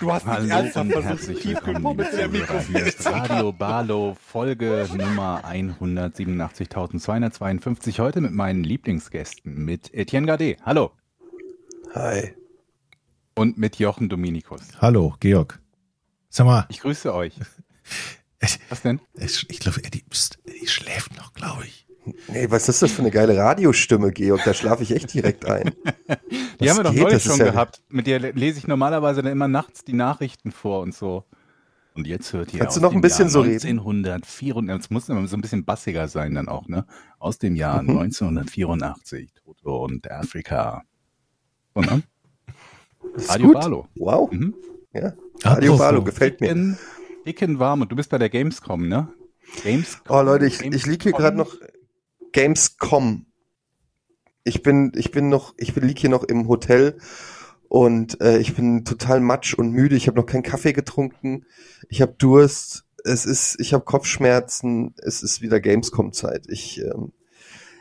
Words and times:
Du 0.00 0.12
hast 0.12 0.26
nicht 0.26 0.34
Hallo 0.36 0.48
ernsthaft 0.48 0.86
und 0.86 0.92
versucht, 0.92 1.10
herzlich 1.10 1.40
tief 1.40 1.54
willkommen, 1.54 1.96
gekommen 1.96 1.98
liebe 1.98 2.04
mit 2.04 2.12
der 2.12 2.30
Zuhörer. 2.30 2.60
Hier 2.62 2.86
ist 2.86 3.04
Radio 3.06 3.52
Barlow, 3.52 4.16
Folge 4.20 4.86
Nummer 4.94 5.42
187.252. 5.44 7.98
Heute 7.98 8.20
mit 8.20 8.30
meinen 8.30 8.62
Lieblingsgästen, 8.62 9.64
mit 9.64 9.92
Etienne 9.92 10.28
Gade. 10.28 10.56
Hallo. 10.62 10.92
Hi. 11.94 12.32
Und 13.34 13.58
mit 13.58 13.80
Jochen 13.80 14.08
Dominikus. 14.08 14.60
Hallo, 14.80 15.16
Georg. 15.18 15.60
Sag 16.28 16.46
mal, 16.46 16.64
Ich 16.68 16.78
grüße 16.78 17.12
euch. 17.12 17.34
Was 18.68 18.82
denn? 18.82 19.00
ich, 19.14 19.50
ich 19.50 19.58
glaube, 19.58 19.82
Eddie, 19.82 20.04
pst, 20.08 20.38
Eddie 20.44 20.68
schläft 20.68 21.16
noch, 21.16 21.32
glaube 21.32 21.66
ich. 21.66 21.87
Nee, 22.28 22.50
was 22.50 22.68
ist 22.68 22.82
das 22.82 22.92
für 22.92 23.02
eine 23.02 23.10
geile 23.10 23.36
Radiostimme, 23.36 24.12
Georg? 24.12 24.42
Da 24.44 24.54
schlafe 24.54 24.82
ich 24.82 24.90
echt 24.92 25.12
direkt 25.14 25.46
ein. 25.46 25.72
Die 26.60 26.66
Was 26.66 26.70
haben 26.70 26.76
wir 26.78 26.84
doch 26.84 26.92
geht? 26.92 27.02
neulich 27.02 27.22
Das 27.24 27.36
schon 27.36 27.38
ja- 27.46 27.52
gehabt. 27.52 27.82
Mit 27.88 28.06
der 28.06 28.18
lese 28.32 28.58
ich 28.58 28.66
normalerweise 28.66 29.22
dann 29.22 29.32
immer 29.32 29.48
nachts 29.48 29.84
die 29.84 29.92
Nachrichten 29.92 30.50
vor 30.52 30.80
und 30.82 30.94
so. 30.94 31.24
Und 31.94 32.06
jetzt 32.06 32.32
hört 32.32 32.52
ihr 32.54 32.60
Kannst 32.60 32.76
du 32.76 32.80
noch 32.80 32.92
ein 32.94 33.00
bisschen 33.00 33.24
Jahr 33.26 33.30
so 33.30 33.40
reden? 33.40 33.78
1984, 33.80 34.84
es 34.84 34.90
muss 34.90 35.08
immer 35.08 35.26
so 35.26 35.36
ein 35.36 35.40
bisschen 35.40 35.64
bassiger 35.64 36.06
sein 36.08 36.34
dann 36.34 36.48
auch, 36.48 36.68
ne? 36.68 36.86
Aus 37.18 37.38
dem 37.38 37.56
Jahr 37.56 37.82
Mhm. 37.82 37.98
1984, 37.98 39.32
Toto 39.34 39.84
und 39.84 40.08
Afrika. 40.10 40.82
Und, 41.72 41.90
ne? 41.90 42.02
Das 43.14 43.24
ist 43.24 43.30
Radio 43.30 43.46
gut. 43.52 43.88
Wow. 43.96 44.30
Mhm. 44.30 44.54
Ja. 44.92 45.12
Radio 45.44 45.72
Apropos. 45.74 45.78
Barlow 45.78 46.04
gefällt 46.04 46.40
mir. 46.40 46.48
Dicken, 46.48 46.78
dicken 47.26 47.58
warm 47.58 47.82
und 47.82 47.90
du 47.92 47.96
bist 47.96 48.10
bei 48.10 48.18
der 48.18 48.28
Gamescom, 48.28 48.86
ne? 48.88 49.08
Gamescom. 49.64 50.16
Oh 50.16 50.22
Leute, 50.22 50.46
ich, 50.46 50.60
ich 50.60 50.86
liege 50.86 51.04
hier 51.04 51.12
gerade 51.12 51.36
noch 51.36 51.54
Gamescom. 52.32 53.26
Ich 54.44 54.62
bin, 54.62 54.92
ich 54.94 55.10
bin 55.10 55.28
noch, 55.28 55.54
ich 55.58 55.74
bin, 55.74 55.86
lieg 55.86 55.98
hier 55.98 56.10
noch 56.10 56.24
im 56.24 56.48
Hotel 56.48 56.98
und 57.68 58.20
äh, 58.20 58.38
ich 58.38 58.54
bin 58.54 58.84
total 58.84 59.20
matsch 59.20 59.54
und 59.54 59.72
müde. 59.72 59.96
Ich 59.96 60.06
habe 60.08 60.18
noch 60.18 60.26
keinen 60.26 60.42
Kaffee 60.42 60.72
getrunken. 60.72 61.44
Ich 61.88 62.00
habe 62.00 62.14
Durst. 62.18 62.84
Es 63.04 63.26
ist, 63.26 63.56
ich 63.60 63.74
habe 63.74 63.84
Kopfschmerzen. 63.84 64.94
Es 64.98 65.22
ist 65.22 65.42
wieder 65.42 65.60
Gamescom-Zeit. 65.60 66.46
Ich, 66.48 66.80
ähm, 66.80 67.12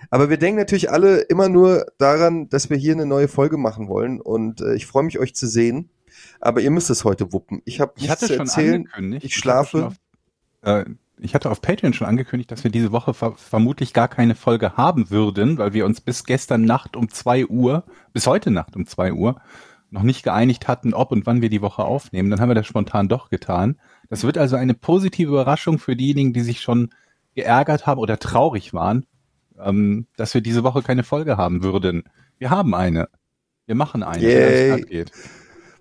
aber 0.10 0.30
wir 0.30 0.38
denken 0.38 0.60
natürlich 0.60 0.92
alle 0.92 1.20
immer 1.22 1.50
nur 1.50 1.86
daran, 1.98 2.50
dass 2.50 2.70
wir 2.70 2.78
hier 2.78 2.94
eine 2.94 3.06
neue 3.06 3.28
Folge 3.28 3.58
machen 3.58 3.88
wollen 3.88 4.22
und 4.22 4.62
äh, 4.62 4.76
ich 4.76 4.86
freue 4.86 5.04
mich, 5.04 5.20
euch 5.20 5.36
zu 5.36 5.48
sehen. 5.48 5.90
Aber 6.40 6.62
ihr 6.62 6.72
müsst 6.72 6.90
es 6.90 7.04
heute 7.04 7.32
wuppen. 7.34 7.62
Ich 7.66 7.80
habe 7.80 7.94
Ich 7.96 8.04
nichts 8.04 8.12
hatte 8.22 8.28
zu 8.28 8.34
schon 8.34 8.46
erzählen. 8.48 8.82
angekündigt. 8.88 9.26
Ich 9.26 9.36
schlafe. 9.36 9.78
schon 9.80 9.84
Auf, 9.84 9.96
äh, 10.62 10.86
ich 11.20 11.34
hatte 11.34 11.50
auf 11.50 11.62
Patreon 11.62 11.94
schon 11.94 12.08
angekündigt, 12.08 12.52
dass 12.52 12.64
wir 12.64 12.72
diese 12.72 12.92
Woche 12.92 13.14
ver 13.14 13.34
vermutlich 13.34 13.94
gar 13.94 14.08
keine 14.08 14.36
Folge 14.36 14.78
haben 14.78 15.10
würden, 15.10 15.58
weil 15.58 15.74
wir 15.74 15.86
uns 15.86 16.02
bis 16.02 16.24
gestern 16.24 16.64
Nacht 16.64 16.96
um 16.96 17.10
zwei 17.10 17.46
Uhr, 17.46 17.84
bis 18.14 18.28
heute 18.28 18.52
Nacht 18.52 18.76
um 18.76 18.86
zwei 18.86 19.14
Uhr, 19.14 19.42
noch 19.90 20.04
nicht 20.04 20.24
geeinigt 20.24 20.68
hatten, 20.68 20.94
ob 20.94 21.12
und 21.12 21.26
wann 21.26 21.42
wir 21.42 21.50
die 21.50 21.62
Woche 21.62 21.84
aufnehmen. 21.84 22.30
Dann 22.30 22.40
haben 22.40 22.50
wir 22.50 22.56
das 22.56 22.68
spontan 22.68 23.08
doch 23.08 23.30
getan. 23.30 23.80
Das 24.10 24.24
wird 24.24 24.38
also 24.38 24.56
eine 24.56 24.74
positive 24.74 25.30
Überraschung 25.30 25.80
für 25.80 25.96
diejenigen, 25.96 26.34
die 26.34 26.42
sich 26.42 26.62
schon 26.62 26.90
geärgert 27.36 27.88
haben 27.88 28.00
oder 28.00 28.20
traurig 28.20 28.74
waren, 28.74 29.06
ähm, 29.60 30.08
dass 30.18 30.34
wir 30.34 30.42
diese 30.42 30.64
Woche 30.64 30.82
keine 30.82 31.04
Folge 31.04 31.38
haben 31.38 31.64
würden. 31.64 32.04
Wir 32.38 32.50
haben 32.50 32.76
eine. 32.76 33.10
Wir 33.66 33.76
machen 33.76 34.04
eine, 34.04 34.24
Yay. 34.24 35.06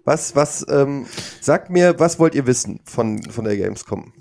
Was, 0.05 0.37
was, 0.37 0.64
ähm, 0.69 1.07
sagt 1.41 1.69
mir, 1.69 1.98
was 1.98 2.19
wollt 2.19 2.35
ihr 2.35 2.46
wissen 2.46 2.80
von, 2.85 3.23
von 3.25 3.45
der 3.45 3.57
Gamescom? 3.57 4.13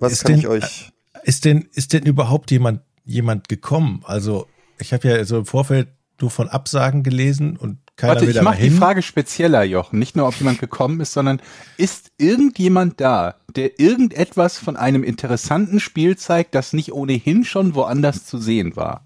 Was 0.00 0.12
Ist 0.12 0.24
kann 0.24 0.32
denn- 0.32 0.40
ich 0.40 0.48
euch? 0.48 0.92
Ist 1.22 1.44
denn, 1.44 1.68
ist 1.74 1.92
denn 1.92 2.04
überhaupt 2.04 2.50
jemand, 2.50 2.80
jemand 3.04 3.48
gekommen? 3.48 4.02
Also, 4.04 4.46
ich 4.78 4.92
habe 4.92 5.06
ja 5.08 5.24
so 5.24 5.38
im 5.38 5.46
Vorfeld 5.46 5.88
nur 6.20 6.30
von 6.30 6.48
Absagen 6.48 7.02
gelesen 7.02 7.56
und 7.56 7.78
keiner 7.96 8.14
Warte, 8.14 8.26
will 8.26 8.34
ich 8.36 8.42
mache 8.42 8.62
die. 8.62 8.70
Frage 8.70 9.02
spezieller, 9.02 9.62
Jochen. 9.62 9.98
Nicht 9.98 10.16
nur, 10.16 10.26
ob 10.26 10.34
jemand 10.36 10.58
gekommen 10.58 11.00
ist, 11.00 11.12
sondern 11.12 11.40
ist 11.76 12.10
irgendjemand 12.16 13.00
da, 13.00 13.36
der 13.54 13.78
irgendetwas 13.78 14.56
von 14.58 14.76
einem 14.76 15.04
interessanten 15.04 15.80
Spiel 15.80 16.16
zeigt, 16.16 16.54
das 16.54 16.72
nicht 16.72 16.92
ohnehin 16.92 17.44
schon 17.44 17.74
woanders 17.74 18.24
zu 18.24 18.38
sehen 18.38 18.76
war? 18.76 19.04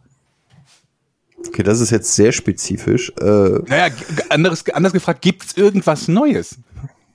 Okay, 1.47 1.63
das 1.65 1.81
ist 1.81 1.91
jetzt 1.91 2.15
sehr 2.15 2.33
spezifisch. 2.33 3.13
Äh, 3.21 3.25
Naja, 3.67 3.89
anderes, 4.31 4.69
anders 4.71 4.93
gefragt, 4.93 5.23
gibt's 5.23 5.57
irgendwas 5.57 6.07
Neues? 6.09 6.59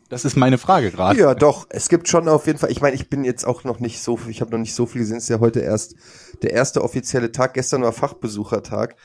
Das 0.09 0.25
ist 0.25 0.36
meine 0.36 0.58
Frage 0.58 0.92
gerade. 0.92 1.20
ja, 1.20 1.36
doch. 1.36 1.68
Es 1.70 1.88
gibt 1.88 2.08
schon 2.08 2.28
auf 2.28 2.47
jeden 2.47 2.58
Fall. 2.58 2.72
Ich 2.72 2.81
meine, 2.81 2.96
ich 2.96 3.09
bin 3.09 3.24
jetzt 3.24 3.46
auch 3.46 3.64
noch 3.64 3.80
nicht 3.80 4.02
so, 4.02 4.20
ich 4.28 4.42
habe 4.42 4.52
noch 4.52 4.58
nicht 4.58 4.74
so 4.74 4.88
viel 4.88 5.02
gesehen. 5.02 5.18
Es 5.18 5.24
ist 5.24 5.30
ja 5.30 5.40
heute 5.40 5.59
erst 5.59 5.96
der 6.42 6.52
erste 6.52 6.84
offizielle 6.84 7.31
Tag. 7.31 7.53
Gestern 7.53 7.84
war 7.84 7.94
Fachbesuchertag, 7.94 8.96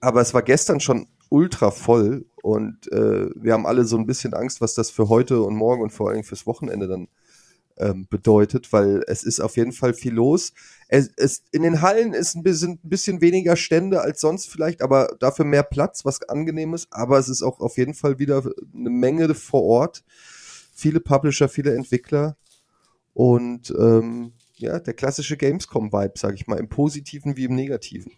aber 0.00 0.20
es 0.20 0.32
war 0.32 0.42
gestern 0.42 0.78
schon 0.78 1.08
ultra 1.28 1.72
voll 1.72 2.26
und 2.42 2.90
äh, 2.92 3.28
wir 3.34 3.52
haben 3.52 3.66
alle 3.66 3.84
so 3.84 3.96
ein 3.96 4.06
bisschen 4.06 4.34
Angst, 4.34 4.60
was 4.60 4.74
das 4.74 4.90
für 4.90 5.08
heute 5.08 5.42
und 5.42 5.56
morgen 5.56 5.82
und 5.82 5.90
vor 5.90 6.10
allem 6.10 6.22
fürs 6.22 6.46
Wochenende 6.46 6.86
dann 6.86 7.08
ähm, 7.76 8.06
bedeutet, 8.08 8.72
weil 8.72 9.02
es 9.08 9.24
ist 9.24 9.40
auf 9.40 9.56
jeden 9.56 9.72
Fall 9.72 9.94
viel 9.94 10.14
los. 10.14 10.52
Es, 10.88 11.10
es, 11.16 11.42
in 11.50 11.62
den 11.62 11.82
Hallen 11.82 12.12
ist 12.12 12.36
ein 12.36 12.44
bisschen, 12.44 12.78
ein 12.84 12.88
bisschen 12.88 13.20
weniger 13.20 13.56
Stände 13.56 14.00
als 14.00 14.20
sonst 14.20 14.48
vielleicht, 14.48 14.82
aber 14.82 15.16
dafür 15.18 15.44
mehr 15.44 15.64
Platz, 15.64 16.04
was 16.04 16.22
angenehm 16.28 16.74
ist. 16.74 16.86
Aber 16.90 17.18
es 17.18 17.28
ist 17.28 17.42
auch 17.42 17.58
auf 17.60 17.76
jeden 17.76 17.94
Fall 17.94 18.18
wieder 18.18 18.44
eine 18.72 18.90
Menge 18.90 19.34
vor 19.34 19.62
Ort. 19.62 20.04
Viele 20.74 21.00
Publisher, 21.00 21.48
viele 21.48 21.74
Entwickler 21.74 22.36
und 23.12 23.72
ähm, 23.78 24.32
ja, 24.56 24.78
der 24.78 24.94
klassische 24.94 25.36
Gamescom-Vibe, 25.36 26.14
sag 26.16 26.34
ich 26.34 26.46
mal, 26.46 26.58
im 26.58 26.68
Positiven 26.68 27.36
wie 27.36 27.44
im 27.44 27.54
Negativen. 27.54 28.12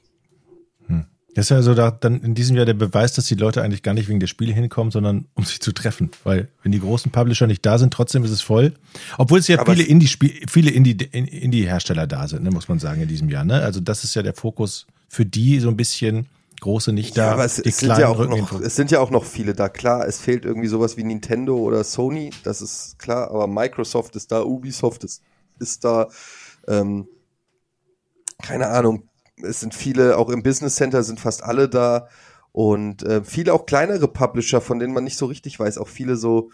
Das 1.35 1.47
ist 1.47 1.51
ja 1.51 1.61
so 1.61 1.75
da, 1.75 1.91
dann 1.91 2.23
in 2.23 2.35
diesem 2.35 2.57
Jahr 2.57 2.65
der 2.65 2.73
Beweis, 2.73 3.13
dass 3.13 3.27
die 3.27 3.35
Leute 3.35 3.63
eigentlich 3.63 3.83
gar 3.83 3.93
nicht 3.93 4.09
wegen 4.09 4.21
der 4.21 4.27
Spiele 4.27 4.55
hinkommen, 4.55 4.91
sondern 4.91 5.27
um 5.35 5.45
sich 5.45 5.61
zu 5.61 5.73
treffen. 5.73 6.11
Weil 6.25 6.49
wenn 6.63 6.73
die 6.73 6.81
großen 6.81 7.13
Publisher 7.13 7.47
nicht 7.47 7.67
da 7.67 7.77
sind, 7.77 7.93
trotzdem 7.93 8.25
ist 8.25 8.31
es 8.31 8.41
voll. 8.41 8.73
Obwohl 9.19 9.41
es 9.41 9.47
ja 9.47 9.59
Aber 9.59 9.75
viele 9.75 9.87
Indie-Spiel, 9.87 10.33
viele 10.49 10.71
Indie- 10.71 11.05
Indie-Hersteller 11.13 12.07
da 12.07 12.27
sind, 12.27 12.43
ne, 12.43 12.51
muss 12.51 12.69
man 12.69 12.79
sagen, 12.79 13.03
in 13.03 13.09
diesem 13.09 13.29
Jahr. 13.29 13.45
Ne? 13.45 13.61
Also 13.61 13.81
das 13.81 14.03
ist 14.03 14.15
ja 14.15 14.23
der 14.23 14.33
Fokus 14.33 14.87
für 15.09 15.27
die 15.27 15.61
so 15.61 15.69
ein 15.69 15.77
bisschen 15.77 16.25
große 16.61 16.93
nicht 16.93 17.17
da. 17.17 17.27
ja, 17.27 17.33
aber 17.33 17.45
es, 17.45 17.59
es, 17.59 17.79
sind 17.79 17.97
ja 17.99 18.09
auch 18.09 18.27
noch, 18.27 18.61
es 18.61 18.77
sind 18.77 18.91
ja 18.91 19.01
auch 19.01 19.11
noch 19.11 19.25
viele 19.25 19.55
da. 19.55 19.69
Klar, 19.69 20.07
es 20.07 20.19
fehlt 20.19 20.45
irgendwie 20.45 20.69
sowas 20.69 20.97
wie 20.97 21.05
Nintendo 21.05 21.57
oder 21.57 21.85
Sony, 21.85 22.31
das 22.45 22.63
ist 22.63 22.99
klar, 22.99 23.31
aber 23.31 23.47
Microsoft 23.47 24.17
ist 24.17 24.33
da, 24.33 24.43
Ubisoft 24.43 25.05
ist, 25.05 25.23
ist 25.59 25.85
da, 25.85 26.09
ähm, 26.69 27.09
keine 28.43 28.69
Ahnung, 28.69 29.09
es 29.43 29.61
sind 29.61 29.75
viele, 29.75 30.17
auch 30.17 30.31
im 30.31 30.43
Business 30.43 30.77
Center 30.77 31.03
sind 31.03 31.21
fast 31.21 31.43
alle 31.43 31.69
da 31.69 32.09
und 32.53 33.03
äh, 33.03 33.23
viele 33.23 33.53
auch 33.53 33.67
kleinere 33.67 34.09
Publisher, 34.09 34.61
von 34.61 34.79
denen 34.79 34.95
man 34.95 35.05
nicht 35.05 35.19
so 35.19 35.27
richtig 35.27 35.59
weiß, 35.61 35.79
auch 35.79 35.89
viele 35.89 36.17
so 36.17 36.51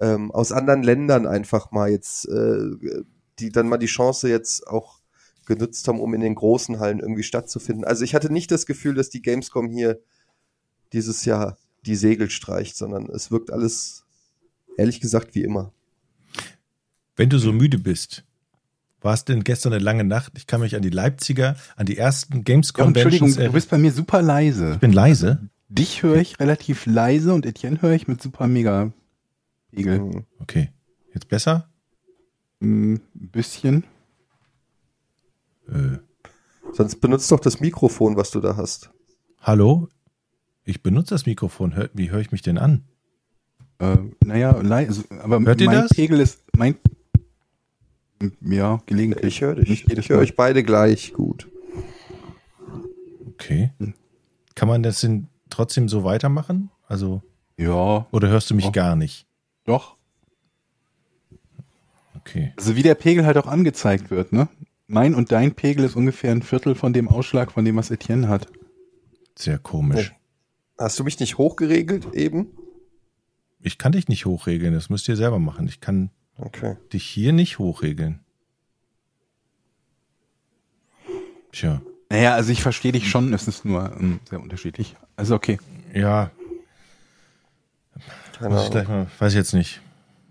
ähm, 0.00 0.30
aus 0.30 0.52
anderen 0.52 0.82
Ländern 0.82 1.26
einfach 1.26 1.72
mal 1.72 1.90
jetzt, 1.90 2.28
äh, 2.28 2.58
die 3.38 3.50
dann 3.50 3.68
mal 3.68 3.78
die 3.78 3.86
Chance 3.86 4.28
jetzt 4.28 4.66
auch 4.66 4.99
genutzt 5.50 5.88
haben, 5.88 6.00
um 6.00 6.14
in 6.14 6.20
den 6.20 6.36
großen 6.36 6.78
Hallen 6.78 7.00
irgendwie 7.00 7.24
stattzufinden. 7.24 7.84
Also 7.84 8.04
ich 8.04 8.14
hatte 8.14 8.32
nicht 8.32 8.52
das 8.52 8.66
Gefühl, 8.66 8.94
dass 8.94 9.10
die 9.10 9.20
Gamescom 9.20 9.68
hier 9.68 9.98
dieses 10.92 11.24
Jahr 11.24 11.58
die 11.84 11.96
Segel 11.96 12.30
streicht, 12.30 12.76
sondern 12.76 13.06
es 13.06 13.32
wirkt 13.32 13.50
alles, 13.50 14.04
ehrlich 14.76 15.00
gesagt, 15.00 15.34
wie 15.34 15.42
immer. 15.42 15.72
Wenn 17.16 17.30
du 17.30 17.38
so 17.38 17.52
müde 17.52 17.78
bist, 17.78 18.24
war 19.00 19.12
es 19.12 19.24
denn 19.24 19.42
gestern 19.42 19.72
eine 19.72 19.82
lange 19.82 20.04
Nacht? 20.04 20.34
Ich 20.36 20.46
kann 20.46 20.60
mich 20.60 20.76
an 20.76 20.82
die 20.82 20.90
Leipziger, 20.90 21.56
an 21.74 21.86
die 21.86 21.98
ersten 21.98 22.44
Games 22.44 22.72
Ja, 22.76 22.84
Entschuldigung, 22.84 23.34
du 23.34 23.52
bist 23.52 23.70
bei 23.70 23.78
mir 23.78 23.90
super 23.90 24.22
leise. 24.22 24.72
Ich 24.74 24.78
bin 24.78 24.92
leise. 24.92 25.48
Dich 25.68 26.02
höre 26.04 26.16
ich 26.16 26.38
relativ 26.38 26.86
leise 26.86 27.34
und 27.34 27.44
Etienne 27.44 27.82
höre 27.82 27.92
ich 27.92 28.06
mit 28.06 28.22
super 28.22 28.46
mega 28.46 28.92
Pegel. 29.72 29.98
Mhm. 29.98 30.24
Okay. 30.38 30.70
Jetzt 31.12 31.28
besser? 31.28 31.68
Ein 32.60 33.00
bisschen. 33.14 33.84
Äh, 35.72 35.98
Sonst 36.72 37.00
benutzt 37.00 37.30
doch 37.32 37.40
das 37.40 37.60
Mikrofon, 37.60 38.16
was 38.16 38.30
du 38.30 38.40
da 38.40 38.56
hast. 38.56 38.90
hallo? 39.40 39.88
Ich 40.64 40.82
benutze 40.82 41.14
das 41.14 41.26
Mikrofon. 41.26 41.74
Hör, 41.74 41.90
wie 41.94 42.10
höre 42.10 42.20
ich 42.20 42.30
mich 42.32 42.42
denn 42.42 42.58
an? 42.58 42.84
Äh, 43.78 43.96
naja, 44.24 44.52
leise, 44.60 45.04
aber 45.22 45.40
Hört 45.40 45.60
ihr 45.60 45.66
mein 45.66 45.82
das? 45.82 45.90
Pegel 45.90 46.20
ist 46.20 46.42
mein 46.56 46.76
ja, 48.42 48.80
gelegentlich. 48.86 49.24
Ich 49.36 49.40
höre 49.40 49.54
dich. 49.56 49.84
Jedes 49.88 50.04
Ich 50.04 50.10
höre 50.10 50.18
euch 50.18 50.36
beide 50.36 50.62
gleich 50.62 51.12
gut. 51.14 51.48
Okay. 53.30 53.72
Kann 54.54 54.68
man 54.68 54.82
das 54.82 55.00
denn 55.00 55.28
trotzdem 55.48 55.88
so 55.88 56.04
weitermachen? 56.04 56.70
Also, 56.86 57.22
Ja, 57.56 58.06
oder 58.12 58.28
hörst 58.28 58.50
du 58.50 58.54
mich 58.54 58.66
Doch. 58.66 58.72
gar 58.72 58.94
nicht? 58.96 59.26
doch. 59.64 59.96
Okay. 62.16 62.52
Also 62.58 62.76
wie 62.76 62.82
der 62.82 62.94
Pegel 62.94 63.24
halt 63.24 63.38
auch 63.38 63.46
angezeigt 63.46 64.10
wird, 64.10 64.32
ne? 64.32 64.48
Mein 64.92 65.14
und 65.14 65.30
dein 65.30 65.54
Pegel 65.54 65.84
ist 65.84 65.94
ungefähr 65.94 66.32
ein 66.32 66.42
Viertel 66.42 66.74
von 66.74 66.92
dem 66.92 67.06
Ausschlag 67.06 67.52
von 67.52 67.64
dem, 67.64 67.76
was 67.76 67.92
Etienne 67.92 68.26
hat. 68.26 68.48
Sehr 69.38 69.56
komisch. 69.56 70.12
Hast 70.76 70.98
du 70.98 71.04
mich 71.04 71.20
nicht 71.20 71.38
hochgeregelt 71.38 72.12
eben? 72.12 72.48
Ich 73.60 73.78
kann 73.78 73.92
dich 73.92 74.08
nicht 74.08 74.26
hochregeln, 74.26 74.74
das 74.74 74.90
müsst 74.90 75.06
ihr 75.08 75.14
selber 75.14 75.38
machen. 75.38 75.68
Ich 75.68 75.80
kann 75.80 76.10
Okay. 76.36 76.76
dich 76.92 77.04
hier 77.04 77.32
nicht 77.32 77.60
hochregeln. 77.60 78.18
Tja, 81.52 81.82
Naja, 82.08 82.34
also 82.34 82.50
ich 82.50 82.60
verstehe 82.62 82.90
dich 82.92 83.08
schon, 83.10 83.32
es 83.32 83.46
ist 83.46 83.64
nur 83.64 83.92
ähm, 83.96 84.18
sehr 84.28 84.40
unterschiedlich. 84.40 84.96
Also 85.14 85.36
okay. 85.36 85.58
ja, 85.94 86.32
Keine 88.38 88.54
muss 88.54 88.64
ich 88.64 88.70
gleich 88.72 88.88
mal, 88.88 89.06
weiß 89.20 89.32
ich 89.34 89.36
jetzt 89.36 89.54
nicht. 89.54 89.82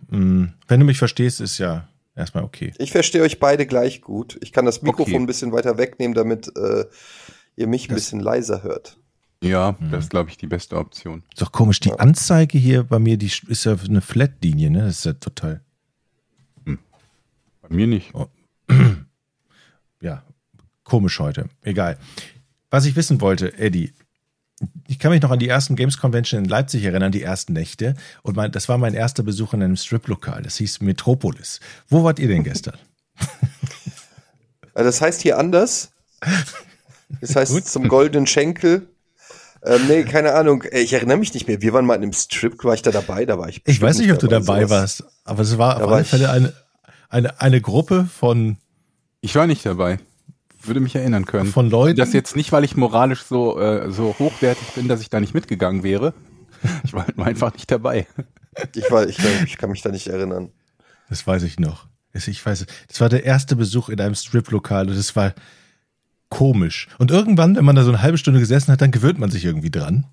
Hm, 0.10 0.52
Wenn 0.68 0.80
du 0.82 0.86
mich 0.86 0.98
verstehst, 0.98 1.40
ist 1.40 1.60
ja 1.60 1.88
erstmal 2.16 2.44
okay. 2.44 2.74
Ich 2.78 2.92
verstehe 2.92 3.22
euch 3.22 3.40
beide 3.40 3.66
gleich 3.66 4.02
gut. 4.02 4.38
Ich 4.42 4.52
kann 4.52 4.66
das 4.66 4.82
Mikrofon 4.82 5.14
Okay. 5.16 5.24
ein 5.24 5.28
bisschen 5.28 5.52
weiter 5.52 5.78
wegnehmen, 5.78 6.14
damit 6.16 6.52
äh, 6.58 6.86
ihr 7.56 7.68
mich 7.68 7.86
ein 7.86 7.90
Das- 7.90 7.96
bisschen 8.04 8.20
leiser 8.20 8.64
hört. 8.64 8.98
Ja, 9.42 9.78
das 9.90 10.04
ist, 10.06 10.10
glaube 10.10 10.30
ich, 10.30 10.36
die 10.38 10.48
beste 10.48 10.76
Option. 10.76 11.24
Ist 11.32 11.42
doch 11.42 11.54
komisch, 11.54 11.80
die 11.80 11.94
Anzeige 11.94 12.58
hier 12.58 12.84
bei 12.84 13.00
mir, 13.00 13.16
die 13.16 13.32
ist 13.48 13.64
ja 13.64 13.74
eine 13.88 14.02
Flat-Linie, 14.02 14.70
ne? 14.70 14.80
Das 14.82 14.98
ist 14.98 15.06
ja 15.06 15.14
total, 15.14 15.62
Bei 16.66 17.70
mir 17.70 17.88
nicht. 17.88 18.12
ja, 20.02 20.24
komisch 20.84 21.20
heute. 21.20 21.48
Egal. 21.62 21.98
Was 22.70 22.86
ich 22.86 22.96
wissen 22.98 23.22
wollte, 23.22 23.58
Eddie, 23.58 23.94
ich 24.88 25.00
kann 25.00 25.12
mich 25.12 25.22
noch 25.22 25.32
an 25.32 25.40
die 25.40 25.48
ersten 25.48 25.76
Games 25.76 25.98
Convention 25.98 26.44
in 26.44 26.50
Leipzig 26.50 26.84
erinnern, 26.84 27.12
die 27.12 27.22
ersten 27.24 27.54
Nächte. 27.54 27.96
Und 28.24 28.36
mein, 28.36 28.52
das 28.52 28.68
war 28.70 28.78
mein 28.78 28.94
erster 28.94 29.24
Besuch 29.24 29.54
in 29.54 29.64
einem 29.64 29.76
Strip-Lokal. 29.78 30.42
Das 30.42 30.58
hieß 30.58 30.82
Metropolis. 30.82 31.60
Wo 31.88 32.04
wart 32.04 32.20
ihr 32.20 32.28
denn 32.28 32.44
gestern? 32.44 32.78
Äh, 34.76 34.84
Das 34.84 35.02
heißt 35.02 35.22
hier 35.22 35.38
anders. 35.38 35.92
Das 37.22 37.36
heißt 37.36 37.52
Gut. 37.54 37.66
zum 37.66 37.88
goldenen 37.88 38.28
Schenkel. 38.28 38.88
Ähm, 39.64 39.88
nee, 39.88 40.04
keine 40.04 40.34
Ahnung. 40.34 40.64
Äh, 40.64 40.80
Ich 40.82 40.94
erinnere 40.94 41.18
mich 41.18 41.34
nicht 41.34 41.48
mehr. 41.48 41.62
Wir 41.62 41.74
waren 41.74 41.86
mal 41.86 41.96
in 41.96 42.04
einem 42.04 42.14
Strip. 42.14 42.64
War 42.64 42.74
ich 42.74 42.82
da 42.82 42.92
dabei? 42.92 43.26
Da 43.26 43.38
war 43.38 43.50
ich. 43.50 43.62
Ich 43.66 43.82
weiß 43.82 43.98
nicht, 44.00 44.12
ob 44.12 44.20
du 44.20 44.28
dabei 44.28 44.66
sowas. 44.66 44.70
warst, 44.70 45.04
aber 45.26 45.42
es 45.42 45.58
war 45.58 45.76
Da 45.80 45.84
auf 45.86 45.90
war 45.90 45.98
alle 45.98 46.06
Fälle 46.06 46.30
eine, 46.30 46.54
eine, 47.10 47.42
eine 47.42 47.62
Gruppe 47.62 48.08
von, 48.14 48.58
Ich 49.22 49.36
war 49.36 49.48
nicht 49.48 49.66
dabei. 49.66 50.00
Würde 50.64 50.80
mich 50.80 50.96
erinnern 50.96 51.26
können. 51.26 51.52
von 51.52 51.70
Leuten. 51.70 51.98
Das 51.98 52.14
jetzt 52.14 52.36
nicht, 52.36 52.52
weil 52.52 52.64
ich 52.64 52.76
moralisch 52.76 53.24
so, 53.24 53.60
äh, 53.60 53.92
so 53.92 54.16
hochwertig 54.20 54.68
bin, 54.76 54.88
dass 54.88 55.02
ich 55.02 55.10
da 55.10 55.20
nicht 55.20 55.34
mitgegangen 55.34 55.84
wäre. 55.84 56.14
Ich 56.84 56.92
war 56.94 57.08
halt 57.08 57.18
einfach 57.20 57.54
nicht 57.54 57.72
dabei. 57.72 58.06
Ich, 58.76 58.92
war, 58.92 59.08
ich, 59.08 59.16
glaub, 59.18 59.32
ich 59.46 59.58
kann 59.58 59.70
mich 59.72 59.82
da 59.82 59.90
nicht 59.92 60.08
erinnern. 60.08 60.52
Das 61.08 61.26
weiß 61.26 61.44
ich 61.44 61.58
noch. 61.60 61.88
Das- 62.12 62.28
Ich 62.28 62.46
weiß, 62.46 62.66
das 62.90 63.00
war 63.00 63.08
der 63.08 63.24
erste 63.24 63.56
Besuch 63.56 63.88
in 63.88 64.02
einem 64.02 64.16
Strip-Lokal 64.16 64.90
und 64.90 64.96
das 64.98 65.16
war 65.16 65.34
komisch. 66.28 66.88
Und 66.98 67.12
irgendwann, 67.12 67.56
wenn 67.56 67.64
man 67.64 67.78
da 67.78 67.84
so 67.84 67.90
eine 67.92 68.02
halbe 68.02 68.18
Stunde 68.18 68.42
gesessen 68.42 68.72
hat, 68.74 68.82
dann 68.82 68.92
gewöhnt 68.92 69.20
man 69.20 69.32
sich 69.32 69.46
irgendwie 69.46 69.72
dran. 69.72 70.06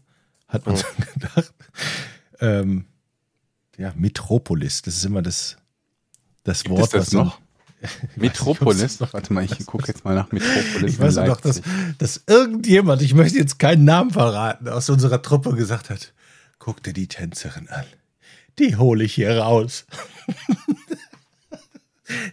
Hat 0.47 0.65
man 0.67 0.77
so 0.77 0.85
gedacht. 1.15 1.53
Ähm, 2.41 2.85
ja, 3.77 3.93
Metropolis, 3.97 4.83
das 4.83 4.97
ist 4.97 5.05
immer 5.05 5.23
das, 5.23 5.57
das 6.45 6.63
Gibt 6.63 6.77
Wort, 6.79 6.95
das 6.95 7.09
was 7.09 7.13
noch? 7.13 7.41
Nicht, 8.17 8.17
Metropolis? 8.17 9.01
noch 9.01 9.13
Warte 9.13 9.33
mal, 9.33 9.45
ich 9.45 9.67
gucke 9.67 9.89
jetzt 9.89 10.05
mal 10.05 10.15
nach 10.15 10.33
Metropolis. 10.33 10.93
Ich 10.93 10.99
weiß 10.99 11.17
in 11.17 11.27
noch, 11.27 11.41
dass, 11.41 11.63
dass 11.99 12.23
irgendjemand, 12.27 13.03
ich 13.03 13.15
möchte 13.15 13.39
jetzt 13.39 13.59
keinen 13.59 13.85
Namen 13.85 14.11
verraten, 14.11 14.69
aus 14.69 14.91
unserer 14.91 15.23
Truppe 15.23 15.55
gesagt 15.55 15.91
hat, 15.91 16.13
guck 16.59 16.83
dir 16.83 16.93
die 16.93 17.09
Tänzerin 17.09 17.69
an. 17.69 17.85
Die 18.59 18.77
hole 18.77 19.05
ich 19.05 19.15
hier 19.15 19.39
raus. 19.39 19.85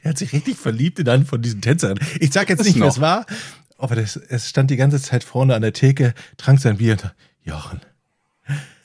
er 0.04 0.10
hat 0.10 0.18
sich 0.18 0.34
richtig 0.34 0.58
verliebt 0.58 1.00
in 1.00 1.10
einen 1.10 1.26
von 1.26 1.42
diesen 1.42 1.62
Tänzerinnen. 1.62 2.04
Ich 2.20 2.32
sag 2.32 2.50
jetzt 2.50 2.60
Das 2.60 2.68
nicht, 2.68 2.80
wer 2.80 2.88
es 2.88 3.02
war, 3.02 3.26
aber 3.78 3.96
das, 3.96 4.16
es 4.16 4.50
stand 4.50 4.72
die 4.72 4.78
ganze 4.78 5.02
Zeit 5.02 5.24
vorne 5.24 5.56
an 5.56 5.62
der 5.62 5.74
Theke, 5.74 6.14
trank 6.38 6.60
sein 6.60 6.78
Bier 6.78 6.94
und 6.94 7.14
Jochen, 7.44 7.82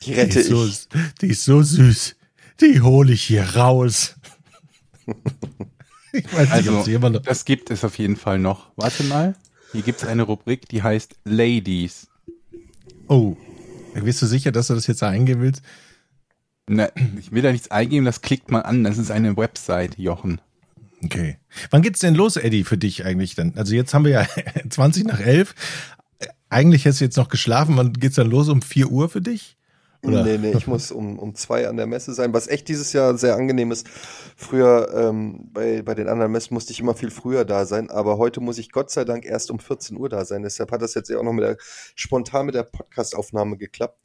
Die 0.03 0.06
die 0.06 0.15
rette 0.15 0.41
ist, 0.41 0.49
so, 0.49 0.67
ich. 0.67 0.88
die 1.20 1.29
ist 1.29 1.44
so 1.44 1.62
süß. 1.62 2.17
Die 2.61 2.81
hole 2.81 3.12
ich 3.12 3.23
hier 3.23 3.55
raus. 3.55 4.17
ich 6.12 6.32
weiß 6.32 6.55
nicht, 6.56 6.69
ob 6.69 6.76
Also, 6.76 6.90
jemand 6.90 7.26
das 7.26 7.44
gibt 7.44 7.70
es 7.70 7.84
auf 7.84 7.99
jeden 7.99 8.16
Fall 8.16 8.38
noch. 8.38 8.70
Warte 8.76 9.05
mal. 9.05 9.34
Hier 9.72 9.82
gibt 9.82 10.02
es 10.02 10.08
eine 10.08 10.22
Rubrik, 10.22 10.69
die 10.69 10.82
heißt 10.82 11.16
Ladies. 11.25 12.08
Oh. 13.08 13.37
Bist 13.94 14.22
du 14.22 14.26
sicher, 14.26 14.52
dass 14.52 14.69
du 14.69 14.75
das 14.75 14.87
jetzt 14.87 15.02
eingeben 15.02 15.43
willst? 15.43 15.62
Na, 16.69 16.90
ich 17.19 17.32
will 17.32 17.43
da 17.43 17.52
nichts 17.52 17.70
eingeben, 17.70 18.05
das 18.05 18.20
klickt 18.20 18.50
man 18.50 18.62
an. 18.62 18.84
Das 18.84 18.99
ist 18.99 19.10
eine 19.10 19.37
Website, 19.37 19.99
Jochen. 19.99 20.40
Okay. 21.05 21.38
Wann 21.70 21.82
geht's 21.82 22.00
denn 22.00 22.14
los, 22.14 22.37
Eddie, 22.37 22.64
für 22.64 22.78
dich 22.78 23.05
eigentlich 23.05 23.34
dann? 23.34 23.55
Also 23.56 23.75
jetzt 23.75 23.94
haben 23.94 24.05
wir 24.05 24.12
ja 24.12 24.26
20 24.70 25.05
nach 25.06 25.20
11. 25.20 25.55
Eigentlich 26.49 26.84
hättest 26.84 27.00
du 27.00 27.05
jetzt 27.05 27.16
noch 27.16 27.28
geschlafen. 27.28 27.76
Wann 27.76 27.93
geht's 27.93 28.16
dann 28.16 28.31
los? 28.31 28.49
Um 28.49 28.62
4 28.62 28.90
Uhr 28.90 29.08
für 29.08 29.20
dich? 29.20 29.57
Oder? 30.02 30.22
Nee, 30.22 30.38
nee, 30.38 30.52
ich 30.56 30.66
muss 30.68 30.92
um, 30.92 31.18
um 31.18 31.34
zwei 31.34 31.68
an 31.68 31.76
der 31.76 31.86
Messe 31.86 32.14
sein, 32.14 32.32
was 32.32 32.46
echt 32.46 32.68
dieses 32.68 32.92
Jahr 32.92 33.18
sehr 33.18 33.34
angenehm 33.34 33.72
ist. 33.72 33.88
Früher 34.36 34.94
ähm, 34.94 35.48
bei, 35.52 35.82
bei 35.82 35.94
den 35.94 36.08
anderen 36.08 36.30
Messen 36.30 36.54
musste 36.54 36.72
ich 36.72 36.80
immer 36.80 36.94
viel 36.94 37.10
früher 37.10 37.44
da 37.44 37.66
sein, 37.66 37.90
aber 37.90 38.16
heute 38.16 38.40
muss 38.40 38.58
ich 38.58 38.70
Gott 38.70 38.90
sei 38.90 39.04
Dank 39.04 39.24
erst 39.24 39.50
um 39.50 39.58
14 39.58 39.96
Uhr 39.96 40.08
da 40.08 40.24
sein. 40.24 40.42
Deshalb 40.42 40.70
hat 40.70 40.82
das 40.82 40.94
jetzt 40.94 41.10
ja 41.10 41.18
auch 41.18 41.24
noch 41.24 41.32
mit 41.32 41.44
der, 41.44 41.56
spontan 41.96 42.46
mit 42.46 42.54
der 42.54 42.62
Podcast-Aufnahme 42.62 43.56
geklappt. 43.56 44.00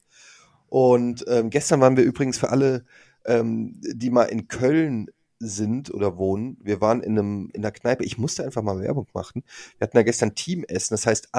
Und 0.67 1.25
ähm, 1.27 1.51
gestern 1.51 1.81
waren 1.81 1.95
wir 1.95 2.03
übrigens 2.03 2.39
für 2.39 2.49
alle, 2.49 2.85
ähm, 3.25 3.79
die 3.79 4.09
mal 4.09 4.23
in 4.23 4.47
Köln 4.47 5.11
sind 5.37 5.93
oder 5.93 6.17
wohnen. 6.17 6.57
Wir 6.61 6.81
waren 6.81 7.01
in 7.01 7.19
einem 7.19 7.49
in 7.53 7.61
der 7.61 7.71
Kneipe. 7.71 8.03
Ich 8.03 8.17
musste 8.17 8.43
einfach 8.43 8.63
mal 8.63 8.79
Werbung 8.79 9.07
machen. 9.13 9.43
Wir 9.77 9.85
hatten 9.85 9.97
da 9.97 10.03
gestern 10.03 10.33
Teamessen, 10.33 10.95
das 10.95 11.05
heißt 11.05 11.29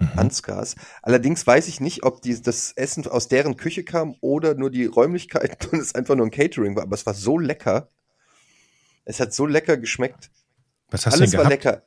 Ansgars. 0.00 0.18
Ansgars. 0.18 0.76
Allerdings 1.02 1.46
weiß 1.46 1.68
ich 1.68 1.80
nicht, 1.80 2.02
ob 2.04 2.22
die, 2.22 2.40
das 2.40 2.72
Essen 2.72 3.06
aus 3.06 3.28
deren 3.28 3.56
Küche 3.56 3.84
kam 3.84 4.16
oder 4.20 4.54
nur 4.54 4.70
die 4.70 4.86
Räumlichkeiten 4.86 5.68
und 5.72 5.80
es 5.80 5.94
einfach 5.94 6.16
nur 6.16 6.26
ein 6.26 6.30
Catering 6.30 6.76
war. 6.76 6.84
Aber 6.84 6.94
es 6.94 7.06
war 7.06 7.14
so 7.14 7.38
lecker. 7.38 7.88
Es 9.04 9.20
hat 9.20 9.32
so 9.32 9.46
lecker 9.46 9.76
geschmeckt. 9.76 10.30
Was 10.90 11.06
hast 11.06 11.14
Alles 11.14 11.32
du 11.32 11.38
war 11.38 11.48
denn 11.48 11.58
gehabt? 11.58 11.64
lecker. 11.64 11.86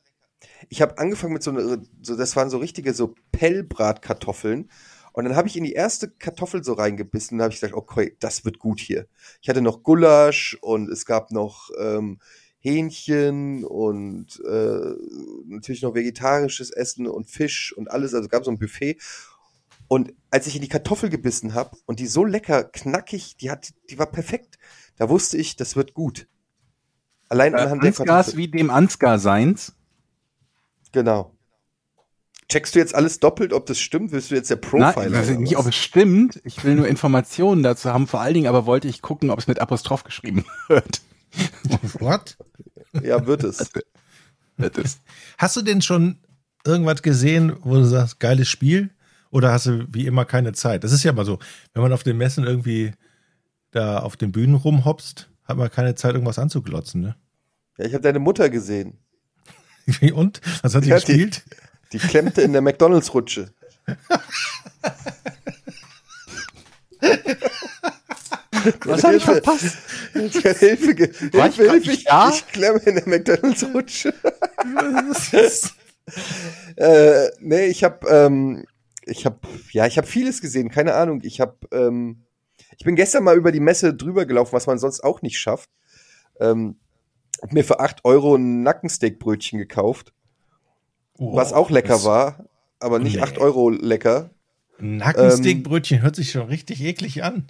Ich 0.70 0.82
habe 0.82 0.98
angefangen 0.98 1.34
mit 1.34 1.44
so, 1.44 1.52
einer, 1.52 1.82
so, 2.02 2.16
das 2.16 2.36
waren 2.36 2.50
so 2.50 2.58
richtige 2.58 2.94
so 2.94 3.16
Pellbratkartoffeln. 3.32 4.70
Und 5.14 5.26
dann 5.26 5.36
habe 5.36 5.48
ich 5.48 5.56
in 5.56 5.64
die 5.64 5.74
erste 5.74 6.10
Kartoffel 6.10 6.64
so 6.64 6.74
reingebissen 6.74 7.38
und 7.38 7.44
habe 7.44 7.54
ich 7.54 7.60
gesagt, 7.60 7.76
okay, 7.76 8.18
das 8.20 8.46
wird 8.46 8.58
gut 8.58 8.80
hier. 8.80 9.08
Ich 9.42 9.50
hatte 9.50 9.62
noch 9.62 9.84
Gulasch 9.84 10.58
und 10.62 10.90
es 10.90 11.06
gab 11.06 11.32
noch 11.32 11.70
ähm, 11.80 12.20
Hähnchen 12.64 13.66
und 13.66 14.40
äh, 14.48 14.96
natürlich 15.46 15.82
noch 15.82 15.94
vegetarisches 15.96 16.72
Essen 16.72 17.08
und 17.08 17.30
Fisch 17.30 17.74
und 17.76 17.92
alles. 17.92 18.14
Also 18.14 18.26
es 18.26 18.32
gab 18.32 18.46
so 18.46 18.52
ein 18.52 18.58
Buffet. 18.58 18.98
Und 19.90 20.14
als 20.32 20.48
ich 20.48 20.56
in 20.56 20.62
die 20.62 20.70
Kartoffel 20.70 21.10
gebissen 21.10 21.54
habe 21.54 21.76
und 21.86 22.00
die 22.00 22.08
so 22.08 22.24
lecker 22.24 22.64
knackig, 22.64 23.36
die 23.38 23.52
hat, 23.52 23.74
die 23.90 24.00
war 24.00 24.08
perfekt. 24.10 24.58
Da 24.96 25.10
wusste 25.10 25.38
ich, 25.38 25.58
das 25.58 25.76
wird 25.76 25.94
gut. 25.94 26.28
Allein 27.28 27.54
Äh, 27.54 27.58
anhand 27.58 27.84
der 27.84 27.90
Ansgars 27.90 28.08
Kartoffel. 28.28 28.38
wie 28.38 28.48
dem 28.48 28.70
Ansgar 28.70 29.20
seins. 29.20 29.74
Genau. 30.94 31.36
Checkst 32.50 32.76
du 32.76 32.80
jetzt 32.80 32.96
alles 32.96 33.20
doppelt, 33.20 33.52
ob 33.52 33.66
das 33.66 33.80
stimmt? 33.80 34.12
Willst 34.12 34.32
du 34.32 34.36
jetzt 34.36 34.50
der 34.50 34.58
Nein, 34.58 34.94
Profiler? 34.94 35.18
also 35.18 35.32
oder 35.34 35.42
nicht, 35.42 35.58
ob 35.58 35.66
es 35.66 35.76
stimmt. 35.76 36.42
Ich 36.46 36.64
will 36.64 36.76
nur 36.76 36.88
Informationen 36.88 37.62
dazu 37.64 37.92
haben. 37.92 38.08
Vor 38.08 38.22
allen 38.22 38.34
Dingen 38.36 38.48
aber 38.48 38.66
wollte 38.66 38.88
ich 38.88 39.02
gucken, 39.02 39.30
ob 39.32 39.40
es 39.40 39.48
mit 39.48 39.60
Apostroph 39.60 40.04
geschrieben 40.04 40.46
wird. 40.70 41.02
What? 42.00 42.38
ja, 43.02 43.26
wird 43.26 43.44
es. 43.44 43.72
Das 44.58 44.72
ist, 44.78 45.02
Hast 45.38 45.56
du 45.56 45.62
denn 45.62 45.82
schon 45.82 46.18
irgendwas 46.66 47.02
gesehen, 47.02 47.56
wo 47.62 47.76
du 47.76 47.86
sagst, 47.86 48.20
geiles 48.20 48.48
Spiel? 48.50 48.92
Oder 49.32 49.52
hast 49.52 49.66
du 49.66 49.88
wie 49.92 50.06
immer 50.06 50.26
keine 50.26 50.54
Zeit? 50.54 50.84
Das 50.84 50.92
ist 50.92 51.04
ja 51.04 51.12
mal 51.12 51.26
so, 51.26 51.40
wenn 51.74 51.82
man 51.82 51.92
auf 51.94 52.04
den 52.04 52.18
Messen 52.18 52.44
irgendwie 52.44 52.94
da 53.72 54.00
auf 54.00 54.16
den 54.16 54.32
Bühnen 54.32 54.54
rumhopst, 54.56 55.30
hat 55.46 55.58
man 55.58 55.72
keine 55.72 55.96
Zeit, 55.96 56.14
irgendwas 56.14 56.38
anzuglotzen, 56.38 57.02
ne? 57.02 57.16
Ja, 57.80 57.86
ich 57.86 57.94
habe 57.94 58.04
deine 58.04 58.20
Mutter 58.20 58.50
gesehen. 58.52 59.00
Und? 60.14 60.40
Was 60.62 60.76
hat 60.76 60.84
sie 60.84 60.90
Ja, 60.92 61.00
die- 61.00 61.06
gespielt? 61.06 61.44
Die 61.92 61.98
klemmte 62.00 62.42
in 62.42 62.54
der 62.54 62.62
McDonalds-Rutsche. 62.62 63.52
was 68.86 69.04
habe 69.04 69.16
ich 69.18 69.24
verpasst? 69.24 69.78
Hilfe, 70.14 71.34
War 71.34 71.50
ich 71.50 71.56
Hilfe, 71.56 71.64
grad 71.64 71.74
Hilfe, 71.74 71.90
nicht 71.90 72.00
ich, 72.00 72.04
da? 72.06 72.30
ich 72.30 72.48
klemme 72.48 72.80
in 72.80 72.96
der 72.96 73.08
McDonalds-Rutsche. 73.08 74.14
äh, 76.76 77.30
nee, 77.40 77.66
ich 77.66 77.84
habe, 77.84 78.08
ähm, 78.08 78.66
ich 79.06 79.26
habe, 79.26 79.40
ja, 79.72 79.86
ich 79.88 79.98
habe 79.98 80.08
vieles 80.08 80.42
gesehen, 80.42 80.70
keine 80.70 80.94
Ahnung. 80.96 81.22
Ich 81.24 81.42
habe, 81.42 81.56
ähm, 81.72 82.24
ich 82.78 82.86
bin 82.86 82.96
gestern 82.96 83.24
mal 83.24 83.36
über 83.38 83.52
die 83.52 83.60
Messe 83.60 83.94
drüber 83.94 84.26
gelaufen, 84.26 84.54
was 84.54 84.68
man 84.68 84.78
sonst 84.80 85.04
auch 85.04 85.22
nicht 85.22 85.40
schafft. 85.40 85.70
Ähm, 86.40 86.78
hab 87.42 87.52
mir 87.54 87.64
für 87.64 87.80
8 87.80 88.06
Euro 88.06 88.36
ein 88.36 88.64
Nackensteakbrötchen 88.64 89.60
gekauft, 89.60 90.14
was 91.18 91.54
auch 91.54 91.70
lecker 91.70 92.04
war, 92.04 92.46
aber 92.80 93.00
nicht 93.00 93.18
Nee. 93.18 93.22
8 93.22 93.38
Euro 93.38 93.70
lecker. 93.70 94.30
Nackensteakbrötchen 94.80 96.02
hört 96.02 96.16
sich 96.16 96.32
schon 96.32 96.48
richtig 96.48 96.82
eklig 96.82 97.24
an. 97.24 97.48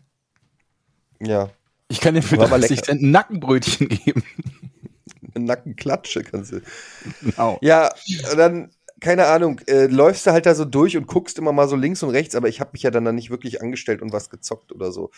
Ja, 1.20 1.50
Ich 1.90 2.00
kann 2.00 2.16
dir 2.16 2.22
für 2.22 2.38
War 2.38 2.46
aber 2.46 2.60
30 2.60 2.70
lecker. 2.72 2.84
Cent 2.84 3.02
ein 3.02 3.12
Nackenbrötchen 3.12 3.90
geben. 3.90 4.24
eine 5.36 5.46
Nackenklatsche 5.46 6.24
kannst 6.24 6.54
du. 6.54 6.62
Genau. 7.22 7.58
Ja, 7.62 7.94
und 8.32 8.38
dann 8.38 8.72
keine 9.04 9.26
Ahnung, 9.28 9.60
äh, 9.68 9.88
läufst 9.88 10.26
du 10.26 10.32
halt 10.32 10.46
da 10.46 10.56
so 10.56 10.64
durch 10.64 10.96
und 10.96 11.08
guckst 11.08 11.38
immer 11.38 11.52
mal 11.52 11.68
so 11.68 11.76
links 11.76 12.02
und 12.04 12.12
rechts, 12.12 12.36
aber 12.36 12.48
ich 12.48 12.62
habe 12.62 12.70
mich 12.72 12.84
ja 12.84 12.90
dann, 12.90 13.04
dann 13.04 13.16
nicht 13.16 13.30
wirklich 13.30 13.62
angestellt 13.62 14.02
und 14.02 14.14
was 14.14 14.30
gezockt 14.30 14.72
oder 14.72 14.94
so. 14.94 15.12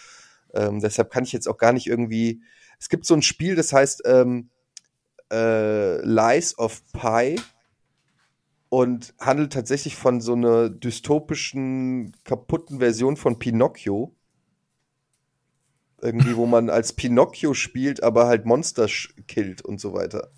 Ähm, 0.55 0.79
deshalb 0.79 1.11
kann 1.11 1.23
ich 1.23 1.31
jetzt 1.31 1.47
auch 1.47 1.57
gar 1.57 1.71
nicht 1.71 1.85
irgendwie. 1.85 2.41
Es 2.79 2.89
gibt 2.89 3.05
so 3.05 3.13
ein 3.13 3.21
Spiel, 3.21 3.55
das 3.55 3.71
heißt 3.71 4.01
ähm, 4.05 4.49
äh, 5.31 6.01
Lies 6.03 6.57
of 6.57 6.81
Pi 6.93 7.39
und 8.69 9.13
handelt 9.19 9.53
tatsächlich 9.53 9.95
von 9.95 10.19
so 10.19 10.33
einer 10.33 10.69
dystopischen, 10.69 12.15
kaputten 12.23 12.79
Version 12.79 13.17
von 13.17 13.37
Pinocchio. 13.37 14.15
Irgendwie, 16.05 16.35
wo 16.35 16.45
man 16.45 16.69
als 16.69 16.93
Pinocchio 16.93 17.53
spielt, 17.53 18.03
aber 18.03 18.27
halt 18.27 18.45
Monster 18.45 18.87
killt 19.27 19.63
und 19.63 19.81
so 19.81 19.93
weiter. 19.93 20.29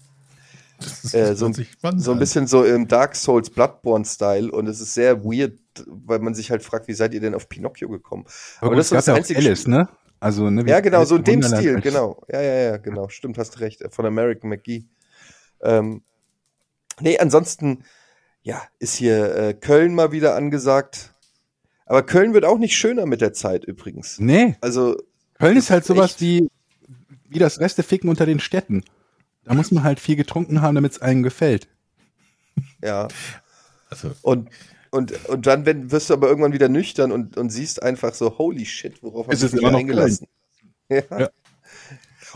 Das 0.80 1.04
ist, 1.04 1.14
Äh, 1.14 1.36
so, 1.36 1.52
so 1.98 2.12
ein 2.12 2.20
bisschen 2.20 2.48
so 2.48 2.64
im 2.64 2.88
Dark 2.88 3.16
Souls 3.16 3.50
Bloodborne-Style 3.50 4.52
und 4.52 4.68
es 4.68 4.80
ist 4.80 4.94
sehr 4.94 5.24
weird, 5.24 5.58
weil 5.88 6.20
man 6.20 6.36
sich 6.36 6.52
halt 6.52 6.64
fragt, 6.64 6.88
wie 6.88 6.94
seid 6.94 7.14
ihr 7.14 7.20
denn 7.20 7.34
auf 7.34 7.50
Pinocchio 7.50 7.90
gekommen? 7.90 8.26
Aber, 8.60 8.76
das 8.76 8.90
das 8.90 9.00
ist 9.00 9.00
das 9.00 9.06
ja 9.08 9.14
auch 9.14 9.18
einzige 9.18 9.40
Alice, 9.40 9.68
ne? 9.68 9.90
Also, 10.20 10.50
ne, 10.50 10.66
wie 10.66 10.70
Ja, 10.70 10.80
genau, 10.80 10.98
Alice 10.98 11.10
so 11.10 11.16
in 11.16 11.24
dem 11.24 11.36
Wunderland 11.36 11.62
Stil, 11.62 11.82
genau. 11.82 12.24
Ja, 12.32 12.42
ja, 12.42 12.54
ja, 12.56 12.78
genau. 12.78 13.10
Stimmt, 13.10 13.38
hast 13.38 13.60
recht. 13.60 13.84
Von 13.90 14.06
American 14.06 14.50
McGee. 14.50 14.86
Ähm, 15.62 16.02
nee, 17.00 17.18
ansonsten, 17.18 17.84
ja, 18.42 18.62
ist 18.80 18.96
hier 18.96 19.36
äh, 19.36 19.54
Köln 19.54 19.94
mal 19.96 20.12
wieder 20.12 20.36
angesagt. 20.36 21.14
Aber 21.86 22.04
Köln 22.04 22.34
wird 22.34 22.46
auch 22.46 22.58
nicht 22.58 22.76
schöner 22.76 23.06
mit 23.06 23.22
der 23.22 23.34
Zeit 23.34 23.64
übrigens. 23.64 24.20
Nee, 24.20 24.58
Also, 24.62 24.98
Köln 25.40 25.58
ist 25.58 25.70
halt 25.70 25.86
sowas 25.86 26.12
echt- 26.12 26.22
wie, 26.22 26.50
wie 27.30 27.40
das 27.40 27.60
Reste 27.60 27.84
ficken 27.84 28.10
unter 28.10 28.26
den 28.26 28.40
Städten. 28.40 28.84
Da 29.44 29.54
muss 29.54 29.72
man 29.72 29.84
halt 29.84 30.00
viel 30.00 30.16
getrunken 30.16 30.62
haben, 30.62 30.76
damit 30.76 30.94
es 30.94 31.02
einem 31.02 31.24
gefällt. 31.24 31.68
ja. 32.84 33.08
Also, 33.90 34.12
Und, 34.22 34.50
und, 34.92 35.26
und 35.30 35.46
dann 35.48 35.66
wenn, 35.66 35.92
wirst 35.92 36.10
du 36.10 36.14
aber 36.14 36.28
irgendwann 36.28 36.52
wieder 36.54 36.68
nüchtern 36.68 37.12
und, 37.14 37.38
und 37.38 37.50
siehst 37.50 37.82
einfach 37.82 38.14
so, 38.14 38.38
holy 38.38 38.66
shit, 38.66 39.02
worauf 39.02 39.28
Es 39.28 39.28
hab 39.28 39.34
ich 39.38 39.44
ist 39.44 39.54
mich 39.54 39.62
immer 39.62 39.72
noch 39.72 39.80
eingelassen. 39.80 40.28
Ja. 40.90 41.02
Ja. 41.20 41.30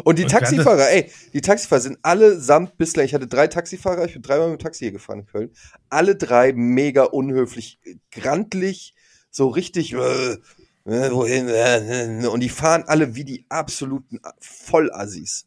Und 0.06 0.18
die 0.20 0.24
Und 0.24 0.32
Taxifahrer, 0.32 0.90
ey, 0.90 1.12
die 1.34 1.42
Taxifahrer 1.42 1.82
sind 1.82 2.00
allesamt 2.02 2.78
bislang, 2.78 3.06
ich 3.06 3.14
hatte 3.14 3.28
drei 3.28 3.48
Taxifahrer, 3.48 4.06
ich 4.06 4.14
bin 4.14 4.22
dreimal 4.22 4.50
mit 4.50 4.60
dem 4.60 4.64
Taxi 4.64 4.86
hier 4.86 4.92
gefahren 4.94 5.20
in 5.20 5.26
Köln, 5.26 5.52
alle 5.90 6.16
drei 6.16 6.54
mega 6.54 7.04
unhöflich, 7.04 7.80
grantlich, 8.12 8.94
so 9.30 9.48
richtig, 9.50 9.94
äh, 9.94 10.38
wohin, 10.86 11.48
äh, 11.50 12.24
äh, 12.24 12.28
und 12.28 12.40
die 12.40 12.50
fahren 12.50 12.84
alle 12.88 13.16
wie 13.16 13.24
die 13.24 13.46
absoluten 13.50 14.20
Vollassis. 14.40 15.46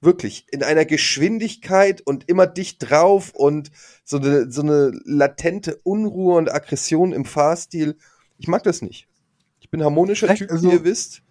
Wirklich, 0.00 0.46
in 0.52 0.62
einer 0.62 0.84
Geschwindigkeit 0.84 2.00
und 2.02 2.28
immer 2.28 2.46
dicht 2.46 2.90
drauf 2.90 3.30
und 3.34 3.70
so 4.04 4.18
eine, 4.18 4.50
so 4.52 4.62
eine 4.62 4.92
latente 5.04 5.80
Unruhe 5.84 6.36
und 6.36 6.52
Aggression 6.52 7.12
im 7.12 7.24
Fahrstil. 7.24 7.96
Ich 8.38 8.46
mag 8.46 8.62
das 8.62 8.82
nicht. 8.82 9.08
Ich 9.58 9.70
bin 9.70 9.82
harmonischer 9.82 10.26
Vielleicht 10.26 10.42
Typ, 10.42 10.52
also- 10.52 10.68
wie 10.70 10.74
ihr 10.74 10.84
wisst. 10.84 11.22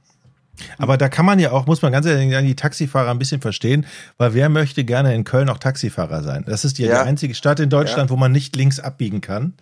aber 0.77 0.97
da 0.97 1.09
kann 1.09 1.25
man 1.25 1.39
ja 1.39 1.51
auch, 1.51 1.67
muss 1.67 1.83
man 1.83 1.91
ganz 1.91 2.05
ehrlich 2.07 2.29
sagen, 2.31 2.47
die 2.47 2.55
Taxifahrer 2.55 3.11
ein 3.11 3.19
bisschen 3.19 3.39
verstehen, 3.39 3.85
weil 4.17 4.33
wer 4.33 4.49
möchte 4.49 4.83
gerne 4.83 5.13
in 5.13 5.23
Köln 5.23 5.47
auch 5.49 5.59
Taxifahrer 5.59 6.23
sein? 6.23 6.43
Das 6.47 6.65
ist 6.65 6.77
ja, 6.79 6.87
Ja. 6.87 7.03
die 7.03 7.07
einzige 7.09 7.35
Stadt 7.35 7.59
in 7.59 7.69
Deutschland, 7.69 8.09
wo 8.09 8.15
man 8.17 8.31
nicht 8.31 8.55
links 8.55 8.79
abbiegen 8.79 9.21
kann. 9.21 9.53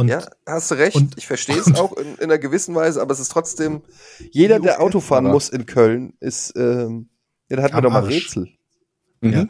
Und 0.00 0.08
Ja, 0.08 0.26
hast 0.46 0.70
du 0.70 0.76
recht. 0.76 0.96
und- 0.96 1.16
ich 1.18 1.26
verstehe 1.26 1.56
es 1.58 1.74
auch 1.74 1.96
in, 1.96 2.14
in 2.16 2.24
einer 2.24 2.38
gewissen 2.38 2.74
Weise, 2.74 3.00
aber 3.02 3.12
es 3.12 3.20
ist 3.20 3.30
trotzdem, 3.30 3.82
jeder, 4.30 4.58
der 4.58 4.80
Auto 4.80 5.00
fahren 5.00 5.24
muss 5.26 5.48
in 5.50 5.66
Köln, 5.66 6.14
ist, 6.20 6.54
ähm, 6.56 7.08
ja, 7.48 7.56
da 7.56 7.62
hatten 7.64 7.74
wir 7.76 7.82
doch 7.82 7.92
mal. 7.92 8.04
Rätsel. 8.04 8.48
Mhm. 9.20 9.32
Ja. 9.32 9.46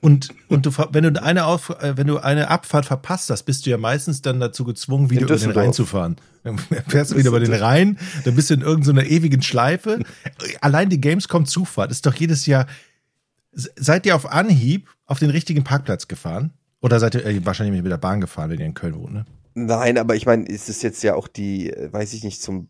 Und, 0.00 0.28
und 0.48 0.66
du, 0.66 0.70
wenn 0.90 1.04
du 1.14 1.22
eine 1.22 1.46
auf, 1.46 1.70
äh, 1.80 1.96
wenn 1.96 2.06
du 2.06 2.18
eine 2.18 2.48
Abfahrt 2.50 2.84
verpasst 2.86 3.30
hast, 3.30 3.44
bist 3.44 3.64
du 3.64 3.70
ja 3.70 3.78
meistens 3.78 4.20
dann 4.20 4.38
dazu 4.38 4.64
gezwungen, 4.64 5.08
wieder 5.10 5.22
über 5.22 5.36
den. 5.36 5.50
Rhein 5.52 5.72
zu 5.72 5.86
fahren. 5.86 6.16
Dann 6.42 6.58
fährst 6.88 7.12
du 7.12 7.16
wieder 7.16 7.28
über 7.30 7.40
den 7.40 7.54
Rhein, 7.54 7.98
dann 8.24 8.34
bist 8.34 8.50
du 8.50 8.54
in 8.54 8.60
irgendeiner 8.60 9.04
ewigen 9.04 9.40
Schleife. 9.42 10.00
Allein 10.60 10.90
die 10.90 11.00
Gamescom-Zufahrt 11.00 11.90
ist 11.90 12.04
doch 12.04 12.14
jedes 12.14 12.44
Jahr. 12.46 12.66
Se- 13.52 13.70
Seid 13.76 14.04
ihr 14.04 14.14
auf 14.16 14.30
Anhieb 14.30 14.88
auf 15.06 15.20
den 15.20 15.30
richtigen 15.30 15.64
Parkplatz 15.64 16.06
gefahren? 16.08 16.52
Oder 16.82 17.00
seid 17.00 17.14
ihr 17.14 17.24
äh, 17.24 17.46
wahrscheinlich 17.46 17.80
mit 17.82 17.90
der 17.90 17.96
Bahn 17.96 18.20
gefahren, 18.20 18.50
wenn 18.50 18.58
ihr 18.60 18.66
in 18.66 18.74
Köln 18.74 18.94
wohnt, 18.96 19.14
ne? 19.14 19.24
Nein, 19.54 19.98
aber 19.98 20.16
ich 20.16 20.26
meine, 20.26 20.48
es 20.48 20.68
ist 20.68 20.82
jetzt 20.82 21.02
ja 21.02 21.14
auch 21.14 21.28
die, 21.28 21.70
äh, 21.70 21.92
weiß 21.92 22.12
ich 22.12 22.24
nicht, 22.24 22.42
zum 22.42 22.68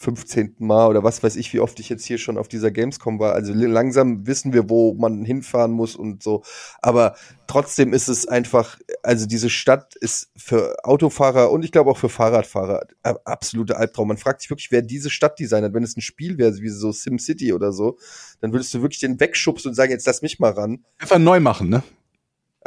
15. 0.00 0.54
Mal 0.58 0.86
oder 0.86 1.02
was 1.02 1.24
weiß 1.24 1.34
ich, 1.34 1.52
wie 1.52 1.58
oft 1.58 1.80
ich 1.80 1.88
jetzt 1.88 2.04
hier 2.04 2.18
schon 2.18 2.38
auf 2.38 2.46
dieser 2.46 2.70
Gamescom 2.70 3.18
war. 3.18 3.32
Also 3.32 3.52
langsam 3.52 4.28
wissen 4.28 4.52
wir, 4.52 4.70
wo 4.70 4.94
man 4.94 5.24
hinfahren 5.24 5.72
muss 5.72 5.96
und 5.96 6.22
so. 6.22 6.44
Aber 6.80 7.16
trotzdem 7.48 7.92
ist 7.92 8.06
es 8.06 8.26
einfach, 8.28 8.78
also 9.02 9.26
diese 9.26 9.50
Stadt 9.50 9.96
ist 9.96 10.30
für 10.36 10.76
Autofahrer 10.84 11.50
und 11.50 11.64
ich 11.64 11.72
glaube 11.72 11.90
auch 11.90 11.98
für 11.98 12.08
Fahrradfahrer 12.08 12.86
absoluter 13.02 13.78
Albtraum. 13.78 14.06
Man 14.06 14.18
fragt 14.18 14.40
sich 14.40 14.50
wirklich, 14.50 14.70
wer 14.70 14.82
diese 14.82 15.10
Stadt 15.10 15.38
designt. 15.40 15.74
Wenn 15.74 15.82
es 15.82 15.96
ein 15.96 16.00
Spiel 16.00 16.38
wäre, 16.38 16.56
wie 16.58 16.68
so 16.68 16.92
SimCity 16.92 17.52
oder 17.52 17.72
so, 17.72 17.98
dann 18.40 18.52
würdest 18.52 18.72
du 18.74 18.82
wirklich 18.82 19.00
den 19.00 19.18
wegschubsen 19.18 19.70
und 19.70 19.74
sagen, 19.74 19.90
jetzt 19.90 20.06
lass 20.06 20.22
mich 20.22 20.38
mal 20.38 20.52
ran. 20.52 20.84
Einfach 20.98 21.18
neu 21.18 21.40
machen, 21.40 21.70
ne? 21.70 21.82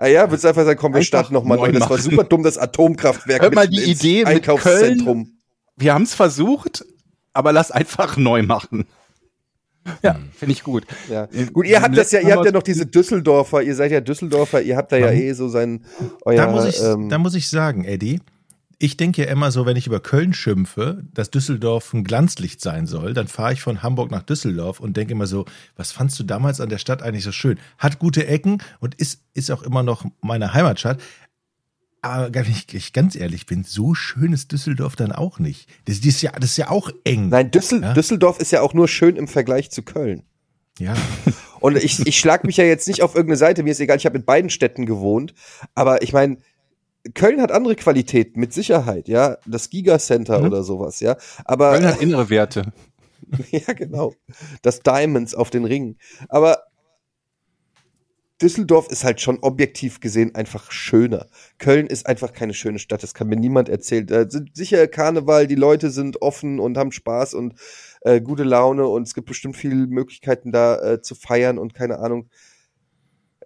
Ah 0.02 0.08
ja, 0.08 0.28
würdest 0.32 0.48
einfach 0.48 0.66
sagen, 0.66 0.80
komm, 0.80 0.96
wir 0.96 1.04
starten 1.04 1.32
nochmal 1.32 1.60
neu. 1.60 1.72
Das 1.74 1.88
war 1.88 2.00
super 2.00 2.24
dumm, 2.24 2.42
das 2.42 2.58
Atomkraftwerk 2.58 3.40
Hört 3.40 3.54
mal 3.54 3.68
die 3.68 3.84
Idee 3.84 4.20
mit 4.22 4.28
Einkaufszentrum. 4.30 5.38
Wir 5.78 5.94
haben 5.94 6.02
es 6.02 6.16
versucht, 6.16 6.84
aber 7.34 7.52
lass 7.52 7.70
einfach 7.70 8.18
neu 8.18 8.42
machen. 8.42 8.88
Ja, 10.02 10.18
finde 10.36 10.54
ich 10.54 10.64
gut. 10.64 10.88
Ja. 11.08 11.28
Gut, 11.54 11.68
ihr 11.68 11.84
habt 11.84 11.96
das 11.96 12.12
ja, 12.12 12.20
ihr 12.20 12.36
habt 12.36 12.46
ja 12.46 12.52
noch 12.52 12.64
diese 12.64 12.88
Düsseldorfer, 12.88 13.62
ihr 13.62 13.76
seid 13.76 13.92
ja 13.92 14.02
Düsseldorfer, 14.02 14.64
ihr 14.64 14.76
habt 14.76 14.92
da 14.92 14.98
ja 14.98 15.12
eh 15.12 15.34
so 15.34 15.50
sein, 15.50 15.86
euer, 16.26 16.38
da, 16.38 16.52
muss 16.52 16.66
ich, 16.66 16.82
ähm, 16.82 17.10
da 17.10 17.20
muss 17.20 17.36
ich 17.36 17.48
sagen, 17.48 17.84
Eddie, 17.84 18.22
ich 18.82 18.98
denke 18.98 19.24
ja 19.24 19.30
immer 19.30 19.52
so, 19.52 19.68
wenn 19.68 19.78
ich 19.78 19.86
über 19.86 20.00
Köln 20.00 20.34
schimpfe, 20.34 21.04
dass 21.14 21.30
Düsseldorf 21.30 21.94
ein 21.94 22.04
Glanzlicht 22.04 22.62
sein 22.62 22.88
soll, 22.88 23.14
dann 23.14 23.28
fahre 23.28 23.54
ich 23.54 23.62
von 23.62 23.84
Hamburg 23.84 24.10
nach 24.10 24.24
Düsseldorf 24.24 24.80
und 24.80 24.98
denke 24.98 25.14
immer 25.14 25.28
so, 25.28 25.46
was 25.76 25.92
fandst 25.92 26.20
du 26.20 26.24
damals 26.24 26.60
an 26.60 26.70
der 26.70 26.80
Stadt 26.80 27.04
eigentlich 27.04 27.24
so 27.24 27.32
schön? 27.32 27.60
Hat 27.78 28.00
gute 28.00 28.26
Ecken 28.26 28.58
und 28.80 28.96
ist, 28.96 29.22
ist 29.36 29.52
auch 29.52 29.62
immer 29.62 29.84
noch 29.84 30.06
meine 30.22 30.56
Heimatstadt. 30.56 31.00
Aber 32.02 32.34
wenn 32.34 32.50
ich, 32.50 32.74
ich 32.74 32.92
ganz 32.92 33.16
ehrlich 33.16 33.46
bin, 33.46 33.64
so 33.64 33.94
schön 33.94 34.34
ist 34.34 34.52
Düsseldorf 34.52 34.96
dann 34.96 35.12
auch 35.12 35.38
nicht. 35.38 35.70
Das, 35.86 36.00
das, 36.00 36.08
ist, 36.08 36.22
ja, 36.24 36.32
das 36.32 36.52
ist 36.52 36.58
ja 36.58 36.72
auch 36.72 36.90
eng. 37.04 37.30
nein, 37.30 37.52
Düssel, 37.52 37.84
Ja? 37.84 37.94
Düsseldorf 37.94 38.40
ist 38.40 38.52
ja 38.52 38.62
auch 38.62 38.74
nur 38.74 38.88
schön 38.88 39.16
im 39.16 39.28
Vergleich 39.28 39.70
zu 39.70 39.84
Köln. 39.84 40.24
Ja. 40.80 40.96
Und 41.60 41.78
ich, 41.78 42.06
ich 42.08 42.18
schlag 42.18 42.44
mich 42.44 42.58
ja 42.58 42.64
jetzt 42.64 42.88
nicht 42.88 43.04
auf 43.04 43.14
irgendeine 43.14 43.38
Seite, 43.38 43.62
mir 43.62 43.70
ist 43.70 43.80
egal, 43.80 43.98
ich 43.98 44.08
habe 44.08 44.18
in 44.18 44.26
beiden 44.26 44.50
Städten 44.50 44.88
gewohnt, 44.88 45.36
aber 45.76 46.02
ich 46.02 46.12
meine, 46.12 46.38
Köln 47.14 47.42
hat 47.42 47.52
andere 47.52 47.76
Qualitäten, 47.76 48.40
mit 48.40 48.54
Sicherheit, 48.54 49.08
ja, 49.08 49.38
das 49.48 49.70
Gigacenter 49.70 50.40
Mhm. 50.40 50.46
oder 50.46 50.64
sowas, 50.64 51.00
ja, 51.00 51.18
aber 51.46 51.72
Köln 51.72 51.86
hat 51.88 52.02
innere 52.02 52.30
Werte. 52.30 52.72
Ja, 53.52 53.72
genau. 53.74 54.14
Das 54.62 54.82
Diamonds 54.82 55.36
auf 55.36 55.50
den 55.52 55.64
Ringen. 55.64 55.98
Aber 56.28 56.64
Düsseldorf 58.42 58.90
ist 58.90 59.04
halt 59.04 59.22
schon 59.22 59.38
objektiv 59.40 60.00
gesehen 60.00 60.34
einfach 60.36 60.72
schöner. 60.72 61.28
Köln 61.60 61.86
ist 61.86 62.08
einfach 62.08 62.34
keine 62.34 62.54
schöne 62.56 62.80
Stadt. 62.80 63.04
Das 63.04 63.14
kann 63.14 63.28
mir 63.28 63.36
niemand 63.38 63.70
erzählen. 63.70 64.08
Da 64.08 64.30
sind 64.30 64.56
sicher 64.56 64.88
Karneval, 64.88 65.46
die 65.48 65.56
Leute 65.56 65.92
sind 65.92 66.22
offen 66.22 66.60
und 66.60 66.78
haben 66.78 66.92
Spaß 66.92 67.36
und 67.36 67.54
äh, 68.02 68.20
gute 68.20 68.44
Laune 68.44 68.88
und 68.88 69.04
es 69.04 69.14
gibt 69.14 69.28
bestimmt 69.28 69.56
viele 69.56 69.76
Möglichkeiten 69.76 70.52
da 70.52 70.82
äh, 70.82 71.02
zu 71.02 71.14
feiern 71.14 71.60
und 71.60 71.74
keine 71.76 72.00
Ahnung. 72.00 72.30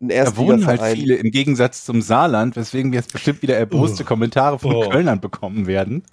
Ein 0.02 0.10
Da 0.10 0.36
wohnen 0.38 0.66
halt 0.66 0.82
viele 0.82 1.16
im 1.16 1.32
Gegensatz 1.32 1.86
zum 1.86 2.02
Saarland, 2.02 2.56
weswegen 2.56 2.92
wir 2.92 3.00
jetzt 3.00 3.14
bestimmt 3.14 3.42
wieder 3.42 3.56
erboste 3.58 4.04
Oh. 4.04 4.06
Kommentare 4.06 4.60
von 4.60 4.76
Oh. 4.76 4.90
Kölnern 4.90 5.22
bekommen 5.22 5.68
werden. 5.68 6.04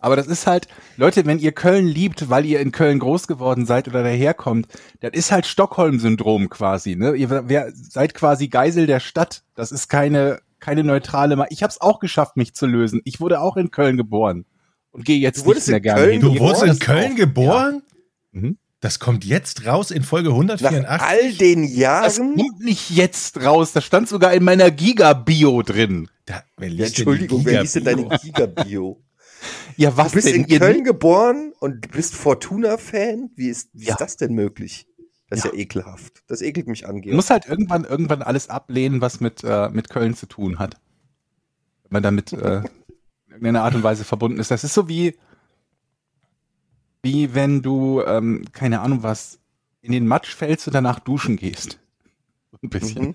Aber 0.00 0.14
das 0.16 0.28
ist 0.28 0.46
halt, 0.46 0.68
Leute, 0.96 1.26
wenn 1.26 1.40
ihr 1.40 1.52
Köln 1.52 1.86
liebt, 1.86 2.30
weil 2.30 2.46
ihr 2.46 2.60
in 2.60 2.70
Köln 2.70 3.00
groß 3.00 3.26
geworden 3.26 3.66
seid 3.66 3.88
oder 3.88 4.02
daherkommt, 4.04 4.68
das 5.00 5.10
ist 5.12 5.32
halt 5.32 5.44
Stockholm-Syndrom 5.46 6.48
quasi. 6.50 6.94
Ne? 6.94 7.14
Ihr 7.16 7.48
wer, 7.48 7.72
seid 7.72 8.14
quasi 8.14 8.48
Geisel 8.48 8.86
der 8.86 9.00
Stadt. 9.00 9.42
Das 9.56 9.72
ist 9.72 9.88
keine, 9.88 10.38
keine 10.60 10.84
neutrale. 10.84 11.34
Ma 11.34 11.46
ich 11.50 11.62
habe 11.64 11.72
es 11.72 11.80
auch 11.80 11.98
geschafft, 11.98 12.36
mich 12.36 12.54
zu 12.54 12.66
lösen. 12.66 13.00
Ich 13.04 13.20
wurde 13.20 13.40
auch 13.40 13.56
in 13.56 13.72
Köln 13.72 13.96
geboren 13.96 14.44
und 14.92 15.04
gehe 15.04 15.18
jetzt 15.18 15.44
Du 15.44 15.52
nicht 15.52 15.66
mehr 15.66 15.78
in 15.78 15.82
gerne 15.82 16.00
Köln 16.00 16.12
hin. 16.12 16.20
Du 16.20 16.38
wurdest 16.38 16.62
in 16.62 16.78
Köln 16.78 17.16
geboren? 17.16 17.82
Mhm. 18.30 18.56
Das 18.80 19.00
kommt 19.00 19.24
jetzt 19.24 19.66
raus 19.66 19.90
in 19.90 20.04
Folge 20.04 20.28
Nach 20.28 20.36
184. 20.36 21.00
all 21.06 21.32
den 21.32 21.62
Das 21.62 21.72
Jahren. 21.74 22.36
kommt 22.36 22.60
nicht 22.60 22.90
jetzt 22.90 23.42
raus. 23.42 23.72
Das 23.72 23.84
stand 23.84 24.08
sogar 24.08 24.32
in 24.34 24.44
meiner 24.44 24.70
Giga-Bio 24.70 25.62
drin. 25.62 26.08
Da, 26.26 26.42
wer 26.56 26.68
Ja, 26.68 26.74
liest 26.74 26.98
denn 26.98 27.02
Entschuldigung, 27.02 27.44
wer 27.44 27.62
liest 27.62 27.74
denn 27.74 27.84
deine 27.84 28.08
Giga-Bio? 28.22 29.02
Ja, 29.76 29.96
was 29.96 30.08
Du 30.08 30.14
bist 30.16 30.26
denn? 30.26 30.42
in 30.42 30.48
Ihr- 30.48 30.58
Köln 30.58 30.82
geboren 30.82 31.52
und 31.60 31.92
bist 31.92 32.16
Fortuna-Fan? 32.16 33.30
Wie 33.36 33.48
ist, 33.48 33.68
wie 33.72 33.84
Ja. 33.84 33.92
ist 33.94 34.00
das 34.00 34.16
denn 34.16 34.34
möglich? 34.34 34.86
Das 35.30 35.38
ist 35.40 35.44
ja, 35.44 35.52
Ja. 35.52 35.58
ekelhaft. 35.60 36.24
Das 36.26 36.42
ekelt 36.42 36.66
mich 36.66 36.86
an, 36.86 36.94
Man 36.96 37.02
Georg. 37.02 37.14
muss 37.14 37.30
halt 37.30 37.46
irgendwann, 37.46 37.84
irgendwann 37.84 38.22
alles 38.22 38.48
ablehnen, 38.50 39.00
was 39.00 39.20
mit, 39.20 39.44
äh, 39.44 39.68
mit 39.68 39.90
Köln 39.90 40.14
zu 40.16 40.26
tun 40.26 40.58
hat. 40.58 40.74
Wenn 41.84 41.90
man 41.90 42.02
damit 42.02 42.32
äh, 42.32 42.58
in 42.58 42.64
irgendeiner 43.30 43.62
Art 43.62 43.76
und 43.76 43.84
Weise 43.84 44.02
verbunden 44.04 44.40
ist. 44.40 44.50
Das 44.50 44.64
ist 44.64 44.74
so 44.74 44.88
wie, 44.88 45.16
wie 47.02 47.34
wenn 47.34 47.62
du, 47.62 48.02
ähm, 48.02 48.44
keine 48.52 48.80
Ahnung 48.80 49.02
was, 49.02 49.38
in 49.80 49.92
den 49.92 50.06
Matsch 50.06 50.34
fällst 50.34 50.66
und 50.66 50.74
danach 50.74 50.98
duschen 50.98 51.36
gehst. 51.36 51.78
Ein 52.62 52.70
bisschen. 52.70 53.04
Mhm. 53.04 53.14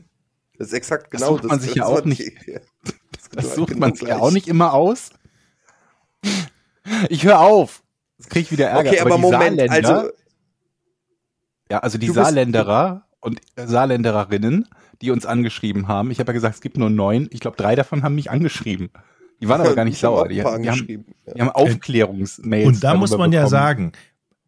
Das 0.57 0.67
ist 0.67 0.73
exakt 0.73 1.13
Das 1.13 1.21
genau 1.21 1.33
sucht 1.33 1.43
man 1.45 1.59
sich 1.59 1.75
ja 1.75 1.83
das 1.83 1.91
auch 1.91 2.05
nicht. 2.05 2.21
Ja, 2.47 2.59
das 3.11 3.29
Das 3.31 3.55
sucht 3.55 3.69
genau 3.69 3.79
man 3.81 3.91
es 3.93 4.01
ja 4.01 4.19
auch 4.19 4.31
nicht 4.31 4.47
immer 4.47 4.73
aus. 4.73 5.09
Ich 7.09 7.23
höre 7.23 7.39
auf. 7.39 7.83
Jetzt 8.17 8.29
kriege 8.29 8.43
ich 8.43 8.51
wieder 8.51 8.69
Ärger. 8.69 8.91
Okay, 8.91 8.99
aber, 8.99 9.15
die 9.15 9.21
Moment, 9.21 9.59
Saarländer, 9.59 9.71
also 9.71 10.09
ja, 11.69 11.79
also 11.79 11.97
die 11.97 12.09
Saarländerer 12.09 13.07
und 13.19 13.41
Saarländerinnen, 13.55 14.67
die 15.01 15.11
uns 15.11 15.25
angeschrieben 15.25 15.87
haben. 15.87 16.11
Ich 16.11 16.19
habe 16.19 16.29
ja 16.31 16.33
gesagt, 16.33 16.55
es 16.55 16.61
gibt 16.61 16.77
nur 16.77 16.89
neun. 16.89 17.27
Ich 17.31 17.39
glaube, 17.39 17.57
drei 17.57 17.75
davon 17.75 18.03
haben 18.03 18.15
mich 18.15 18.29
angeschrieben. 18.29 18.91
Die 19.43 19.49
waren 19.49 19.61
aber 19.61 19.75
gar 19.75 19.83
nicht 19.85 19.95
ich 19.95 19.99
sauer. 19.99 20.27
Die, 20.27 20.35
die, 20.35 20.43
haben. 20.43 20.63
Ja. 20.63 20.73
die 20.75 21.03
haben 21.41 21.49
Aufklärungsmails. 21.49 22.67
Und 22.67 22.83
da 22.83 22.95
muss 22.95 23.11
man 23.17 23.31
ja 23.31 23.41
bekommen. 23.41 23.49
sagen, 23.49 23.91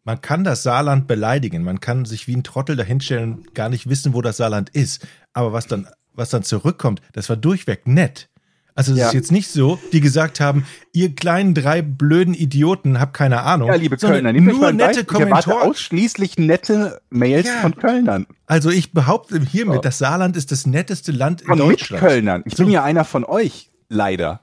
man 0.04 0.20
kann 0.20 0.44
das 0.44 0.62
Saarland 0.62 1.06
beleidigen. 1.06 1.62
Man 1.64 1.80
kann 1.80 2.04
sich 2.04 2.26
wie 2.28 2.36
ein 2.36 2.44
Trottel 2.44 2.76
dahinstellen 2.76 3.34
und 3.34 3.54
gar 3.54 3.68
nicht 3.68 3.88
wissen, 3.88 4.14
wo 4.14 4.22
das 4.22 4.36
Saarland 4.38 4.70
ist. 4.70 5.06
Aber 5.32 5.52
was 5.52 5.66
dann, 5.66 5.86
was 6.14 6.30
dann 6.30 6.42
zurückkommt, 6.42 7.02
das 7.12 7.28
war 7.28 7.36
durchweg 7.36 7.86
nett. 7.86 8.28
Also 8.74 8.92
es 8.92 8.98
Ja. 8.98 9.06
ist 9.08 9.14
jetzt 9.14 9.32
nicht 9.32 9.48
so, 9.50 9.78
die 9.92 10.02
gesagt 10.02 10.38
haben, 10.38 10.66
ihr 10.92 11.14
kleinen 11.14 11.54
drei 11.54 11.80
blöden 11.80 12.34
Idioten, 12.34 13.00
habt 13.00 13.14
keine 13.14 13.40
Ahnung. 13.42 13.68
Ja, 13.68 13.74
liebe 13.74 13.96
Kölner, 13.96 14.32
nehmt 14.34 14.46
nur 14.48 14.70
nette. 14.70 15.00
Ich 15.00 15.06
Kommentare. 15.06 15.62
ausschließlich 15.62 16.36
nette 16.38 17.00
Mails 17.08 17.46
Ja. 17.48 17.54
von 17.62 17.74
Kölnern. 17.74 18.26
Also 18.46 18.68
ich 18.70 18.92
behaupte 18.92 19.40
hiermit, 19.40 19.84
das 19.86 19.96
Saarland 19.96 20.36
ist 20.36 20.52
das 20.52 20.66
netteste 20.66 21.10
Land 21.10 21.40
in 21.40 21.46
Von 21.46 21.58
Deutschland. 21.58 22.02
Mitkölnern. 22.02 22.42
Ich 22.44 22.54
bin 22.56 22.66
So. 22.66 22.72
ja 22.72 22.84
einer 22.84 23.04
von 23.06 23.24
euch, 23.24 23.70
leider. 23.88 24.40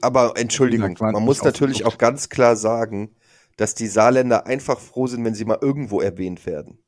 Aber 0.00 0.34
Entschuldigung, 0.36 0.90
Wie 0.90 0.98
sagt 0.98 1.12
man? 1.12 1.22
muss 1.24 1.42
natürlich 1.42 1.84
auch 1.84 1.98
ganz 1.98 2.28
klar 2.28 2.56
sagen, 2.56 3.10
dass 3.56 3.74
die 3.74 3.88
Saarländer 3.88 4.46
einfach 4.46 4.78
froh 4.78 5.06
sind, 5.06 5.24
wenn 5.24 5.34
sie 5.34 5.44
mal 5.44 5.58
irgendwo 5.60 6.00
erwähnt 6.00 6.46
werden. 6.46 6.78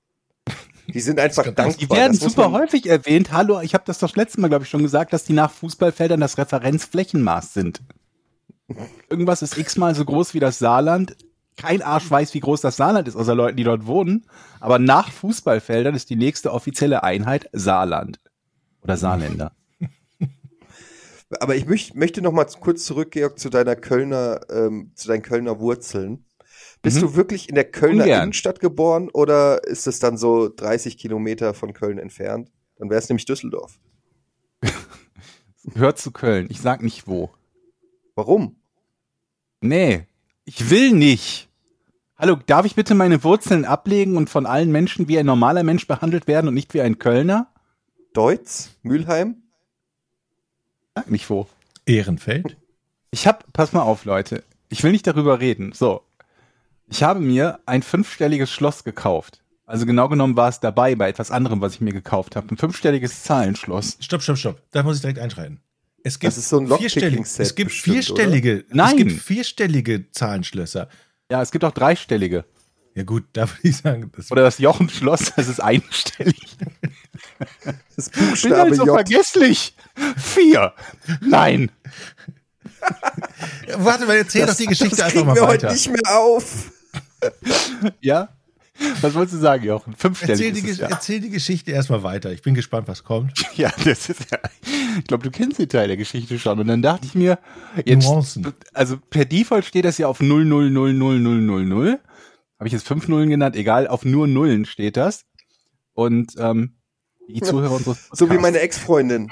Die 0.87 1.01
sind 1.01 1.21
einfach 1.21 1.45
dankbar. 1.45 1.75
Die 1.79 1.91
werden 1.91 2.17
super 2.17 2.51
häufig 2.53 2.87
erwähnt. 2.87 3.33
Hallo, 3.33 3.61
ich 3.61 3.75
habe 3.75 3.85
das 3.87 3.99
das 3.99 4.17
letzte 4.17 4.41
Mal, 4.41 4.49
glaube 4.49 4.65
ich, 4.65 4.71
schon 4.71 4.83
gesagt, 4.83 5.13
dass 5.13 5.25
die 5.25 5.35
nach 5.35 5.51
Fußballfeldern 5.53 6.19
das 6.19 6.37
Referenzflächenmaß 6.37 7.55
sind. 7.55 7.81
Irgendwas 9.09 9.43
ist 9.43 9.57
x-mal 9.57 9.95
so 9.95 10.05
groß 10.05 10.35
wie 10.35 10.41
das 10.41 10.59
Saarland. 10.59 11.17
Kein 11.57 11.83
Arsch 11.83 12.11
weiß, 12.11 12.35
wie 12.35 12.41
groß 12.41 12.61
das 12.61 12.77
Saarland 12.77 13.07
ist, 13.07 13.17
außer 13.17 13.35
Leuten, 13.35 13.57
die 13.57 13.65
dort 13.65 13.87
wohnen. 13.87 14.27
Aber 14.59 14.79
nach 14.79 15.11
Fußballfeldern 15.11 15.95
ist 15.95 16.11
die 16.11 16.17
nächste 16.17 16.53
offizielle 16.53 17.03
Einheit 17.03 17.49
Saarland. 17.53 18.19
Oder 18.83 18.97
Saarländer. 18.97 19.53
Aber 21.39 21.55
ich 21.55 21.67
möcht, 21.67 21.95
möchte 21.95 22.23
noch 22.23 22.33
mal 22.33 22.47
kurz 22.61 22.85
zurück, 22.85 23.13
Georg, 23.13 23.39
zu 23.39 23.51
deiner 23.51 23.77
Kölner, 23.77 24.41
ähm, 24.51 24.91
zu 24.95 25.07
deinen 25.09 25.23
Kölner 25.23 25.61
Wurzeln. 25.61 26.25
Bist 26.83 26.97
Mhm. 26.97 27.01
du 27.03 27.17
wirklich 27.17 27.49
in 27.49 27.55
der 27.55 27.71
Kölner 27.71 28.05
Ungern. 28.05 28.23
Innenstadt 28.25 28.59
geboren 28.59 29.09
oder 29.13 29.63
ist 29.65 29.87
es 29.87 29.99
dann 30.01 30.17
so 30.17 30.49
30 30.49 30.99
Kilometer 30.99 31.55
von 31.55 31.73
Köln 31.73 31.99
entfernt? 31.99 32.51
Dann 32.77 32.91
wäre 32.91 32.99
es 32.99 33.09
nämlich 33.09 33.27
Düsseldorf. 33.27 33.79
Hört 35.75 35.99
zu 35.99 36.11
Köln. 36.11 36.49
Ich 36.51 36.61
sag 36.61 36.83
nicht 36.83 37.07
wo. 37.07 37.31
Warum? 38.15 38.57
Nee, 39.61 40.07
ich 40.45 40.71
will 40.71 40.93
nicht. 40.93 41.49
Hallo, 42.17 42.37
darf 42.47 42.67
ich 42.67 42.75
bitte 42.75 42.95
meine 42.95 43.23
Wurzeln 43.25 43.65
ablegen 43.65 44.17
und 44.17 44.29
von 44.29 44.47
allen 44.47 44.73
Menschen 44.73 45.07
wie 45.09 45.19
ein 45.19 45.27
normaler 45.27 45.63
Mensch 45.63 45.87
behandelt 45.87 46.27
werden 46.27 46.49
und 46.49 46.55
nicht 46.55 46.75
wie 46.75 46.81
ein 46.81 46.99
Kölner? 46.99 47.53
Deutz? 48.15 48.71
Mülheim? 48.83 49.43
Sag 51.01 51.11
nicht 51.11 51.31
wo. 51.31 51.49
Ehrenfeld. 51.87 52.59
Ich 53.11 53.27
hab, 53.27 53.51
pass 53.55 53.73
mal 53.73 53.81
auf, 53.81 54.05
Leute. 54.05 54.45
Ich 54.69 54.83
will 54.83 54.93
nicht 54.93 55.07
darüber 55.07 55.41
reden. 55.41 55.73
So. 55.73 56.03
Ich 56.91 57.03
habe 57.03 57.21
mir 57.21 57.59
ein 57.65 57.83
fünfstelliges 57.83 58.51
Schloss 58.51 58.85
gekauft. 58.85 59.43
Also 59.65 59.87
genau 59.87 60.11
genommen 60.11 60.37
war 60.37 60.51
es 60.51 60.61
dabei 60.61 60.95
bei 60.97 61.09
etwas 61.09 61.31
anderem, 61.31 61.63
was 61.63 61.73
ich 61.77 61.81
mir 61.81 61.95
gekauft 61.95 62.37
habe. 62.37 62.53
Ein 62.53 62.59
fünfstelliges 62.59 63.23
Zahlenschloss. 63.23 63.97
Stopp, 64.01 64.21
stopp, 64.21 64.37
stopp. 64.37 64.63
Da 64.73 64.83
muss 64.83 64.97
ich 64.97 65.01
direkt 65.01 65.21
einschreiten. 65.21 65.61
Es 66.05 66.19
gibt 66.19 66.33
Das 66.33 66.37
ist 66.37 66.51
so 66.51 66.59
ein 66.59 66.67
vierstellige, 66.69 67.23
es 67.23 67.55
gibt 67.55 67.71
bestimmt, 67.71 67.95
vierstellige, 67.95 68.65
es 68.69 68.75
Nein. 68.75 68.97
gibt 68.99 69.13
vierstellige 69.13 70.11
Zahlenschlösser. 70.11 70.89
Ja, 71.31 71.41
es 71.41 71.51
gibt 71.51 71.65
auch 71.65 71.73
dreistellige. 71.73 72.45
Ja 72.95 73.05
gut, 73.05 73.25
da 73.33 73.49
würde 73.49 73.61
ich 73.63 73.77
sagen, 73.79 74.13
das 74.15 74.31
Oder 74.31 74.43
das 74.43 74.59
Jochen-Schloss, 74.59 75.33
das 75.35 75.49
ist 75.49 75.61
einstellig. 75.61 76.59
Das 77.97 78.11
Bin 78.11 78.29
Buchstabe 78.29 78.57
halt 78.57 78.77
so 78.77 78.87
J. 78.87 78.95
vergesslich. 78.95 79.75
Vier. 80.17 80.73
Nein. 81.21 81.71
Warte 83.77 84.07
mal, 84.07 84.17
erzähl 84.17 84.47
doch 84.47 84.55
die 84.55 84.67
Geschichte 84.67 84.97
das 84.97 85.07
einfach 85.07 85.13
kriegen 85.13 85.27
mal 85.27 85.35
wir 85.37 85.47
heute 85.47 85.67
weiter. 85.67 85.73
nicht 85.73 85.91
mehr 85.91 86.19
auf. 86.19 86.73
Ja? 88.01 88.29
Was 89.03 89.15
wolltest 89.15 89.35
du 89.35 89.41
sagen, 89.41 89.65
Jochen? 89.65 89.95
Fünfstellig 89.95 90.41
Erzähl 90.41 90.53
die, 90.53 90.71
es, 90.71 90.79
ja. 90.79 90.89
erzähl 90.89 91.21
die 91.21 91.29
Geschichte 91.29 91.71
erstmal 91.71 92.03
weiter. 92.03 92.33
Ich 92.33 92.41
bin 92.41 92.55
gespannt, 92.55 92.89
was 92.89 93.05
kommt. 93.05 93.33
Ja, 93.57 93.71
das 93.85 94.09
ist 94.09 94.31
ja. 94.31 94.39
Ich 94.99 95.05
glaube, 95.05 95.23
du 95.25 95.31
kennst 95.31 95.59
den 95.59 95.69
Teil 95.69 95.89
der 95.89 95.99
Geschichte 95.99 96.39
schon. 96.39 96.59
Und 96.59 96.67
dann 96.69 96.81
dachte 96.81 97.07
ich 97.07 97.15
mir, 97.15 97.39
jetzt, 97.85 98.05
Nuancen. 98.05 98.55
also 98.73 98.97
per 98.97 99.27
Default 99.27 99.67
steht 99.67 99.85
das 99.85 99.99
ja 99.99 100.07
auf 100.07 100.21
0, 100.21 100.45
0, 100.47 100.71
0, 100.71 100.95
0, 100.95 101.21
0, 101.21 101.41
0, 101.43 101.65
0. 101.67 102.01
Habe 102.59 102.67
ich 102.67 102.73
jetzt 102.73 102.87
fünf 102.87 103.07
Nullen 103.09 103.29
genannt? 103.29 103.55
Egal, 103.57 103.87
auf 103.87 104.05
nur 104.05 104.27
Nullen 104.27 104.65
steht 104.65 104.97
das. 104.97 105.27
Und 105.93 106.33
ähm, 106.39 106.77
die 107.33 107.41
Zuhörer 107.43 107.73
unseres 107.73 108.09
So 108.13 108.27
wie 108.27 108.29
Podcasts- 108.29 108.43
meine 108.43 108.59
Ex-Freundin. 108.61 109.31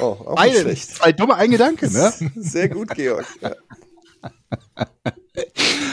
Oh, 0.00 0.04
auch 0.04 0.18
nicht 0.28 0.36
Beide, 0.36 0.60
schlecht. 0.60 0.90
zwei 0.94 1.12
dumme, 1.12 1.34
ein 1.36 1.50
Gedanke, 1.50 1.90
ne? 1.90 2.12
Sehr 2.36 2.68
gut, 2.68 2.90
Georg. 2.94 3.26
Ja. 3.40 3.54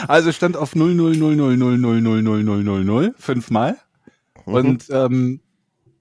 Also 0.07 0.31
stand 0.31 0.57
auf 0.57 0.75
0, 0.75 0.93
0, 0.95 1.15
0, 1.15 1.35
0, 1.35 1.57
0, 1.57 1.77
0, 1.77 2.01
0, 2.01 2.21
0, 2.23 2.43
0, 2.43 2.63
0, 2.63 2.83
0, 2.85 3.15
fünfmal. 3.17 3.77
Und 4.45 4.87
ähm, 4.91 5.41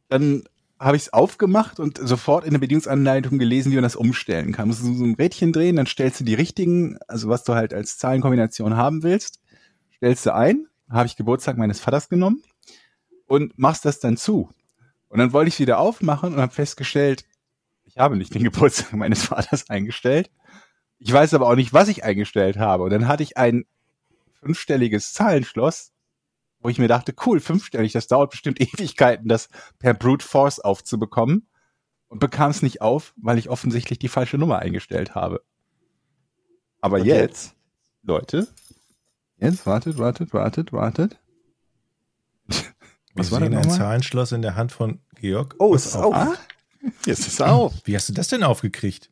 dann 0.09 0.45
habe 0.79 0.97
ich 0.97 1.05
es 1.05 1.13
aufgemacht 1.13 1.81
und 1.81 1.99
sofort 2.03 2.45
in 2.45 2.53
der 2.53 2.59
Bedienungsanleitung 2.61 3.39
gelesen, 3.39 3.71
wie 3.73 3.77
man 3.77 3.83
das 3.83 3.97
umstellen 3.97 4.53
kann. 4.53 4.69
Musst 4.69 4.83
du 4.83 4.95
so 4.95 5.05
ein 5.05 5.15
Rädchen 5.15 5.53
drehen, 5.53 5.77
dann 5.77 5.87
stellst 5.87 6.21
du 6.21 6.25
die 6.25 6.35
richtigen, 6.35 6.99
also 7.09 7.29
was 7.29 7.45
du 7.45 7.55
halt 7.55 7.75
als 7.75 7.99
Zahlenkombination 7.99 8.77
haben 8.77 9.03
willst, 9.03 9.41
stellst 9.97 10.25
du 10.27 10.35
ein, 10.35 10.67
habe 10.89 11.07
ich 11.07 11.17
Geburtstag 11.17 11.59
meines 11.59 11.81
Vaters 11.81 12.09
genommen 12.09 12.43
und 13.27 13.59
machst 13.59 13.85
das 13.85 13.99
dann 14.01 14.17
zu. 14.17 14.51
Und 15.09 15.19
dann 15.19 15.33
wollte 15.33 15.49
ich 15.49 15.55
es 15.55 15.61
wieder 15.61 15.79
aufmachen 15.79 16.35
und 16.35 16.41
habe 16.41 16.53
festgestellt, 16.53 17.25
ich 17.85 17.99
habe 17.99 18.17
nicht 18.17 18.35
den 18.35 18.43
Geburtstag 18.45 18.93
meines 18.95 19.25
Vaters 19.25 19.69
eingestellt. 19.71 20.31
Ich 20.99 21.13
weiß 21.13 21.35
aber 21.35 21.49
auch 21.49 21.55
nicht, 21.55 21.73
was 21.73 21.89
ich 21.89 22.05
eingestellt 22.05 22.59
habe. 22.59 22.85
Und 22.85 22.91
dann 22.91 23.09
hatte 23.09 23.23
ich 23.23 23.37
ein 23.37 23.65
fünfstelliges 24.41 25.13
Zahlenschloss, 25.13 25.93
wo 26.61 26.69
ich 26.69 26.79
mir 26.79 26.89
dachte, 26.89 27.15
cool, 27.25 27.41
fünfstellig, 27.41 27.93
das 27.93 28.09
dauert 28.09 28.31
bestimmt 28.31 28.61
Ewigkeiten, 28.61 29.29
das 29.29 29.49
per 29.79 29.95
Brute 29.95 30.27
Force 30.27 30.61
aufzubekommen. 30.61 31.49
Und 32.09 32.21
bekam 32.21 32.51
es 32.51 32.63
nicht 32.63 32.81
auf, 32.81 33.13
weil 33.17 33.37
ich 33.37 33.51
offensichtlich 33.51 33.99
die 33.99 34.09
falsche 34.09 34.39
Nummer 34.39 34.61
eingestellt 34.61 35.15
habe. 35.15 35.43
Aber 36.81 37.01
Und 37.01 37.05
jetzt, 37.05 37.55
Leute, 38.03 38.49
jetzt 39.37 39.67
wartet, 39.67 39.99
wartet, 39.99 40.33
wartet, 40.33 40.73
wartet. 40.73 41.19
Wir 43.19 43.25
Was 43.25 43.33
war 43.33 43.41
sehen 43.41 43.53
das 43.53 43.67
ein? 43.67 43.73
Zahlenschloss 43.73 44.33
in 44.33 44.43
der 44.43 44.55
Hand 44.57 44.73
von 44.73 45.01
Georg. 45.21 45.55
Oh, 45.59 45.75
es 45.75 45.87
ist 45.87 45.97
auf? 45.97 46.05
auf. 46.07 46.15
Ah, 46.15 46.35
jetzt 47.07 47.27
ist 47.27 47.41
er 47.41 47.53
auf. 47.53 47.73
Wie 47.85 47.95
hast 47.97 48.09
du 48.09 48.13
das 48.13 48.29
denn 48.29 48.43
aufgekriegt? 48.43 49.11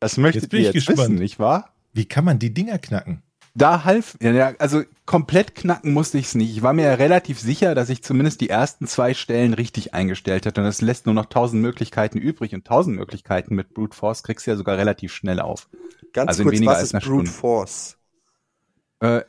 Das 0.00 0.16
möchtet 0.16 0.42
Jetzt 0.42 0.50
bin 0.50 0.60
ich 0.60 0.66
jetzt 0.66 0.74
gespannt. 0.74 0.98
wissen, 0.98 1.14
nicht 1.14 1.38
wahr? 1.38 1.72
Wie 1.92 2.04
kann 2.04 2.24
man 2.24 2.38
die 2.38 2.52
Dinger 2.52 2.78
knacken? 2.78 3.22
Da 3.54 3.84
half, 3.84 4.18
ja, 4.20 4.52
also 4.58 4.82
komplett 5.06 5.54
knacken 5.54 5.94
musste 5.94 6.18
ich 6.18 6.26
es 6.26 6.34
nicht. 6.34 6.50
Ich 6.50 6.62
war 6.62 6.74
mir 6.74 6.82
ja 6.82 6.94
relativ 6.94 7.40
sicher, 7.40 7.74
dass 7.74 7.88
ich 7.88 8.02
zumindest 8.02 8.42
die 8.42 8.50
ersten 8.50 8.86
zwei 8.86 9.14
Stellen 9.14 9.54
richtig 9.54 9.94
eingestellt 9.94 10.44
hatte. 10.44 10.60
Und 10.60 10.66
es 10.66 10.82
lässt 10.82 11.06
nur 11.06 11.14
noch 11.14 11.24
tausend 11.26 11.62
Möglichkeiten 11.62 12.18
übrig. 12.18 12.54
Und 12.54 12.66
tausend 12.66 12.96
Möglichkeiten 12.96 13.54
mit 13.54 13.72
Brute 13.72 13.96
Force 13.96 14.22
kriegst 14.22 14.46
du 14.46 14.50
ja 14.50 14.56
sogar 14.58 14.76
relativ 14.76 15.14
schnell 15.14 15.40
auf. 15.40 15.70
Ganz 16.12 16.28
Also 16.28 16.42
kurz, 16.42 16.56
weniger 16.56 16.72
was 16.72 16.78
als 16.80 16.86
ist 16.88 16.92
Brute 16.92 17.04
Stunde. 17.04 17.30
Force? 17.30 17.96
Äh, 19.00 19.22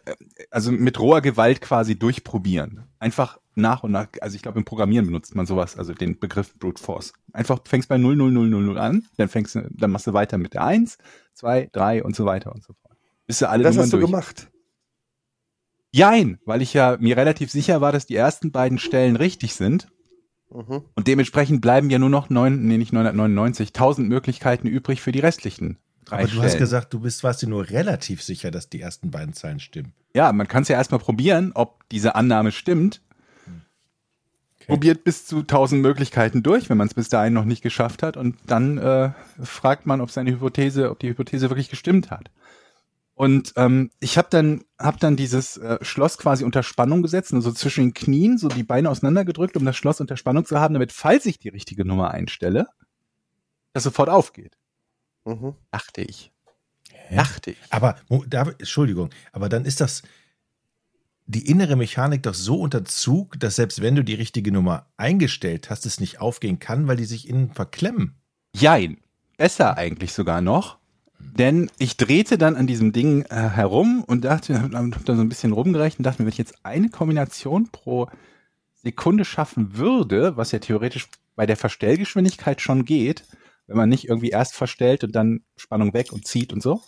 also 0.51 0.73
mit 0.73 0.99
roher 0.99 1.21
Gewalt 1.21 1.61
quasi 1.61 1.97
durchprobieren. 1.97 2.83
Einfach 2.99 3.39
nach 3.57 3.83
und 3.83 3.91
nach, 3.91 4.07
also 4.21 4.35
ich 4.35 4.41
glaube 4.41 4.59
im 4.59 4.65
Programmieren 4.65 5.05
benutzt 5.05 5.35
man 5.35 5.45
sowas, 5.45 5.77
also 5.77 5.93
den 5.93 6.19
Begriff 6.19 6.55
Brute 6.57 6.81
Force. 6.81 7.13
Einfach 7.33 7.59
fängst 7.65 7.89
bei 7.89 7.97
0, 7.97 8.15
0, 8.15 8.31
0, 8.31 8.49
0, 8.49 8.63
0 8.63 8.77
an, 8.77 9.05
dann 9.17 9.27
fängst 9.29 9.55
du, 9.55 9.67
dann 9.71 9.91
machst 9.91 10.07
du 10.07 10.13
weiter 10.13 10.37
mit 10.37 10.53
der 10.53 10.63
1, 10.63 10.97
2, 11.33 11.69
3 11.71 12.03
und 12.03 12.15
so 12.15 12.25
weiter 12.25 12.53
und 12.53 12.63
so 12.63 12.73
fort. 12.73 12.97
Bis 13.25 13.39
du 13.39 13.49
alle 13.49 13.63
Das 13.63 13.77
hast 13.77 13.91
du 13.91 13.97
durch. 13.97 14.09
gemacht. 14.09 14.49
Jein, 15.91 16.39
weil 16.45 16.61
ich 16.61 16.73
ja 16.73 16.97
mir 16.99 17.17
relativ 17.17 17.51
sicher 17.51 17.81
war, 17.81 17.91
dass 17.91 18.05
die 18.05 18.15
ersten 18.15 18.51
beiden 18.51 18.77
Stellen 18.77 19.15
richtig 19.15 19.55
sind. 19.55 19.87
Mhm. 20.53 20.83
Und 20.95 21.07
dementsprechend 21.07 21.61
bleiben 21.61 21.89
ja 21.89 21.99
nur 21.99 22.09
noch 22.09 22.29
neun, 22.29 22.65
nee, 22.67 22.77
nicht 22.77 22.93
999, 22.93 23.69
1000 23.69 24.07
Möglichkeiten 24.07 24.67
übrig 24.67 25.01
für 25.01 25.11
die 25.11 25.19
restlichen 25.19 25.77
drei 26.05 26.19
Aber 26.19 26.27
du 26.27 26.37
hast 26.41 26.51
Stellen. 26.51 26.59
gesagt, 26.59 26.93
du 26.93 26.99
bist, 27.01 27.23
warst 27.23 27.41
dir 27.41 27.49
nur 27.49 27.69
relativ 27.69 28.21
sicher, 28.21 28.51
dass 28.51 28.69
die 28.69 28.79
ersten 28.79 29.11
beiden 29.11 29.33
Zahlen 29.33 29.59
stimmen. 29.59 29.93
ja, 30.13 30.31
man 30.31 30.47
kann 30.47 30.63
es 30.63 30.69
ja 30.69 30.77
erstmal 30.77 30.99
probieren, 30.99 31.51
ob 31.53 31.87
diese 31.89 32.15
Annahme 32.15 32.51
stimmt. 32.51 33.01
Okay. 34.67 34.73
Probiert 34.73 35.03
bis 35.05 35.25
zu 35.25 35.39
1000 35.39 35.81
Möglichkeiten 35.81 36.43
durch, 36.43 36.69
wenn 36.69 36.75
man 36.77 36.87
es 36.87 36.93
bis 36.93 37.07
dahin 37.07 37.31
noch 37.31 37.45
nicht 37.45 37.61
geschafft 37.61 38.03
hat. 38.03 38.17
Und 38.17 38.35
dann 38.47 38.77
äh, 38.77 39.11
fragt 39.41 39.85
man, 39.85 40.01
ob 40.01 40.11
seine 40.11 40.31
Hypothese, 40.31 40.91
ob 40.91 40.99
die 40.99 41.07
Hypothese 41.07 41.49
wirklich 41.49 41.69
gestimmt 41.69 42.11
hat. 42.11 42.29
Und 43.13 43.53
ähm, 43.55 43.91
ich 44.01 44.17
habe 44.17 44.27
dann, 44.29 44.65
hab 44.77 44.99
dann 44.99 45.15
dieses 45.15 45.55
äh, 45.55 45.77
Schloss 45.81 46.17
quasi 46.17 46.43
unter 46.43 46.63
Spannung 46.63 47.01
gesetzt, 47.01 47.33
also 47.33 47.53
zwischen 47.53 47.85
den 47.85 47.93
Knien, 47.93 48.37
so 48.37 48.49
die 48.49 48.63
Beine 48.63 48.89
auseinandergedrückt, 48.89 49.55
um 49.55 49.63
das 49.63 49.77
Schloss 49.77 50.01
unter 50.01 50.17
Spannung 50.17 50.45
zu 50.45 50.59
haben, 50.59 50.73
damit, 50.73 50.91
falls 50.91 51.25
ich 51.25 51.39
die 51.39 51.49
richtige 51.49 51.85
Nummer 51.85 52.11
einstelle, 52.11 52.67
das 53.71 53.83
sofort 53.83 54.09
aufgeht. 54.09 54.57
Mhm. 55.23 55.55
Dachte 55.71 56.01
ich. 56.01 56.33
Hä? 56.91 57.15
Dachte 57.15 57.51
ich. 57.51 57.57
Aber, 57.69 57.95
da, 58.27 58.41
Entschuldigung, 58.59 59.11
aber 59.31 59.47
dann 59.47 59.63
ist 59.63 59.79
das 59.79 60.03
die 61.27 61.49
innere 61.49 61.75
Mechanik 61.75 62.23
doch 62.23 62.33
so 62.33 62.59
unter 62.59 62.85
Zug, 62.85 63.39
dass 63.39 63.57
selbst 63.57 63.81
wenn 63.81 63.95
du 63.95 64.03
die 64.03 64.15
richtige 64.15 64.51
Nummer 64.51 64.87
eingestellt 64.95 65.69
hast, 65.69 65.85
es 65.85 65.99
nicht 65.99 66.21
aufgehen 66.21 66.59
kann, 66.59 66.87
weil 66.87 66.95
die 66.95 67.05
sich 67.05 67.27
innen 67.29 67.51
verklemmen. 67.51 68.15
Jein. 68.55 68.97
Besser 69.37 69.77
eigentlich 69.77 70.13
sogar 70.13 70.41
noch. 70.41 70.77
Denn 71.19 71.69
ich 71.77 71.97
drehte 71.97 72.37
dann 72.37 72.55
an 72.55 72.65
diesem 72.65 72.93
Ding 72.93 73.23
äh, 73.23 73.35
herum 73.35 74.03
und 74.07 74.23
dachte, 74.23 74.61
hab 74.61 74.71
dann 74.71 74.93
so 75.05 75.13
ein 75.13 75.29
bisschen 75.29 75.51
rumgerechnet 75.51 75.99
und 75.99 76.03
dachte 76.03 76.21
mir, 76.21 76.27
wenn 76.27 76.31
ich 76.31 76.37
jetzt 76.37 76.65
eine 76.65 76.89
Kombination 76.89 77.69
pro 77.71 78.07
Sekunde 78.75 79.25
schaffen 79.25 79.77
würde, 79.77 80.37
was 80.37 80.51
ja 80.51 80.59
theoretisch 80.59 81.07
bei 81.35 81.45
der 81.45 81.57
Verstellgeschwindigkeit 81.57 82.61
schon 82.61 82.85
geht, 82.85 83.25
wenn 83.67 83.77
man 83.77 83.89
nicht 83.89 84.07
irgendwie 84.07 84.29
erst 84.29 84.55
verstellt 84.55 85.03
und 85.03 85.15
dann 85.15 85.41
Spannung 85.57 85.93
weg 85.93 86.13
und 86.13 86.25
zieht 86.25 86.53
und 86.53 86.63
so, 86.63 86.81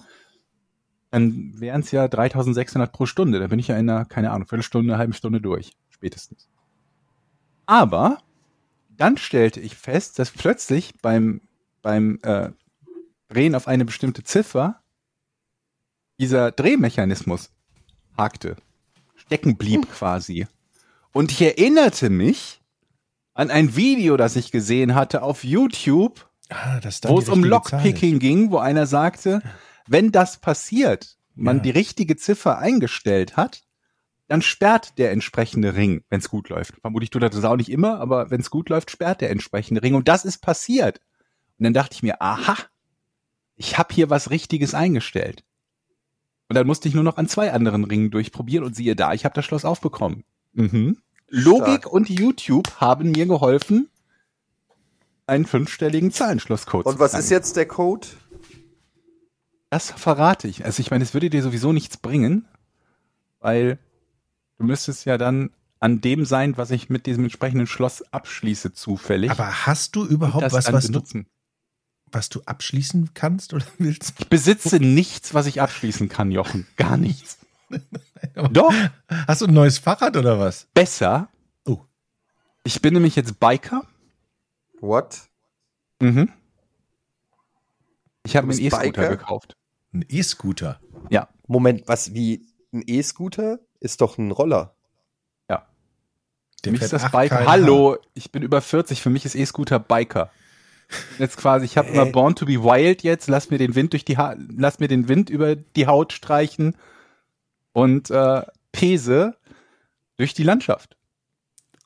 dann 1.12 1.60
wären 1.60 1.82
es 1.82 1.92
ja 1.92 2.08
3600 2.08 2.92
pro 2.92 3.06
Stunde. 3.06 3.40
Da 3.40 3.48
bin 3.48 3.60
ich 3.60 3.68
ja 3.68 3.78
in 3.78 3.90
einer, 3.90 4.06
keine 4.06 4.32
Ahnung, 4.32 4.48
Viertelstunde, 4.48 4.98
halbe 4.98 5.14
Stunde 5.14 5.42
durch, 5.42 5.72
spätestens. 5.90 6.50
Aber 7.66 8.20
dann 8.90 9.18
stellte 9.18 9.60
ich 9.60 9.76
fest, 9.76 10.20
dass 10.20 10.32
plötzlich 10.32 10.94
beim, 11.02 11.42
beim 11.82 12.20
äh, 12.24 12.50
Drehen 13.30 13.56
auf 13.56 13.68
eine 13.68 13.86
bestimmte 13.86 14.24
Ziffer 14.24 14.82
dieser 16.20 16.52
Drehmechanismus 16.52 17.52
hakte, 18.18 18.58
stecken 19.16 19.56
blieb 19.56 19.90
quasi. 19.92 20.48
Und 21.14 21.32
ich 21.32 21.42
erinnerte 21.42 22.10
mich 22.10 22.62
an 23.34 23.50
ein 23.52 23.76
Video, 23.76 24.18
das 24.18 24.36
ich 24.36 24.52
gesehen 24.52 24.96
hatte 24.96 25.22
auf 25.22 25.44
YouTube, 25.44 26.30
Ah, 26.52 26.80
wo 27.04 27.20
es 27.20 27.30
um 27.30 27.44
Lockpicking 27.44 28.18
ging, 28.18 28.50
wo 28.50 28.58
einer 28.58 28.88
sagte, 28.88 29.44
wenn 29.90 30.12
das 30.12 30.38
passiert, 30.40 31.18
man 31.36 31.58
Ja. 31.58 31.64
die 31.64 31.70
richtige 31.72 32.16
Ziffer 32.16 32.58
eingestellt 32.60 33.38
hat, 33.38 33.64
dann 34.28 34.42
sperrt 34.42 34.98
der 35.00 35.12
entsprechende 35.12 35.76
Ring, 35.76 36.04
wenn 36.10 36.20
es 36.20 36.30
gut 36.30 36.50
läuft. 36.50 36.76
Vermutlich 36.82 37.10
tut 37.10 37.24
er 37.24 37.30
das 37.32 37.44
auch 37.44 37.56
nicht 37.56 37.70
immer, 37.72 38.00
aber 38.00 38.30
wenn 38.30 38.42
es 38.42 38.52
gut 38.52 38.70
läuft, 38.70 38.92
sperrt 38.92 39.22
der 39.22 39.32
entsprechende 39.32 39.82
Ring. 39.82 39.96
Und 39.96 40.08
das 40.08 40.24
ist 40.26 40.40
passiert. 40.40 41.02
Und 41.58 41.64
dann 41.64 41.74
dachte 41.74 41.96
ich 41.96 42.04
mir, 42.04 42.22
aha, 42.22 42.56
ich 43.56 43.78
habe 43.78 43.94
hier 43.94 44.10
was 44.10 44.30
Richtiges 44.30 44.74
eingestellt. 44.76 45.44
Und 46.48 46.56
dann 46.56 46.68
musste 46.68 46.88
ich 46.88 46.94
nur 46.94 47.04
noch 47.04 47.18
an 47.18 47.28
zwei 47.28 47.52
anderen 47.52 47.84
Ringen 47.84 48.12
durchprobieren 48.12 48.66
und 48.66 48.76
siehe 48.76 48.96
da, 48.96 49.14
ich 49.14 49.26
habe 49.26 49.36
das 49.36 49.46
Schloss 49.46 49.66
aufbekommen. 49.66 50.24
Mhm. 50.54 50.98
Logik 51.28 51.82
Stark. 51.82 51.94
und 51.94 52.10
YouTube 52.10 52.76
haben 52.80 53.12
mir 53.12 53.26
geholfen, 53.26 53.90
einen 55.28 55.46
fünfstelligen 55.46 56.12
Zahlenschlosscode 56.12 56.86
Und 56.86 56.94
zu 56.94 57.00
was 57.00 57.14
ist 57.14 57.30
jetzt 57.30 57.56
der 57.56 57.68
Code? 57.68 58.08
Das 59.70 59.92
verrate 59.92 60.48
ich. 60.48 60.66
Also 60.66 60.82
ich 60.82 60.92
meine, 60.92 61.04
es 61.04 61.14
würde 61.14 61.30
dir 61.30 61.44
sowieso 61.44 61.74
nichts 61.74 61.98
bringen, 61.98 62.48
weil 63.40 63.78
du 64.58 64.66
müsstest 64.66 65.06
ja 65.06 65.18
dann 65.18 65.52
an 65.80 66.02
dem 66.02 66.26
sein, 66.26 66.58
was 66.58 66.72
ich 66.72 66.90
mit 66.90 67.06
diesem 67.06 67.24
entsprechenden 67.26 67.68
Schloss 67.68 68.02
abschließe, 68.12 68.74
zufällig. 68.74 69.32
Aber 69.32 69.66
hast 69.66 69.96
du 69.96 70.06
überhaupt 70.06 70.52
was, 70.52 70.74
was 70.74 70.88
du, 70.92 71.02
was 72.12 72.30
du 72.30 72.42
abschließen 72.46 73.14
kannst 73.14 73.54
oder 73.54 73.66
willst? 73.78 74.14
Ich 74.20 74.28
besitze 74.28 74.78
nichts, 74.80 75.34
was 75.34 75.46
ich 75.46 75.62
abschließen 75.62 76.10
kann, 76.10 76.32
Jochen. 76.32 76.68
Gar 76.76 76.98
nichts. 76.98 77.38
Doch, 78.52 78.74
Hast 79.28 79.42
du 79.42 79.46
ein 79.46 79.54
neues 79.54 79.78
Fahrrad 79.78 80.18
oder 80.18 80.40
was? 80.40 80.68
besser. 80.74 81.30
Oh. 81.66 81.80
Ich 82.64 82.82
bin 82.82 82.94
nämlich 82.96 83.16
jetzt 83.16 83.40
Biker. 83.40 83.84
What? 84.82 85.20
Mhm. 86.02 86.30
Ich 88.24 88.36
habe 88.36 88.48
mir 88.48 88.54
einen 88.54 88.62
E-Scooter 88.62 89.10
gekauft. 89.10 89.56
Ein 89.94 90.06
E-Scooter. 90.08 90.80
Ja. 91.10 91.30
Moment, 91.48 91.88
was 91.88 92.14
wie 92.14 92.46
ein 92.72 92.84
E-Scooter 92.86 93.60
ist 93.80 94.02
doch 94.02 94.18
ein 94.18 94.32
Roller. 94.32 94.76
Für 96.64 96.72
mich 96.72 96.82
ist 96.82 96.94
das 96.94 97.06
8 97.06 97.12
Biker. 97.12 97.46
Hallo, 97.46 97.98
ich 98.14 98.32
bin 98.32 98.44
über 98.44 98.62
40. 98.62 99.02
Für 99.02 99.10
mich 99.10 99.26
ist 99.26 99.36
E-Scooter 99.36 99.80
Biker. 99.80 100.30
Jetzt 101.18 101.38
quasi, 101.38 101.66
ich 101.66 101.78
habe 101.78 101.88
immer 101.90 102.06
Hä? 102.06 102.12
Born 102.12 102.36
to 102.36 102.46
be 102.46 102.64
Wild 102.64 103.04
jetzt. 103.04 103.30
Lass 103.30 103.50
mir 103.50 103.58
den 103.58 103.76
Wind 103.76 103.94
durch 103.94 104.06
die 104.06 104.18
ha 104.18 104.36
lass 104.58 104.80
mir 104.80 104.88
den 104.88 105.08
Wind 105.08 105.30
über 105.30 105.56
die 105.56 105.88
Haut 105.88 106.14
streichen 106.14 106.76
und 107.74 108.10
äh, 108.10 108.42
pese 108.72 109.38
durch 110.18 110.34
die 110.34 110.44
Landschaft. 110.44 110.98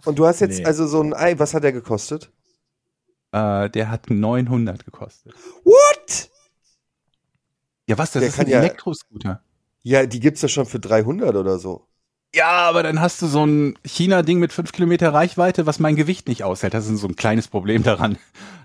Und 0.05 0.19
du 0.19 0.25
hast 0.25 0.39
jetzt 0.39 0.59
Nee. 0.59 0.65
also 0.65 0.87
so 0.87 1.01
ein 1.01 1.13
Ei, 1.13 1.37
was 1.37 1.53
hat 1.53 1.63
der 1.63 1.73
gekostet? 1.73 2.31
Äh, 3.31 3.69
der 3.69 3.91
hat 3.91 4.09
900 4.09 4.85
gekostet. 4.85 5.33
What? 5.63 6.29
Ja, 7.87 7.97
was? 7.97 8.11
Das 8.11 8.21
Der 8.21 8.29
ist 8.29 8.39
ein 8.39 8.47
ja- 8.49 8.59
Elektroscooter. 8.59 9.41
Ja, 9.81 10.05
die 10.05 10.19
gibt's 10.19 10.41
ja 10.41 10.47
schon 10.47 10.65
für 10.65 10.79
300 10.79 11.35
oder 11.35 11.59
so. 11.59 11.87
Ja, 12.35 12.49
aber 12.67 12.81
dann 12.81 12.99
hast 12.99 13.21
du 13.21 13.27
so 13.27 13.45
ein 13.45 13.77
China-Ding 13.85 14.39
mit 14.39 14.51
5 14.53 14.71
Kilometer 14.71 15.13
Reichweite, 15.13 15.67
was 15.67 15.77
mein 15.79 15.95
Gewicht 15.95 16.27
nicht 16.27 16.43
aushält. 16.43 16.73
Das 16.73 16.87
ist 16.87 16.99
so 16.99 17.07
ein 17.07 17.15
kleines 17.15 17.47
Problem 17.47 17.83
daran, 17.83 18.17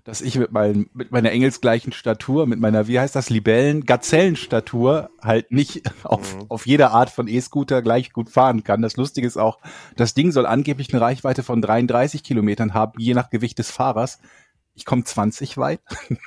dass 0.04 0.22
ich 0.22 0.36
mit, 0.38 0.52
mein, 0.52 0.88
mit 0.94 1.10
meiner 1.10 1.30
engelsgleichen 1.32 1.92
Statur, 1.92 2.46
mit 2.46 2.60
meiner, 2.60 2.86
wie 2.88 2.98
heißt 2.98 3.14
das, 3.14 3.28
Libellen, 3.28 3.84
Gazellenstatur 3.84 5.10
halt 5.20 5.50
nicht 5.50 5.82
auf, 6.04 6.34
Mhm. 6.36 6.46
auf 6.48 6.66
jeder 6.66 6.92
Art 6.92 7.10
von 7.10 7.28
E-Scooter 7.28 7.82
gleich 7.82 8.12
gut 8.12 8.30
fahren 8.30 8.64
kann. 8.64 8.80
Das 8.80 8.96
Lustige 8.96 9.26
ist 9.26 9.36
auch, 9.36 9.58
das 9.96 10.14
Ding 10.14 10.32
soll 10.32 10.46
angeblich 10.46 10.92
eine 10.94 11.02
Reichweite 11.02 11.42
von 11.42 11.60
33 11.60 12.22
Kilometern 12.22 12.72
haben, 12.72 12.98
je 12.98 13.12
nach 13.14 13.28
Gewicht 13.28 13.58
des 13.58 13.70
Fahrers. 13.70 14.18
Ich 14.74 14.84
komme 14.86 15.04
20 15.04 15.58
weit. 15.58 15.80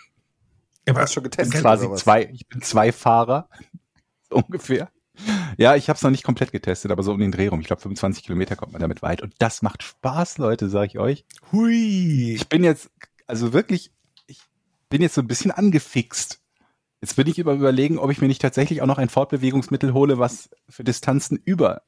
Du 0.86 0.96
hast 0.96 1.13
schon 1.13 1.24
Ich 1.26 1.32
bin 1.32 1.46
getestet 1.46 1.62
quasi 1.62 1.94
zwei, 1.96 2.30
ich 2.32 2.48
bin 2.48 2.62
zwei 2.62 2.91
Fahrer, 2.91 3.50
so 4.30 4.38
ungefähr. 4.38 4.89
Ja, 5.58 5.76
ich 5.76 5.89
habe 5.89 5.98
es 5.98 6.04
noch 6.04 6.10
nicht 6.10 6.24
komplett 6.24 6.52
getestet, 6.52 6.91
aber 6.91 7.04
so 7.04 7.12
um 7.12 7.20
den 7.20 7.32
Dreh 7.32 7.48
rum. 7.48 7.60
Ich 7.60 7.67
glaube, 7.67 7.82
25 7.82 8.24
Kilometer 8.24 8.56
kommt 8.56 8.72
man 8.72 8.82
damit 8.82 9.02
weit. 9.02 9.22
Und 9.22 9.36
das 9.39 9.62
macht 9.62 9.84
Spaß, 9.84 10.38
Leute, 10.38 10.70
sage 10.70 10.88
ich 10.88 11.00
euch. 11.00 11.26
Hui. 11.52 12.34
Ich 12.34 12.50
bin 12.50 12.63
jetzt, 12.63 12.89
also 13.28 13.54
wirklich, 13.54 13.91
ich 14.26 14.41
bin 14.89 15.02
jetzt 15.02 15.15
so 15.15 15.22
ein 15.22 15.28
bisschen 15.28 15.52
angefixt. 15.52 16.39
Jetzt 17.02 17.15
bin 17.15 17.28
ich 17.28 17.38
über 17.39 17.54
überlegen, 17.54 17.98
ob 17.98 18.12
ich 18.12 18.22
mir 18.22 18.28
nicht 18.28 18.41
tatsächlich 18.41 18.82
auch 18.82 18.88
noch 18.88 18.98
ein 18.98 19.10
Fortbewegungsmittel 19.10 19.94
hole, 19.94 20.17
was 20.17 20.50
für 20.70 20.84
Distanzen 20.84 21.38
über 21.44 21.82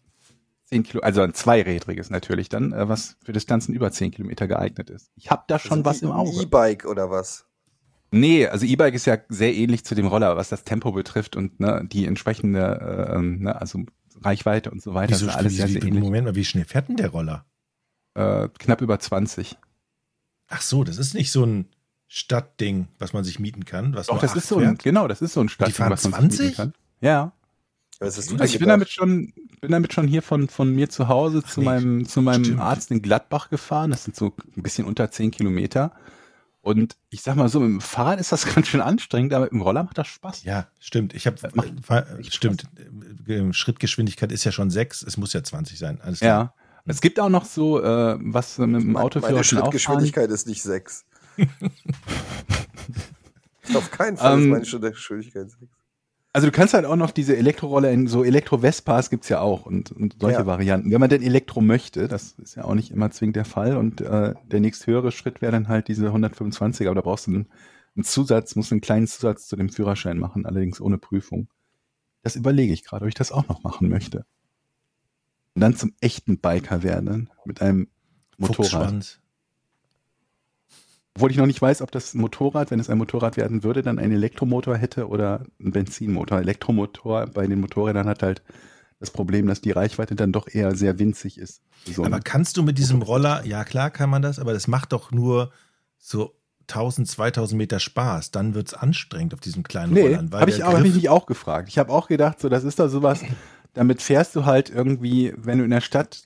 10 0.66 0.84
Kilo, 0.84 1.04
also 1.04 1.22
ein 1.22 1.34
zweirädriges 1.34 2.10
natürlich 2.10 2.50
dann, 2.50 2.74
äh, 2.74 2.90
was 2.90 3.18
für 3.24 3.32
Distanzen 3.32 3.74
über 3.76 3.92
10 3.92 4.12
Kilometer 4.12 4.48
geeignet 4.48 4.90
ist. 4.90 5.12
Ich 5.16 5.30
habe 5.30 5.44
da 5.48 5.60
schon 5.60 5.72
Also 5.72 5.86
was 5.86 6.02
im 6.02 6.12
Auge. 6.12 6.42
E-Bike 6.42 6.86
oder 6.86 7.10
was? 7.12 7.46
Nee, 8.14 8.48
also 8.48 8.66
E-Bike 8.66 8.94
ist 8.94 9.06
ja 9.06 9.18
sehr 9.30 9.56
ähnlich 9.56 9.84
zu 9.86 9.96
dem 9.96 10.06
Roller, 10.06 10.38
was 10.38 10.50
das 10.50 10.64
Tempo 10.64 10.92
betrifft 10.92 11.36
und 11.36 11.60
ne, 11.60 11.84
die 11.92 12.06
entsprechende, 12.06 13.10
äh, 13.10 13.16
ähm, 13.16 13.40
ne, 13.40 13.60
also 13.60 13.86
Reichweite 14.22 14.70
und 14.70 14.82
so 14.82 14.94
weiter. 14.94 15.14
Wieso, 15.14 15.28
ist 15.28 15.36
alles 15.36 15.54
wie, 15.54 15.58
sehr, 15.58 15.68
sehr 15.68 15.84
ähnlich. 15.84 16.04
Moment 16.04 16.26
mal, 16.26 16.36
wie 16.36 16.46
schnell 16.46 16.66
fährt 16.66 16.90
denn 16.90 16.96
der 16.96 17.10
Roller? 17.10 17.46
Äh, 18.14 18.50
knapp 18.60 18.82
über 18.82 19.00
20. 19.00 19.58
Ach 20.48 20.62
so, 20.62 20.84
das 20.84 21.00
ist 21.00 21.16
nicht 21.16 21.32
so 21.32 21.44
ein 21.44 21.66
Stadtding, 22.08 22.88
was 23.00 23.14
man 23.14 23.24
sich 23.24 23.40
mieten 23.40 23.66
kann. 23.66 23.96
Was 23.96 24.08
Doch, 24.08 24.20
das 24.20 24.36
ist 24.36 24.48
so 24.48 24.58
ein, 24.58 24.64
fährt. 24.64 24.84
genau, 24.84 25.08
das 25.08 25.24
ist 25.24 25.34
so 25.34 25.42
ein 25.42 25.50
Stadtding, 25.50 25.76
fahren 25.76 25.92
was 25.92 26.04
man 26.04 26.30
sich 26.30 26.40
mieten 26.40 26.54
20? 26.54 26.56
kann. 26.56 26.74
Ja. 27.02 27.32
Was 28.00 28.18
hast 28.18 28.30
du 28.30 28.36
Also 28.38 28.54
ich 28.54 28.60
bin 28.60 28.70
damit 28.70 28.90
schon, 28.90 29.34
bin 29.60 29.72
damit 29.72 29.94
schon 29.94 30.08
hier 30.08 30.22
von, 30.22 30.50
von 30.50 30.72
mir 30.76 30.90
zu 30.90 31.08
Hause 31.08 31.44
zu 31.44 31.62
nee, 31.62 31.66
meinem, 31.66 32.06
zu 32.06 32.22
meinem 32.22 32.46
stimmt. 32.46 32.60
Arzt 32.60 32.92
in 32.92 33.02
Gladbach 33.02 33.50
gefahren. 33.50 33.90
Das 33.90 34.04
sind 34.04 34.16
so 34.16 34.34
ein 34.56 34.62
bisschen 34.62 34.86
unter 34.86 35.10
10 35.10 35.32
Kilometer. 35.32 35.94
Und 36.64 36.96
ich 37.10 37.22
sag 37.22 37.36
mal 37.36 37.50
so, 37.50 37.60
mit 37.60 37.70
dem 37.70 37.82
Fahrrad 37.82 38.22
ist 38.22 38.32
das 38.32 38.46
ganz 38.56 38.68
schön 38.68 38.80
anstrengend, 38.80 39.34
aber 39.34 39.44
mit 39.44 39.52
dem 39.52 39.62
Roller 39.62 39.84
macht 39.84 39.98
das 39.98 40.08
Spaß. 40.08 40.46
Ja, 40.46 40.68
stimmt. 40.80 41.14
Ich 41.14 41.28
habe 41.28 41.38
echt 42.20 42.34
stimmt. 42.34 42.66
Äh, 43.28 43.52
Schrittgeschwindigkeit 43.52 44.32
ist 44.32 44.46
ja 44.46 44.54
schon 44.54 44.72
sechs. 44.72 45.04
Es 45.04 45.18
muss 45.18 45.34
ja 45.34 45.44
20 45.44 45.78
sein. 45.78 46.00
Alles 46.02 46.20
klar. 46.20 46.44
Ja. 46.46 46.54
Es 46.86 47.02
gibt 47.02 47.20
auch 47.20 47.28
noch 47.28 47.44
so, 47.44 47.84
äh, 47.84 48.18
was 48.20 48.58
äh, 48.60 48.66
mit 48.66 48.82
dem 48.82 48.94
Meine 48.94 49.06
Autoführerschein 49.06 49.60
auch 49.60 49.64
fahren. 49.64 49.72
Schrittgeschwindigkeit 49.74 50.30
ist 50.30 50.48
nicht 50.48 50.64
6. 50.64 51.06
Auf 53.74 53.92
keinen 53.92 54.16
Fall 54.16 54.38
ist 54.38 54.44
Ähm, 54.44 54.50
meine 54.50 54.66
Schrittgeschwindigkeit 54.66 55.50
6. 55.52 55.62
Also 56.36 56.48
du 56.48 56.52
kannst 56.52 56.74
halt 56.74 56.86
auch 56.86 56.96
noch 56.96 57.12
diese 57.12 57.38
Elektroroller 57.38 57.92
in 57.92 58.08
so 58.08 58.24
Elektro-Vespas 58.24 59.12
gibt's 59.12 59.30
ja 59.30 59.40
auch 59.40 59.68
und, 59.68 59.92
und 59.92 60.16
solche 60.20 60.40
Ja. 60.40 60.46
Varianten. 60.48 60.90
Wenn 60.90 61.00
man 61.00 61.10
denn 61.10 61.22
Elektro 61.22 61.62
möchte, 61.62 62.08
das 62.08 62.32
ist 62.40 62.56
ja 62.56 62.64
auch 62.66 62.74
nicht 62.74 62.90
immer 62.90 63.12
zwingend 63.12 63.36
der 63.36 63.46
Fall 63.46 63.78
und 63.78 64.02
äh, 64.02 64.34
der 64.44 64.60
nächsthöhere 64.60 65.12
Schritt 65.12 65.44
wäre 65.44 65.52
dann 65.52 65.68
halt 65.68 65.88
diese 65.88 66.10
125er, 66.10 66.88
aber 66.88 66.96
da 66.96 67.02
brauchst 67.02 67.28
du 67.28 67.32
einen, 67.32 67.50
einen 67.96 68.04
Zusatz, 68.04 68.56
musst 68.56 68.72
einen 68.72 68.82
kleinen 68.82 69.06
Zusatz 69.06 69.48
zu 69.48 69.56
dem 69.56 69.70
Führerschein 69.70 70.18
machen, 70.18 70.48
allerdings 70.48 70.82
ohne 70.82 70.98
Prüfung. 70.98 71.50
Das 72.24 72.36
überlege 72.36 72.74
ich 72.74 72.84
gerade, 72.84 73.04
ob 73.06 73.10
ich 73.10 73.16
das 73.16 73.32
auch 73.32 73.48
noch 73.48 73.62
machen 73.62 73.88
möchte. 73.90 74.26
Und 75.54 75.62
dann 75.62 75.76
zum 75.76 75.94
echten 76.02 76.40
Biker 76.40 76.82
werden 76.82 77.30
mit 77.46 77.62
einem 77.62 77.90
Motorrad. 78.40 78.72
Fuchsschwanz. 78.72 79.20
Obwohl 81.16 81.30
ich 81.32 81.38
noch 81.38 81.46
nicht 81.46 81.62
weiß, 81.62 81.82
ob 81.84 81.92
das 81.92 82.16
Motorrad, 82.16 82.72
wenn 82.72 82.80
es 82.80 82.90
ein 82.90 82.98
Motorrad 82.98 83.38
werden 83.38 83.64
würde, 83.64 83.84
dann 83.84 84.00
einen 84.00 84.14
Elektromotor 84.14 84.76
hätte 84.78 85.08
oder 85.08 85.46
einen 85.60 85.72
Benzinmotor. 85.72 86.40
Elektromotor 86.40 87.28
bei 87.28 87.46
den 87.46 87.60
Motorrädern 87.60 88.08
hat 88.08 88.24
halt 88.24 88.42
das 89.00 89.12
Problem, 89.12 89.46
dass 89.48 89.62
die 89.62 89.72
Reichweite 89.72 90.16
dann 90.16 90.32
doch 90.32 90.48
eher 90.48 90.76
sehr 90.76 90.98
winzig 90.98 91.38
ist. 91.38 91.62
So 91.86 92.04
Aber 92.06 92.16
ein- 92.16 92.24
kannst 92.24 92.58
du 92.58 92.64
mit 92.64 92.78
diesem 92.80 93.02
Roller, 93.04 93.46
ja 93.46 93.64
klar 93.64 93.92
kann 93.92 94.10
man 94.10 94.22
das, 94.24 94.40
aber 94.40 94.54
das 94.54 94.68
macht 94.68 94.92
doch 94.94 95.12
nur 95.12 95.52
so 96.00 96.34
1000, 96.68 97.08
2000 97.08 97.58
Meter 97.58 97.80
Spaß, 97.80 98.32
dann 98.32 98.56
wird's 98.56 98.74
anstrengend 98.74 99.34
auf 99.34 99.42
diesem 99.42 99.64
kleinen 99.64 99.94
Nee, 99.94 100.02
Rollern. 100.04 100.32
habe 100.34 100.50
ich, 100.50 100.62
hab 100.64 100.84
ich 100.84 100.96
mich 100.96 101.10
auch 101.10 101.26
gefragt. 101.26 101.68
Ich 101.70 101.78
habe 101.78 101.92
auch 101.92 102.08
gedacht, 102.08 102.40
so 102.40 102.48
das 102.50 102.64
ist 102.64 102.80
doch 102.80 102.88
sowas, 102.88 103.22
damit 103.74 104.02
fährst 104.02 104.36
du 104.36 104.46
halt 104.46 104.70
irgendwie, 104.70 105.34
wenn 105.38 105.58
du 105.60 105.66
in 105.66 105.72
der 105.72 105.82
Stadt 105.82 106.24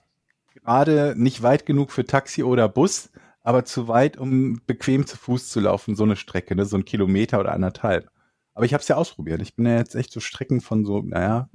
gerade 0.53 1.15
nicht 1.17 1.41
weit 1.43 1.65
genug 1.65 1.91
für 1.91 2.05
Taxi 2.05 2.43
oder 2.43 2.69
Bus, 2.69 3.09
aber 3.47 3.63
zu 3.63 3.87
weit, 3.87 4.17
um 4.17 4.59
bequem 4.67 5.05
zu 5.05 5.15
Fuß 5.15 5.49
zu 5.49 5.61
laufen, 5.61 5.95
so 5.95 6.03
eine 6.03 6.17
Strecke, 6.17 6.53
ne, 6.53 6.65
so 6.65 6.75
ein 6.75 6.83
Kilometer 6.83 7.39
oder 7.39 7.53
anderthalb. 7.53 8.11
Aber 8.53 8.65
ich 8.65 8.73
habe 8.73 8.81
es 8.81 8.89
ja 8.89 8.97
ausprobiert. 8.97 9.41
Ich 9.41 9.55
bin 9.55 9.65
ja 9.65 9.77
jetzt 9.77 9.95
echt 9.95 10.11
so 10.11 10.19
Strecken 10.19 10.59
von 10.59 10.83
so, 10.83 11.01
naja, 11.01 11.49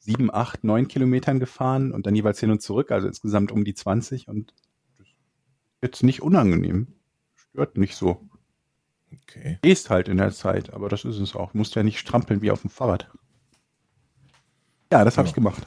sieben, 0.00 0.34
acht, 0.34 0.64
neun 0.64 0.88
Kilometern 0.88 1.38
gefahren 1.38 1.92
und 1.92 2.04
dann 2.04 2.16
jeweils 2.16 2.40
hin 2.40 2.50
und 2.50 2.62
zurück, 2.62 2.90
also 2.90 3.06
insgesamt 3.06 3.52
um 3.52 3.64
die 3.64 3.74
20 3.74 4.26
und 4.26 4.54
das 4.98 5.06
ist 5.06 5.14
jetzt 5.82 6.02
nicht 6.02 6.20
unangenehm. 6.20 6.88
Stört 7.36 7.78
nicht 7.78 7.94
so. 7.94 8.28
Okay. 9.22 9.60
Gehst 9.62 9.88
halt 9.88 10.08
in 10.08 10.16
der 10.16 10.32
Zeit, 10.32 10.72
aber 10.74 10.88
das 10.88 11.04
ist 11.04 11.20
es 11.20 11.36
auch. 11.36 11.54
Musst 11.54 11.76
ja 11.76 11.84
nicht 11.84 12.00
strampeln 12.00 12.42
wie 12.42 12.50
auf 12.50 12.62
dem 12.62 12.70
Fahrrad. 12.70 13.08
Ja, 14.92 15.04
das 15.04 15.16
habe 15.16 15.26
Ja. 15.26 15.30
ich 15.30 15.34
gemacht. 15.36 15.64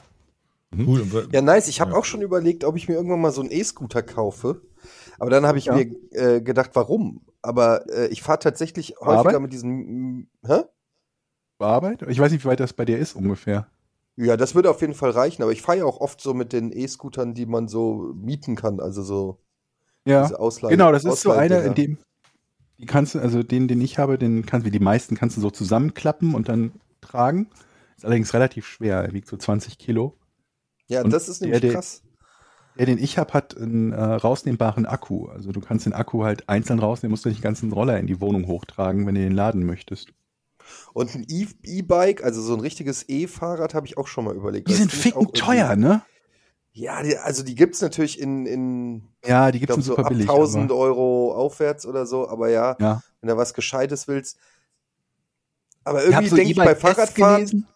Cool. 0.76 1.00
Und 1.02 1.12
wir- 1.12 1.28
Ja, 1.32 1.42
nice. 1.42 1.68
Ich 1.68 1.80
habe 1.80 1.92
Ja. 1.92 1.96
auch 1.98 2.04
schon 2.04 2.22
überlegt, 2.22 2.64
ob 2.64 2.76
ich 2.76 2.88
mir 2.88 2.94
irgendwann 2.94 3.20
mal 3.20 3.32
so 3.32 3.40
einen 3.40 3.50
E-Scooter 3.50 4.02
kaufe. 4.02 4.62
Aber 5.18 5.30
dann 5.30 5.46
habe 5.46 5.58
ich 5.58 5.66
Ja. 5.66 5.74
mir 5.74 5.90
äh, 6.12 6.40
gedacht, 6.40 6.70
warum? 6.74 7.22
Aber 7.42 7.88
äh, 7.90 8.06
ich 8.08 8.22
fahre 8.22 8.38
tatsächlich 8.38 8.94
häufiger 9.00 9.18
Arbeit? 9.18 9.40
mit 9.40 9.52
diesen. 9.52 10.28
Hä? 10.46 10.62
Arbeit? 11.58 12.02
Ich 12.08 12.18
weiß 12.18 12.32
nicht, 12.32 12.44
wie 12.44 12.48
weit 12.48 12.60
das 12.60 12.72
bei 12.72 12.84
dir 12.84 12.98
ist 12.98 13.14
ungefähr. 13.14 13.66
Ja, 14.16 14.36
das 14.36 14.54
würde 14.54 14.70
auf 14.70 14.80
jeden 14.80 14.94
Fall 14.94 15.10
reichen. 15.10 15.42
Aber 15.42 15.52
ich 15.52 15.60
fahre 15.62 15.78
ja 15.78 15.84
auch 15.84 16.00
oft 16.00 16.20
so 16.20 16.34
mit 16.34 16.52
den 16.52 16.72
E-Scootern, 16.72 17.34
die 17.34 17.46
man 17.46 17.68
so 17.68 18.12
mieten 18.14 18.56
kann. 18.56 18.80
Also 18.80 19.02
so 19.02 19.38
Ja, 20.06 20.22
diese 20.22 20.38
Ausleihen. 20.38 20.70
genau, 20.70 20.92
das 20.92 21.04
ist 21.04 21.20
so 21.22 21.32
einer, 21.32 21.62
in 21.64 21.74
dem, 21.74 21.98
die 22.78 22.86
kannst 22.86 23.14
du, 23.14 23.18
also 23.18 23.42
den, 23.42 23.68
den 23.68 23.80
ich 23.82 23.98
habe, 23.98 24.16
den 24.18 24.46
kannst 24.46 24.64
wie 24.66 24.70
die 24.70 24.78
meisten 24.80 25.16
kannst 25.16 25.36
du 25.36 25.40
so 25.42 25.50
zusammenklappen 25.50 26.34
und 26.34 26.48
dann 26.48 26.72
tragen. 27.02 27.50
Ist 27.96 28.04
allerdings 28.06 28.32
relativ 28.32 28.66
schwer, 28.66 29.02
er 29.02 29.12
wiegt 29.12 29.28
so 29.28 29.36
20 29.36 29.76
Kilo. 29.78 30.16
Ja, 30.90 31.02
und 31.02 31.10
das 31.12 31.28
ist 31.28 31.40
nämlich 31.40 31.60
der- 31.60 31.72
krass. 31.72 32.02
Der, 32.78 32.86
den 32.86 32.98
ich 32.98 33.18
habe, 33.18 33.32
hat 33.34 33.56
einen 33.56 33.92
äh, 33.92 34.00
rausnehmbaren 34.02 34.86
Akku. 34.86 35.26
Also 35.26 35.52
du 35.52 35.60
kannst 35.60 35.84
den 35.86 35.92
Akku 35.92 36.24
halt 36.24 36.48
einzeln 36.48 36.78
rausnehmen, 36.78 37.10
musst 37.10 37.24
du 37.24 37.28
nicht 37.28 37.40
den 37.40 37.44
ganzen 37.44 37.72
Roller 37.72 37.98
in 37.98 38.06
die 38.06 38.20
Wohnung 38.20 38.46
hochtragen, 38.46 39.06
wenn 39.06 39.14
du 39.16 39.20
den 39.20 39.32
laden 39.32 39.66
möchtest. 39.66 40.08
Und 40.94 41.14
ein 41.14 41.26
E- 41.28 41.46
E-Bike, 41.64 42.22
also 42.24 42.40
so 42.40 42.54
ein 42.54 42.60
richtiges 42.60 43.06
E-Fahrrad, 43.08 43.74
habe 43.74 43.86
ich 43.86 43.98
auch 43.98 44.06
schon 44.06 44.24
mal 44.24 44.34
überlegt. 44.34 44.68
Die 44.68 44.74
sind 44.74 44.90
ficken 44.92 45.32
teuer, 45.32 45.76
ne? 45.76 46.02
Ja, 46.72 47.02
die, 47.02 47.18
also 47.18 47.42
die 47.42 47.56
gibt's 47.56 47.82
natürlich 47.82 48.18
in, 48.20 48.46
in 48.46 49.02
Ja, 49.26 49.50
die 49.50 49.58
gibt's 49.58 49.74
glaube, 49.74 49.82
so 49.82 49.92
super 49.92 50.02
ab 50.06 50.08
billig. 50.10 50.28
1000 50.30 50.70
aber- 50.70 50.80
Euro 50.80 51.34
aufwärts 51.34 51.84
oder 51.86 52.06
so. 52.06 52.28
Aber 52.28 52.48
ja, 52.48 52.76
Ja. 52.80 53.02
wenn 53.20 53.28
du 53.28 53.36
was 53.36 53.52
Gescheites 53.52 54.06
willst. 54.08 54.38
Aber 55.84 56.04
irgendwie 56.04 56.28
so 56.28 56.36
denke 56.36 56.52
ich 56.52 56.56
bei 56.56 56.74
Fahrradfahren, 56.76 57.36
gelesen. 57.36 57.66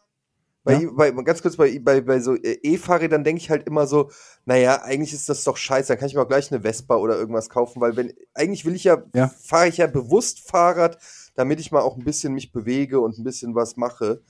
Bei, 0.64 0.82
Ja. 0.82 0.90
bei, 0.92 1.10
ganz 1.10 1.42
kurz, 1.42 1.56
bei, 1.56 1.78
bei, 1.78 2.00
bei 2.00 2.20
so 2.20 2.34
äh, 2.34 2.58
E-Fahrrädern 2.62 3.22
denke 3.22 3.40
ich 3.42 3.50
halt 3.50 3.66
immer 3.66 3.86
so, 3.86 4.10
naja, 4.46 4.82
eigentlich 4.82 5.12
ist 5.12 5.28
das 5.28 5.44
doch 5.44 5.56
scheiße, 5.56 5.88
dann 5.88 5.98
kann 5.98 6.08
ich 6.08 6.14
mir 6.14 6.22
auch 6.22 6.28
gleich 6.28 6.50
eine 6.50 6.62
Vespa 6.62 6.96
oder 6.96 7.16
irgendwas 7.16 7.48
kaufen, 7.50 7.80
weil 7.80 7.96
wenn, 7.96 8.12
eigentlich 8.34 8.64
will 8.64 8.74
ich 8.74 8.84
ja, 8.84 9.02
Ja. 9.14 9.28
fahre 9.28 9.68
ich 9.68 9.76
ja 9.76 9.86
bewusst 9.86 10.40
Fahrrad, 10.48 10.98
damit 11.36 11.60
ich 11.60 11.70
mal 11.70 11.80
auch 11.82 11.96
ein 11.96 12.04
bisschen 12.04 12.32
mich 12.32 12.50
bewege 12.52 13.00
und 13.00 13.18
ein 13.18 13.24
bisschen 13.24 13.54
was 13.54 13.76
mache. 13.76 14.22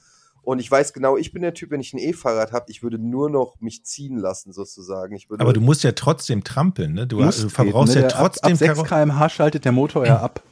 Und 0.42 0.58
ich 0.58 0.70
weiß 0.70 0.92
genau, 0.92 1.16
ich 1.16 1.32
bin 1.32 1.40
der 1.40 1.54
Typ, 1.54 1.70
wenn 1.70 1.80
ich 1.80 1.94
ein 1.94 1.98
E-Fahrrad 1.98 2.52
habe, 2.52 2.66
ich 2.68 2.82
würde 2.82 2.98
nur 2.98 3.30
noch 3.30 3.56
mich 3.60 3.82
ziehen 3.84 4.18
lassen, 4.18 4.52
sozusagen. 4.52 5.18
Aber 5.38 5.54
du 5.54 5.62
musst 5.62 5.84
ja 5.84 5.92
trotzdem 5.92 6.44
trampeln, 6.44 6.92
ne? 6.92 7.06
Du, 7.06 7.18
Musst 7.22 7.42
du 7.42 7.48
verbrauchst 7.48 7.94
treten, 7.94 8.08
ja 8.10 8.14
ne? 8.14 8.14
Ab- 8.16 8.32
trotzdem 8.34 8.52
Ab, 8.52 8.58
6 8.58 8.74
Karo- 8.74 8.82
km/h 8.84 9.28
schaltet 9.30 9.64
der 9.64 9.72
Motor 9.72 10.04
ja 10.06 10.20
ab, 10.20 10.42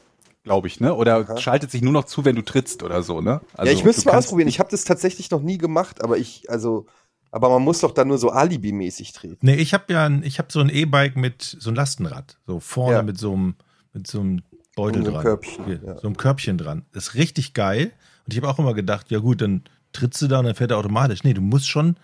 glaube 0.45 0.67
ich, 0.67 0.81
ne? 0.81 0.95
Oder 0.95 1.17
Aha. 1.29 1.37
schaltet 1.37 1.71
sich 1.71 1.83
nur 1.83 1.93
noch 1.93 2.05
zu, 2.05 2.25
wenn 2.25 2.37
du 2.37 2.43
trittst 2.43 2.83
oder 2.83 3.03
so, 3.03 3.21
ne? 3.21 3.41
Also, 3.55 3.71
ja, 3.73 3.79
ich 3.79 3.85
müsste 3.85 4.03
du 4.03 4.09
mal 4.09 4.19
ausprobieren. 4.19 4.49
Ich 4.49 4.59
habe 4.59 4.71
das 4.71 4.85
tatsächlich 4.85 5.31
noch 5.31 5.43
nie 5.43 5.59
gemacht, 5.59 6.03
aber 6.03 6.19
ich, 6.19 6.51
also, 6.51 6.87
aber 7.31 7.49
man 7.49 7.63
muss 7.63 7.81
doch 7.81 7.93
dann 7.93 8.09
nur 8.09 8.19
so 8.19 8.31
Alibi-mäßig 8.31 9.13
treten. 9.13 9.39
Nee, 9.41 9.55
ich 9.55 9.73
habe 9.75 9.93
ja 9.93 10.07
ein, 10.07 10.23
ich 10.23 10.39
habe 10.39 10.49
so 10.51 10.61
ein 10.61 10.69
E-Bike 10.69 11.17
mit 11.17 11.43
so 11.43 11.71
einem 11.71 11.77
Lastenrad, 11.77 12.39
so 12.47 12.61
vorne 12.61 12.97
Ja. 12.97 13.03
mit 13.03 13.19
so 13.19 13.33
einem 13.33 13.55
mit 13.95 14.07
so 14.07 14.21
einem 14.21 14.43
Beutel 14.75 15.01
Und 15.01 15.05
so 15.05 15.11
einem 15.11 15.15
dran, 15.15 15.23
Körbchen, 15.25 15.65
Hier, 15.67 15.81
ja. 15.85 15.99
so 15.99 16.07
einem 16.07 16.17
Körbchen 16.17 16.57
dran. 16.59 16.87
Das 16.93 17.09
ist 17.09 17.15
richtig 17.15 17.53
geil 17.53 17.93
und 18.27 18.33
ich 18.33 18.39
habe 18.41 18.49
auch 18.49 18.59
immer 18.59 18.73
gedacht, 18.75 19.11
ja 19.11 19.19
gut, 19.19 19.43
dann 19.43 19.65
trittst 19.93 20.23
du 20.23 20.29
da 20.29 20.39
und 20.39 20.47
dann 20.47 20.55
fährt 20.55 20.71
er 20.71 20.79
automatisch. 20.79 21.25
Nee, 21.25 21.35
du 21.35 21.43
musst 21.43 21.69
schon, 21.69 21.97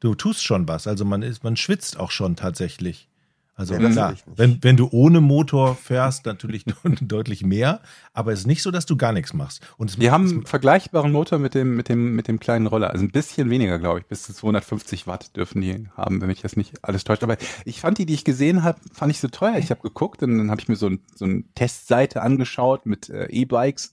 du 0.00 0.14
tust 0.14 0.42
schon 0.42 0.66
was. 0.66 0.86
Also 0.86 1.04
man 1.04 1.20
ist, 1.22 1.44
man 1.44 1.56
schwitzt 1.56 1.98
auch 2.00 2.10
schon 2.10 2.34
tatsächlich. 2.36 3.08
Also 3.56 3.78
das 3.78 3.92
klar, 3.92 4.14
wenn, 4.34 4.58
wenn 4.62 4.76
du 4.76 4.88
ohne 4.90 5.20
Motor 5.20 5.76
fährst, 5.76 6.26
natürlich 6.26 6.64
deutlich 7.00 7.44
mehr, 7.44 7.80
aber 8.12 8.32
es 8.32 8.40
ist 8.40 8.46
nicht 8.48 8.62
so, 8.62 8.72
dass 8.72 8.84
du 8.84 8.96
gar 8.96 9.12
nichts 9.12 9.32
machst. 9.32 9.62
Und 9.76 10.00
Wir 10.00 10.10
haben 10.10 10.28
einen 10.28 10.46
vergleichbaren 10.46 11.12
Motor 11.12 11.38
mit 11.38 11.54
dem, 11.54 11.76
mit 11.76 11.88
dem, 11.88 12.16
mit 12.16 12.26
dem 12.26 12.40
kleinen 12.40 12.66
Roller. 12.66 12.90
Also 12.90 13.04
ein 13.04 13.12
bisschen 13.12 13.50
weniger, 13.50 13.78
glaube 13.78 14.00
ich. 14.00 14.06
Bis 14.06 14.24
zu 14.24 14.34
250 14.34 15.06
Watt 15.06 15.36
dürfen 15.36 15.60
die 15.60 15.86
haben, 15.96 16.20
wenn 16.20 16.26
mich 16.26 16.42
das 16.42 16.56
nicht 16.56 16.82
alles 16.82 17.04
täuscht. 17.04 17.22
Aber 17.22 17.36
ich 17.64 17.80
fand 17.80 17.98
die, 17.98 18.06
die 18.06 18.14
ich 18.14 18.24
gesehen 18.24 18.64
habe, 18.64 18.80
fand 18.92 19.12
ich 19.12 19.20
so 19.20 19.28
teuer. 19.28 19.56
Ich 19.58 19.70
habe 19.70 19.82
geguckt 19.82 20.24
und 20.24 20.36
dann 20.36 20.50
habe 20.50 20.60
ich 20.60 20.68
mir 20.68 20.76
so, 20.76 20.88
ein, 20.88 21.00
so 21.14 21.24
eine 21.24 21.44
Testseite 21.54 22.22
angeschaut 22.22 22.86
mit 22.86 23.08
äh, 23.08 23.26
E-Bikes. 23.26 23.92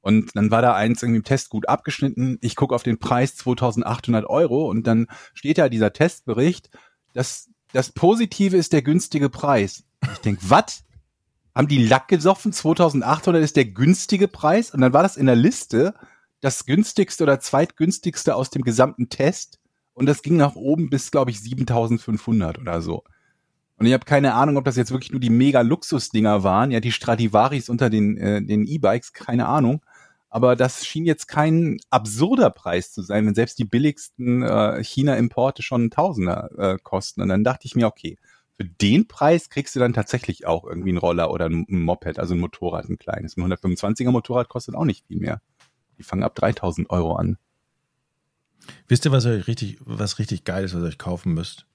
Und 0.00 0.34
dann 0.34 0.50
war 0.50 0.62
da 0.62 0.74
eins 0.74 1.02
irgendwie 1.02 1.18
im 1.18 1.24
Test 1.24 1.50
gut 1.50 1.68
abgeschnitten. 1.68 2.38
Ich 2.40 2.56
gucke 2.56 2.74
auf 2.74 2.82
den 2.82 2.98
Preis 2.98 3.36
2800 3.36 4.24
Euro 4.28 4.68
und 4.68 4.86
dann 4.86 5.06
steht 5.34 5.58
da 5.58 5.68
dieser 5.68 5.92
Testbericht, 5.92 6.70
dass 7.12 7.48
das 7.76 7.92
Positive 7.92 8.56
ist 8.56 8.72
der 8.72 8.80
günstige 8.80 9.28
Preis. 9.28 9.84
Ich 10.14 10.18
denk, 10.20 10.38
was? 10.40 10.84
Haben 11.54 11.68
die 11.68 11.86
Lack 11.86 12.08
gesoffen? 12.08 12.54
2800 12.54 13.42
ist 13.42 13.56
der 13.56 13.66
günstige 13.66 14.28
Preis? 14.28 14.70
Und 14.70 14.80
dann 14.80 14.94
war 14.94 15.02
das 15.02 15.18
in 15.18 15.26
der 15.26 15.36
Liste 15.36 15.94
das 16.40 16.64
günstigste 16.64 17.24
oder 17.24 17.38
zweitgünstigste 17.38 18.34
aus 18.34 18.48
dem 18.48 18.62
gesamten 18.62 19.10
Test. 19.10 19.60
Und 19.92 20.06
das 20.06 20.22
ging 20.22 20.38
nach 20.38 20.54
oben 20.54 20.88
bis, 20.88 21.10
glaube 21.10 21.30
ich, 21.30 21.40
7500 21.40 22.58
oder 22.58 22.80
so. 22.80 23.04
Und 23.76 23.84
ich 23.84 23.92
habe 23.92 24.06
keine 24.06 24.32
Ahnung, 24.32 24.56
ob 24.56 24.64
das 24.64 24.76
jetzt 24.76 24.90
wirklich 24.90 25.12
nur 25.12 25.20
die 25.20 25.28
mega 25.28 25.60
Luxusdinger 25.60 26.42
waren. 26.42 26.70
Ja, 26.70 26.80
die 26.80 26.92
Stradivaris 26.92 27.68
unter 27.68 27.90
den 27.90 28.16
äh, 28.16 28.42
den 28.42 28.64
E-Bikes, 28.64 29.12
keine 29.12 29.48
Ahnung. 29.48 29.82
Aber 30.28 30.56
das 30.56 30.84
schien 30.84 31.04
jetzt 31.04 31.28
kein 31.28 31.78
absurder 31.90 32.50
Preis 32.50 32.92
zu 32.92 33.02
sein, 33.02 33.26
wenn 33.26 33.34
selbst 33.34 33.58
die 33.58 33.64
billigsten 33.64 34.42
äh, 34.42 34.82
China-Importe 34.82 35.62
schon 35.62 35.84
ein 35.84 35.90
Tausender 35.90 36.50
äh, 36.58 36.78
kosten. 36.82 37.22
Und 37.22 37.28
dann 37.28 37.44
dachte 37.44 37.66
ich 37.66 37.74
mir, 37.74 37.86
okay, 37.86 38.18
für 38.56 38.64
den 38.64 39.06
Preis 39.06 39.50
kriegst 39.50 39.76
du 39.76 39.80
dann 39.80 39.92
tatsächlich 39.92 40.46
auch 40.46 40.64
irgendwie 40.64 40.90
einen 40.90 40.98
Roller 40.98 41.30
oder 41.30 41.46
ein, 41.46 41.66
Moped, 41.68 42.18
also 42.18 42.34
ein 42.34 42.40
Motorrad, 42.40 42.88
ein 42.88 42.98
kleines. 42.98 43.36
Ein 43.36 43.52
125er 43.52 44.10
Motorrad 44.10 44.48
kostet 44.48 44.74
auch 44.74 44.84
nicht 44.84 45.06
viel 45.06 45.18
mehr. 45.18 45.40
Die 45.98 46.02
fangen 46.02 46.22
ab 46.22 46.34
3000 46.34 46.90
Euro 46.90 47.16
an. 47.16 47.38
wisst 48.88 49.04
ihr, 49.04 49.12
was 49.12 49.26
euch 49.26 49.46
richtig, 49.46 49.78
was 49.80 50.18
richtig 50.18 50.44
geil 50.44 50.64
ist, 50.64 50.74
was 50.74 50.82
ihr 50.82 50.88
euch 50.88 50.98
kaufen 50.98 51.34
müsst? 51.34 51.66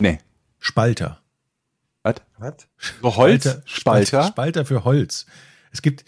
Nee. 0.00 0.18
Spalter. 0.58 1.20
Was? 2.02 2.14
So 3.02 3.16
Holzspalter. 3.16 4.24
Spalter 4.24 4.64
für 4.64 4.84
Holz. 4.84 5.26
Es 5.70 5.82
gibt, 5.82 6.04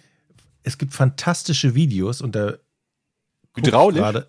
es 0.63 0.79
gibt 0.79 0.93
fantastische 0.95 1.75
Videos 1.75 2.21
und 2.21 2.35
da 2.35 2.55
Hydraulisch? 3.55 4.01
Gerade, 4.01 4.29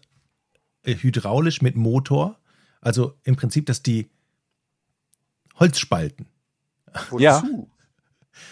äh, 0.84 0.96
hydraulisch 0.96 1.62
mit 1.62 1.76
Motor. 1.76 2.38
Also 2.82 3.16
im 3.24 3.36
Prinzip, 3.36 3.66
dass 3.66 3.82
die 3.82 4.10
Holz 5.56 5.80
spalten. 5.80 6.26
Wozu? 7.10 7.24
Ja. 7.24 7.44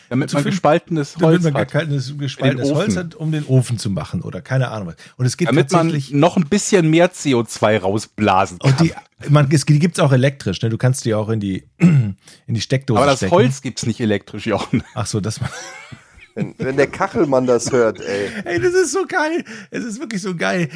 Damit 0.10 0.32
man 0.32 0.44
gespaltenes 0.44 1.14
Damit 1.14 1.26
Holz 1.26 1.44
man 1.44 1.54
hat. 1.56 1.72
kein 1.72 1.90
gespaltenes 1.90 2.70
Ofen. 2.70 2.76
Holz 2.76 2.96
hat, 2.96 3.16
um 3.16 3.32
den 3.32 3.46
Ofen 3.46 3.80
zu 3.80 3.90
machen 3.90 4.22
oder 4.22 4.42
keine 4.42 4.70
Ahnung 4.70 4.90
was. 4.90 4.96
Und 5.18 5.26
es 5.26 5.38
gibt 5.38 5.50
Damit 5.50 5.72
man 5.72 5.88
tatsächlich. 5.88 6.14
noch 6.14 6.38
ein 6.38 6.48
bisschen 6.48 6.90
mehr 6.90 7.12
CO2 7.12 7.80
rausblasen 7.80 8.60
kann. 8.60 8.72
Und 8.72 8.80
die, 8.80 8.94
man, 9.30 9.52
es, 9.52 9.66
die 9.66 9.80
gibt's 9.80 10.00
auch 10.00 10.12
elektrisch, 10.12 10.62
ne? 10.62 10.70
Du 10.70 10.78
kannst 10.78 11.06
die 11.06 11.16
auch 11.16 11.30
in 11.30 11.40
die, 11.40 11.68
in 11.78 12.16
die 12.48 12.62
Steckdose 12.62 13.00
Aber 13.00 13.10
das 13.10 13.20
stecken. 13.20 13.34
Holz 13.34 13.62
gibt's 13.62 13.86
nicht 13.86 14.00
elektrisch, 14.00 14.46
Jochen. 14.46 14.84
Ach 14.94 15.08
so, 15.08 15.20
das 15.20 15.42
man. 15.42 15.50
Wenn, 16.36 16.56
wenn 16.58 16.78
der 16.78 16.88
Kachelmann 16.88 17.46
das 17.46 17.72
hört, 17.72 18.00
ey. 18.00 18.30
Ey, 18.46 18.60
das 18.60 18.74
ist 18.74 18.92
so 18.92 19.06
geil. 19.08 19.44
Es 19.70 19.84
ist 19.84 20.00
wirklich 20.00 20.22
so 20.22 20.36
geil. 20.36 20.70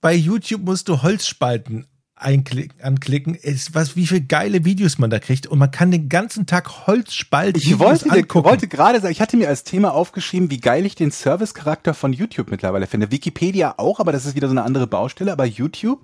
Bei 0.00 0.14
YouTube 0.14 0.62
musst 0.62 0.88
du 0.88 1.02
Holzspalten 1.02 1.86
anklicken. 2.16 3.38
Es, 3.42 3.74
was, 3.74 3.96
wie 3.96 4.06
viele 4.06 4.22
geile 4.22 4.64
Videos 4.64 4.98
man 4.98 5.10
da 5.10 5.18
kriegt. 5.18 5.46
Und 5.46 5.58
man 5.58 5.70
kann 5.70 5.90
den 5.90 6.08
ganzen 6.08 6.46
Tag 6.46 6.86
Holzspalten 6.86 7.60
Ich 7.60 7.78
wollte, 7.78 8.10
angucken. 8.10 8.48
wollte 8.48 8.68
gerade 8.68 9.00
sagen, 9.00 9.12
ich 9.12 9.20
hatte 9.20 9.36
mir 9.36 9.48
als 9.48 9.64
Thema 9.64 9.92
aufgeschrieben, 9.92 10.50
wie 10.50 10.60
geil 10.60 10.86
ich 10.86 10.94
den 10.94 11.10
Service-Charakter 11.10 11.92
von 11.94 12.12
YouTube 12.12 12.50
mittlerweile 12.50 12.86
finde. 12.86 13.10
Wikipedia 13.10 13.74
auch, 13.78 14.00
aber 14.00 14.12
das 14.12 14.26
ist 14.26 14.34
wieder 14.36 14.48
so 14.48 14.52
eine 14.52 14.62
andere 14.62 14.86
Baustelle. 14.86 15.32
Aber 15.32 15.44
YouTube, 15.44 16.00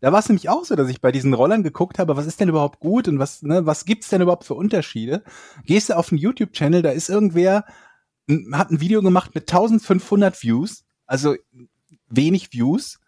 da 0.00 0.12
war 0.12 0.20
es 0.20 0.28
nämlich 0.28 0.48
auch 0.48 0.64
so, 0.64 0.76
dass 0.76 0.88
ich 0.88 1.00
bei 1.00 1.12
diesen 1.12 1.34
Rollern 1.34 1.62
geguckt 1.62 1.98
habe, 1.98 2.16
was 2.16 2.26
ist 2.26 2.40
denn 2.40 2.48
überhaupt 2.48 2.78
gut 2.78 3.08
und 3.08 3.18
was, 3.18 3.42
ne, 3.42 3.66
was 3.66 3.84
gibt's 3.84 4.08
denn 4.08 4.20
überhaupt 4.22 4.44
für 4.44 4.54
Unterschiede? 4.54 5.22
Gehst 5.64 5.88
du 5.88 5.96
auf 5.96 6.12
einen 6.12 6.18
YouTube-Channel, 6.20 6.82
da 6.82 6.90
ist 6.90 7.08
irgendwer, 7.08 7.64
hat 8.52 8.70
ein 8.70 8.80
Video 8.80 9.02
gemacht 9.02 9.34
mit 9.34 9.50
1500 9.50 10.42
Views, 10.42 10.84
also 11.06 11.34
wenig 12.08 12.52
Views. 12.52 12.98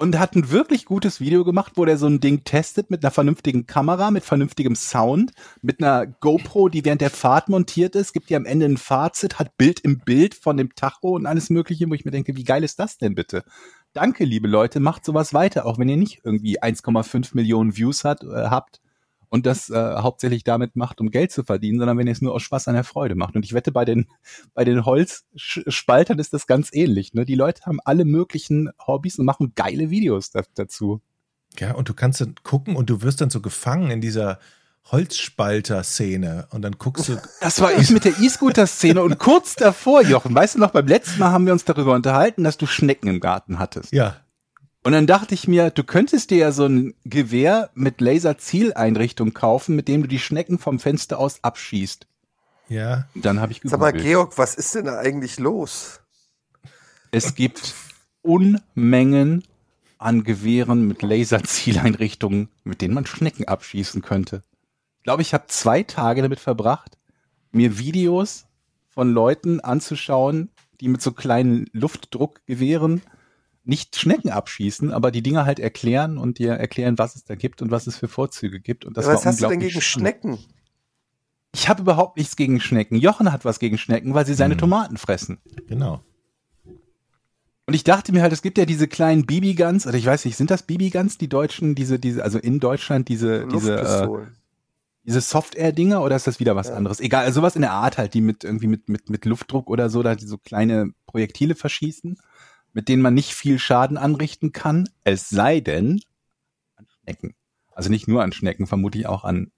und 0.00 0.16
hat 0.16 0.36
ein 0.36 0.52
wirklich 0.52 0.84
gutes 0.84 1.18
Video 1.18 1.44
gemacht, 1.44 1.72
wo 1.74 1.84
der 1.84 1.98
so 1.98 2.06
ein 2.06 2.20
Ding 2.20 2.44
testet 2.44 2.88
mit 2.88 3.04
einer 3.04 3.10
vernünftigen 3.10 3.66
Kamera, 3.66 4.12
mit 4.12 4.24
vernünftigem 4.24 4.76
Sound, 4.76 5.32
mit 5.60 5.82
einer 5.82 6.06
GoPro, 6.06 6.68
die 6.68 6.84
während 6.84 7.00
der 7.00 7.10
Fahrt 7.10 7.48
montiert 7.48 7.96
ist, 7.96 8.12
gibt 8.12 8.30
dir 8.30 8.36
am 8.36 8.44
Ende 8.44 8.66
ein 8.66 8.76
Fazit, 8.76 9.40
hat 9.40 9.56
Bild 9.56 9.80
im 9.80 9.98
Bild 9.98 10.36
von 10.36 10.56
dem 10.56 10.72
Tacho 10.76 11.16
und 11.16 11.26
alles 11.26 11.50
mögliche, 11.50 11.90
wo 11.90 11.94
ich 11.94 12.04
mir 12.04 12.12
denke, 12.12 12.36
wie 12.36 12.44
geil 12.44 12.62
ist 12.62 12.78
das 12.78 12.96
denn 12.98 13.16
bitte? 13.16 13.42
Danke, 13.92 14.24
liebe 14.24 14.46
Leute, 14.46 14.78
macht 14.78 15.04
sowas 15.04 15.34
weiter, 15.34 15.66
auch 15.66 15.78
wenn 15.78 15.88
ihr 15.88 15.96
nicht 15.96 16.20
irgendwie 16.22 16.62
1,5 16.62 17.30
Millionen 17.34 17.76
Views 17.76 18.04
hat, 18.04 18.22
äh, 18.22 18.50
habt 18.50 18.80
und 19.30 19.46
das 19.46 19.70
äh, 19.70 19.74
hauptsächlich 19.74 20.44
damit 20.44 20.76
macht, 20.76 21.00
um 21.00 21.10
Geld 21.10 21.32
zu 21.32 21.44
verdienen, 21.44 21.78
sondern 21.78 21.98
wenn 21.98 22.06
ihr 22.06 22.12
es 22.12 22.22
nur 22.22 22.34
aus 22.34 22.42
Spaß 22.42 22.68
an 22.68 22.74
der 22.74 22.84
Freude 22.84 23.14
macht. 23.14 23.36
Und 23.36 23.44
ich 23.44 23.52
wette, 23.52 23.72
bei 23.72 23.84
den, 23.84 24.08
bei 24.54 24.64
den 24.64 24.84
Holzspaltern 24.84 26.18
ist 26.18 26.32
das 26.32 26.46
ganz 26.46 26.70
ähnlich. 26.72 27.14
Ne? 27.14 27.24
Die 27.24 27.34
Leute 27.34 27.62
haben 27.66 27.80
alle 27.84 28.04
möglichen 28.04 28.70
Hobbys 28.86 29.18
und 29.18 29.26
machen 29.26 29.52
geile 29.54 29.90
Videos 29.90 30.30
da, 30.30 30.42
dazu. 30.54 31.00
Ja, 31.58 31.74
und 31.74 31.88
du 31.88 31.94
kannst 31.94 32.20
dann 32.20 32.34
gucken 32.42 32.76
und 32.76 32.90
du 32.90 33.02
wirst 33.02 33.20
dann 33.20 33.30
so 33.30 33.40
gefangen 33.40 33.90
in 33.90 34.00
dieser 34.00 34.38
Holzspalter-Szene 34.90 36.48
und 36.50 36.62
dann 36.62 36.72
guckst 36.78 37.08
du. 37.08 37.16
Das 37.40 37.60
war 37.60 37.72
ich 37.76 37.90
mit 37.90 38.04
der 38.04 38.18
E-Scooter-Szene 38.18 39.02
und 39.02 39.18
kurz 39.18 39.54
davor, 39.54 40.02
Jochen, 40.02 40.34
weißt 40.34 40.54
du 40.54 40.60
noch, 40.60 40.70
beim 40.70 40.86
letzten 40.86 41.18
Mal 41.18 41.30
haben 41.30 41.44
wir 41.44 41.52
uns 41.52 41.64
darüber 41.64 41.94
unterhalten, 41.94 42.44
dass 42.44 42.56
du 42.56 42.66
Schnecken 42.66 43.08
im 43.08 43.20
Garten 43.20 43.58
hattest. 43.58 43.92
Ja. 43.92 44.16
Und 44.84 44.92
dann 44.92 45.06
dachte 45.06 45.34
ich 45.34 45.48
mir, 45.48 45.70
du 45.70 45.84
könntest 45.84 46.30
dir 46.30 46.38
ja 46.38 46.52
so 46.52 46.66
ein 46.66 46.94
Gewehr 47.04 47.70
mit 47.74 48.00
Laserzieleinrichtung 48.00 49.34
kaufen, 49.34 49.76
mit 49.76 49.88
dem 49.88 50.02
du 50.02 50.08
die 50.08 50.18
Schnecken 50.18 50.58
vom 50.58 50.78
Fenster 50.78 51.18
aus 51.18 51.42
abschießt. 51.42 52.06
Ja. 52.68 53.08
Dann 53.14 53.40
habe 53.40 53.52
ich 53.52 53.60
Sag 53.64 53.80
mal, 53.80 53.92
gegoogelt. 53.92 54.12
Georg, 54.12 54.38
was 54.38 54.54
ist 54.54 54.74
denn 54.74 54.84
da 54.84 54.98
eigentlich 54.98 55.38
los? 55.38 56.00
Es 57.10 57.34
gibt 57.34 57.74
Unmengen 58.22 59.42
an 59.98 60.22
Gewehren 60.22 60.86
mit 60.86 61.02
Laserzieleinrichtungen, 61.02 62.48
mit 62.64 62.80
denen 62.80 62.94
man 62.94 63.06
Schnecken 63.06 63.48
abschießen 63.48 64.02
könnte. 64.02 64.42
Ich 64.98 65.04
glaube, 65.04 65.22
ich 65.22 65.34
habe 65.34 65.46
zwei 65.48 65.82
Tage 65.82 66.22
damit 66.22 66.38
verbracht, 66.38 66.98
mir 67.50 67.78
Videos 67.78 68.46
von 68.88 69.12
Leuten 69.12 69.60
anzuschauen, 69.60 70.50
die 70.80 70.88
mit 70.88 71.02
so 71.02 71.12
kleinen 71.12 71.68
Luftdruckgewehren 71.72 73.02
nicht 73.68 73.96
Schnecken 73.96 74.30
abschießen, 74.30 74.92
aber 74.92 75.10
die 75.10 75.22
Dinger 75.22 75.44
halt 75.44 75.58
erklären 75.60 76.16
und 76.18 76.38
dir 76.38 76.52
erklären, 76.54 76.98
was 76.98 77.16
es 77.16 77.24
da 77.24 77.34
gibt 77.34 77.60
und 77.62 77.70
was 77.70 77.86
es 77.86 77.96
für 77.96 78.08
Vorzüge 78.08 78.60
gibt. 78.60 78.84
Und 78.84 78.96
das 78.96 79.06
was 79.06 79.24
war 79.24 79.32
hast 79.32 79.42
du 79.42 79.46
denn 79.48 79.60
gegen 79.60 79.80
spannend. 79.80 79.84
Schnecken? 79.84 80.38
Ich 81.54 81.68
habe 81.68 81.82
überhaupt 81.82 82.16
nichts 82.16 82.36
gegen 82.36 82.60
Schnecken. 82.60 82.96
Jochen 82.96 83.30
hat 83.32 83.44
was 83.44 83.58
gegen 83.58 83.78
Schnecken, 83.78 84.14
weil 84.14 84.26
sie 84.26 84.34
seine 84.34 84.54
Hm. 84.54 84.58
Tomaten 84.60 84.96
fressen. 84.96 85.38
Genau. 85.66 86.02
Und 87.66 87.74
ich 87.74 87.84
dachte 87.84 88.12
mir 88.12 88.22
halt, 88.22 88.32
es 88.32 88.40
gibt 88.40 88.56
ja 88.56 88.64
diese 88.64 88.88
kleinen 88.88 89.26
BB-Guns, 89.26 89.86
oder 89.86 89.96
ich 89.98 90.06
weiß 90.06 90.24
nicht, 90.24 90.36
sind 90.38 90.50
das 90.50 90.62
BB-Guns, 90.62 91.18
die 91.18 91.28
Deutschen, 91.28 91.74
diese, 91.74 91.98
diese, 91.98 92.24
also 92.24 92.38
in 92.38 92.60
Deutschland 92.60 93.08
diese, 93.10 93.46
diese, 93.46 93.76
äh, 93.76 94.26
diese 95.04 95.20
Soft-Air-Dinger 95.20 96.02
oder 96.02 96.16
ist 96.16 96.26
das 96.26 96.40
wieder 96.40 96.56
was 96.56 96.68
Ja. 96.68 96.74
anderes? 96.74 97.00
Egal, 97.00 97.24
also 97.26 97.40
sowas 97.40 97.56
in 97.56 97.62
der 97.62 97.72
Art 97.72 97.98
halt, 97.98 98.14
die 98.14 98.22
mit 98.22 98.44
irgendwie 98.44 98.68
mit, 98.68 98.88
mit, 98.88 99.10
mit 99.10 99.24
Luftdruck 99.26 99.68
oder 99.68 99.90
so, 99.90 100.02
da 100.02 100.14
die 100.14 100.26
so 100.26 100.38
kleine 100.38 100.92
Projektile 101.06 101.54
verschießen, 101.54 102.18
mit 102.78 102.88
denen 102.88 103.02
man 103.02 103.12
nicht 103.12 103.34
viel 103.34 103.58
Schaden 103.58 103.96
anrichten 103.96 104.52
kann, 104.52 104.88
es 105.02 105.28
sei 105.28 105.58
denn 105.58 106.00
an 106.76 106.86
Schnecken. 106.86 107.34
Also 107.72 107.90
nicht 107.90 108.06
nur 108.06 108.22
an 108.22 108.30
Schnecken, 108.30 108.68
vermutlich 108.68 109.08
auch 109.08 109.24
an 109.24 109.50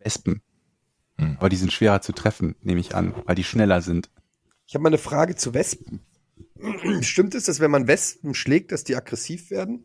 Wespen. 0.00 0.42
Hm. 1.18 1.36
Aber 1.38 1.48
die 1.48 1.54
sind 1.54 1.72
schwerer 1.72 2.00
zu 2.02 2.10
treffen, 2.10 2.56
nehme 2.62 2.80
ich 2.80 2.96
an, 2.96 3.14
weil 3.26 3.36
die 3.36 3.44
schneller 3.44 3.80
sind. 3.80 4.10
Ich 4.66 4.74
habe 4.74 4.82
mal 4.82 4.88
eine 4.88 4.98
Frage 4.98 5.36
zu 5.36 5.54
Wespen. 5.54 6.00
Stimmt 7.02 7.36
es, 7.36 7.44
dass 7.44 7.60
wenn 7.60 7.70
man 7.70 7.86
Wespen 7.86 8.34
schlägt, 8.34 8.72
dass 8.72 8.82
die 8.82 8.96
aggressiv 8.96 9.50
werden? 9.52 9.84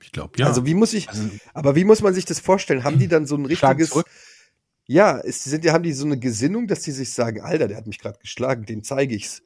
Ich 0.00 0.10
glaube, 0.10 0.38
ja. 0.38 0.46
Also 0.46 0.64
wie 0.64 0.72
muss 0.72 0.94
ich, 0.94 1.10
Also, 1.10 1.28
aber 1.52 1.76
wie 1.76 1.84
muss 1.84 2.00
man 2.00 2.14
sich 2.14 2.24
das 2.24 2.40
vorstellen? 2.40 2.82
Haben 2.82 2.98
die 2.98 3.08
dann 3.08 3.26
so 3.26 3.36
ein 3.36 3.44
richtiges, 3.44 3.92
ja, 4.86 5.18
ist, 5.18 5.44
sind, 5.44 5.64
die- 5.64 5.70
haben 5.70 5.82
die 5.84 5.92
so 5.92 6.06
eine 6.06 6.18
Gesinnung, 6.18 6.66
dass 6.66 6.80
die 6.80 6.92
sich 6.92 7.12
sagen, 7.12 7.42
Alter, 7.42 7.68
der 7.68 7.76
hat 7.76 7.86
mich 7.86 7.98
gerade 7.98 8.18
geschlagen, 8.18 8.64
dem 8.64 8.82
zeige 8.82 9.14
ich's? 9.14 9.42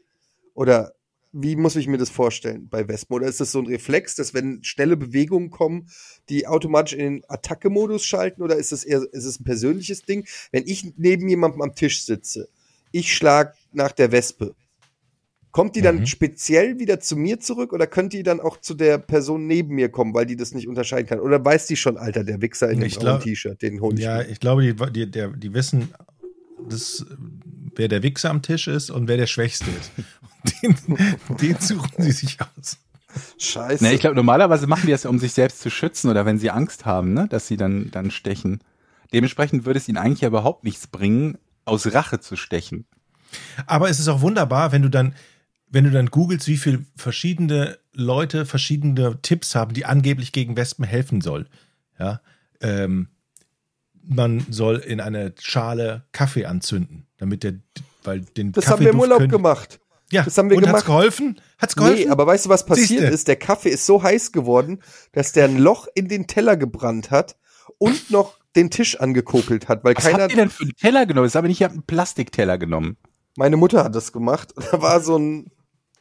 Oder 0.55 0.93
wie 1.33 1.57
muss 1.57 1.75
ich 1.75 1.89
mir 1.89 1.99
das 1.99 2.11
vorstellen 2.11 2.69
bei 2.69 2.87
Wespen? 2.87 3.17
Oder 3.17 3.27
ist 3.27 3.41
das 3.41 3.51
so 3.51 3.59
ein 3.59 3.67
Reflex, 3.67 4.15
dass 4.15 4.35
wenn 4.35 4.63
schnelle 4.63 4.97
Bewegungen 4.97 5.51
kommen, 5.51 5.89
die 6.29 6.47
automatisch 6.47 6.93
in 6.93 6.99
den 7.01 7.25
Attacke-Modus 7.29 8.05
schalten? 8.05 8.43
Oder 8.43 8.57
ist 8.57 8.73
es 8.73 8.85
eher, 8.85 9.03
ist 9.13 9.25
es 9.25 9.41
ein 9.41 9.45
persönliches 9.45 10.03
Ding? 10.03 10.27
Wenn 10.53 10.63
ich 10.67 10.95
neben 10.97 11.29
jemandem 11.29 11.63
am 11.63 11.75
Tisch 11.75 12.05
sitze, 12.05 12.49
ich 12.93 13.15
schlag 13.15 13.55
nach 13.73 13.91
der 13.91 14.13
Wespe, 14.13 14.55
kommt 15.51 15.75
die 15.75 15.83
dann 15.83 16.01
Mhm. 16.01 16.07
speziell 16.07 16.79
wieder 16.79 17.01
zu 17.01 17.17
mir 17.17 17.41
zurück 17.41 17.73
oder 17.73 17.89
könnte 17.89 18.17
die 18.17 18.23
dann 18.23 18.41
auch 18.41 18.61
zu 18.61 18.75
der 18.75 18.99
Person 18.99 19.47
neben 19.49 19.75
mir 19.75 19.89
kommen, 19.89 20.15
weil 20.15 20.27
die 20.27 20.37
das 20.37 20.53
nicht 20.53 20.69
unterscheiden 20.69 21.09
kann? 21.09 21.21
Oder 21.21 21.45
weiß 21.45 21.67
die 21.67 21.77
schon, 21.77 21.97
Alter, 21.97 22.23
der 22.23 22.41
Wichser 22.43 22.71
in 22.71 22.81
dem 22.81 23.21
T-Shirt, 23.21 23.61
den 23.61 23.81
hol 23.81 23.95
ich 23.95 24.05
ja, 24.05 24.19
mir. 24.19 24.29
ich 24.29 24.39
glaube, 24.39 24.63
die, 24.63 24.93
die, 24.93 25.11
der, 25.11 25.29
die 25.29 25.53
wissen, 25.55 25.95
das, 26.69 27.05
wer 27.77 27.89
der 27.89 28.03
Wichser 28.03 28.31
am 28.31 28.43
Tisch 28.43 28.69
ist 28.69 28.91
und 28.91 29.09
wer 29.09 29.17
der 29.17 29.27
Schwächste 29.27 29.71
ist. 29.71 29.93
Den, 30.63 30.77
den 31.41 31.59
suchen 31.59 32.03
sie 32.03 32.13
sich 32.13 32.39
aus. 32.41 32.79
Scheiße. 33.39 33.83
Ne, 33.83 33.95
ich 33.95 34.01
glaube, 34.01 34.17
normalerweise 34.17 34.67
machen 34.67 34.87
die 34.87 34.93
das 34.93 35.05
ja, 35.05 35.11
um 35.11 35.19
sich 35.19 35.33
selbst 35.33 35.61
zu 35.61 35.71
schützen 35.71 36.11
oder 36.11 36.27
wenn 36.27 36.39
sie 36.39 36.51
Angst 36.51 36.85
haben, 36.85 37.15
ne, 37.15 37.29
dass 37.29 37.47
sie 37.47 37.57
dann, 37.57 37.91
dann 37.91 38.11
stechen. 38.11 38.61
Dementsprechend 39.13 39.65
würde 39.65 39.79
es 39.79 39.89
ihnen 39.89 39.99
eigentlich 39.99 40.23
ja 40.23 40.29
überhaupt 40.29 40.65
nichts 40.65 40.87
bringen, 40.87 41.39
aus 41.65 41.93
Rache 41.93 42.21
zu 42.21 42.37
stechen. 42.37 42.87
Aber 43.67 43.89
es 43.89 44.01
ist 44.01 44.09
auch 44.09 44.21
wunderbar, 44.21 44.73
wenn 44.73 44.83
du 44.83 44.89
dann, 44.89 45.15
wenn 45.69 45.85
du 45.85 45.91
dann 45.91 46.11
googelst, 46.11 46.47
wie 46.49 46.57
viele 46.57 46.85
verschiedene 46.97 47.79
Leute 47.93 48.47
verschiedene 48.47 49.21
Tipps 49.23 49.55
haben, 49.55 49.75
die 49.75 49.85
angeblich 49.85 50.33
gegen 50.33 50.57
Wespen 50.57 50.85
helfen 50.85 51.21
soll. 51.21 51.47
Ja, 51.99 52.21
ähm, 52.61 53.09
man 54.07 54.45
soll 54.51 54.77
in 54.77 55.01
eine 55.01 55.33
Schale 55.41 56.05
Kaffee 56.13 56.47
anzünden, 56.47 57.07
damit 57.25 57.43
der, 57.43 57.55
weil 58.05 58.21
den 58.21 58.53
das 58.53 58.69
haben 58.69 58.81
wir 58.85 58.91
im 58.91 59.01
Urlaub 59.01 59.29
gemacht. 59.29 59.81
Ja, 60.13 60.23
das 60.23 60.37
haben 60.37 60.51
wir 60.51 60.59
und 60.59 60.65
hat's 60.65 60.85
gemacht. 60.85 60.87
geholfen? 60.87 61.41
Hat's 61.59 61.75
geholfen? 61.75 62.05
Nee, 62.05 62.09
aber 62.09 62.27
weißt 62.27 62.47
du, 62.47 62.51
was 62.51 62.67
passiert 62.67 62.89
Siehste. 62.89 63.07
ist? 63.07 63.29
Der 63.29 63.37
Kaffee 63.37 63.71
ist 63.71 63.87
so 63.87 64.03
heiß 64.03 64.33
geworden, 64.33 64.83
dass 65.13 65.33
der 65.33 65.47
ein 65.47 65.57
Loch 65.59 65.89
in 65.95 66.09
den 66.09 66.27
Teller 66.27 66.57
gebrannt 66.57 67.11
hat 67.11 67.37
und 67.79 68.11
noch 68.11 68.37
den 68.55 68.71
Tisch 68.71 69.01
angekokelt 69.01 69.69
hat, 69.69 69.83
weil 69.83 69.97
Was 69.97 70.05
keiner, 70.05 70.25
habt 70.25 70.33
ihr 70.33 70.37
denn 70.37 70.51
für 70.51 70.65
einen 70.65 70.77
Teller 70.77 71.07
genommen? 71.07 71.27
Das 71.27 71.35
habe 71.35 71.47
ich 71.47 71.53
nicht, 71.53 71.61
ich 71.61 71.65
habe 71.65 71.75
einen 71.75 71.83
Plastikteller 71.83 72.59
genommen. 72.59 72.99
meine 73.37 73.57
Mutter 73.57 73.83
hat 73.83 73.95
das 73.95 74.13
gemacht. 74.13 74.53
Da 74.71 74.83
war 74.83 75.01
so 75.01 75.17
ein, 75.19 75.51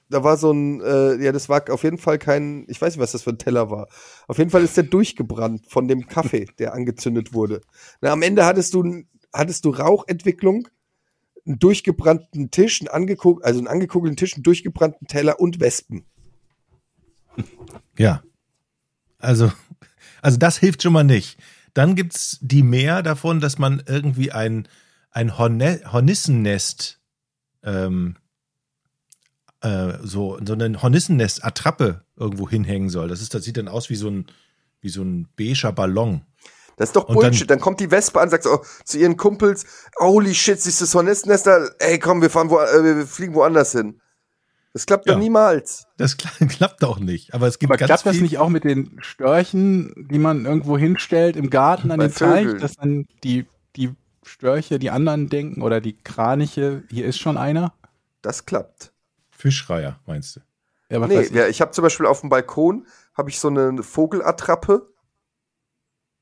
da 0.09 0.23
war 0.23 0.35
so 0.37 0.51
ein, 0.51 0.81
äh, 0.81 1.15
ja, 1.23 1.31
das 1.31 1.47
war 1.47 1.63
auf 1.69 1.83
jeden 1.83 1.97
Fall 1.97 2.19
kein, 2.19 2.65
ich 2.67 2.81
weiß 2.81 2.93
nicht, 2.93 3.01
was 3.01 3.13
das 3.13 3.23
für 3.23 3.31
ein 3.31 3.37
Teller 3.39 3.71
war. 3.71 3.87
Auf 4.27 4.37
jeden 4.37 4.51
Fall 4.51 4.63
ist 4.63 4.75
der 4.75 4.83
durchgebrannt 4.83 5.65
von 5.67 5.87
dem 5.87 6.07
Kaffee, 6.07 6.47
der 6.59 6.73
angezündet 6.73 7.33
wurde. 7.33 7.61
Na, 8.01 8.11
am 8.11 8.21
Ende 8.21 8.45
hattest 8.45 8.73
du, 8.73 9.03
hattest 9.33 9.63
du 9.63 9.69
Rauchentwicklung, 9.69 10.67
einen 11.45 11.59
durchgebrannten 11.59 12.51
Tisch, 12.51 12.81
einen 12.81 12.87
angekok 12.87 13.43
also 13.43 13.59
einen 13.59 13.67
angekokelten 13.67 14.17
Tisch, 14.17 14.35
einen 14.35 14.43
durchgebrannten 14.43 15.07
Teller 15.07 15.39
und 15.39 15.59
Wespen. 15.59 16.05
Ja. 17.97 18.23
Also, 19.19 19.51
also 20.21 20.37
das 20.37 20.57
hilft 20.57 20.83
schon 20.83 20.93
mal 20.93 21.03
nicht. 21.03 21.37
Dann 21.73 21.95
gibt's 21.95 22.37
die 22.41 22.63
mehr 22.63 23.01
davon, 23.03 23.39
dass 23.39 23.57
man 23.57 23.81
irgendwie 23.87 24.31
ein, 24.31 24.67
ein 25.11 25.37
Horne 25.37 25.81
Hornissennest, 25.91 26.99
ähm, 27.63 28.17
äh, 29.61 29.93
so, 30.03 30.37
so 30.45 30.53
eine 30.53 30.81
Hornissennest-Attrappe 30.81 32.05
irgendwo 32.15 32.49
hinhängen 32.49 32.89
soll. 32.89 33.07
Das, 33.07 33.21
ist, 33.21 33.33
das 33.33 33.43
sieht 33.43 33.57
dann 33.57 33.67
aus 33.67 33.89
wie 33.89 33.95
so 33.95 34.09
ein, 34.09 34.27
wie 34.81 34.89
so 34.89 35.01
ein 35.01 35.27
beiger 35.35 35.71
Ballon. 35.71 36.21
Das 36.77 36.89
ist 36.89 36.95
doch 36.95 37.05
Und 37.09 37.15
dann- 37.15 37.29
Bullshit. 37.31 37.49
Dann, 37.49 37.59
kommt 37.59 37.79
die 37.79 37.91
Wespe 37.91 38.19
an, 38.19 38.29
sagt 38.29 38.43
so, 38.43 38.53
oh, 38.55 38.61
zu 38.83 38.97
ihren 38.97 39.15
Kumpels, 39.17 39.65
holy 39.99 40.33
shit, 40.33 40.59
siehst 40.59 40.81
du 40.81 40.85
das 40.85 40.95
Hornissennester? 40.95 41.71
Ey, 41.79 41.99
komm, 41.99 42.21
wir 42.21 42.29
fahren 42.29 42.49
wo, 42.49 42.59
äh, 42.59 42.83
wir 42.97 43.07
fliegen 43.07 43.33
woanders 43.35 43.71
hin. 43.73 43.99
Das 44.73 44.87
klappt 44.87 45.05
Ja. 45.05 45.13
doch 45.13 45.19
niemals. 45.19 45.85
Das 45.97 46.17
kla- 46.17 46.47
klappt 46.57 46.83
auch 46.83 46.97
nicht. 46.97 47.33
Aber 47.35 47.47
es 47.47 47.59
gibt 47.59 47.69
Aber 47.71 47.77
ganz 47.77 47.87
klappt 48.01 48.05
das 48.07 48.21
nicht 48.21 48.39
auch 48.39 48.49
mit 48.49 48.63
den 48.63 48.97
Störchen, 49.01 50.07
die 50.09 50.17
man 50.17 50.45
irgendwo 50.45 50.77
hinstellt 50.77 51.35
im 51.35 51.49
Garten 51.51 51.91
an 51.91 51.99
Bei 51.99 52.07
den 52.07 52.15
Teich, 52.15 52.57
dass 52.59 52.73
dann 52.75 53.05
die, 53.23 53.45
die 53.75 53.91
Störche, 54.23 54.79
die 54.79 54.89
anderen 54.89 55.29
denken 55.29 55.61
oder 55.61 55.79
die 55.79 55.95
Kraniche, 56.01 56.83
hier 56.89 57.05
ist 57.05 57.19
schon 57.19 57.37
einer? 57.37 57.73
Das 58.23 58.45
klappt. 58.47 58.91
Fischreier, 59.29 59.99
meinst 60.07 60.37
du? 60.37 60.39
Ja, 60.89 61.05
Nee, 61.05 61.21
ich. 61.21 61.29
ja, 61.31 61.47
ich 61.47 61.61
habe 61.61 61.71
zum 61.71 61.83
Beispiel 61.83 62.05
auf 62.05 62.21
dem 62.21 62.29
Balkon 62.29 62.87
habe 63.15 63.29
ich 63.29 63.39
so 63.39 63.49
eine 63.49 63.83
Vogelattrappe, 63.83 64.87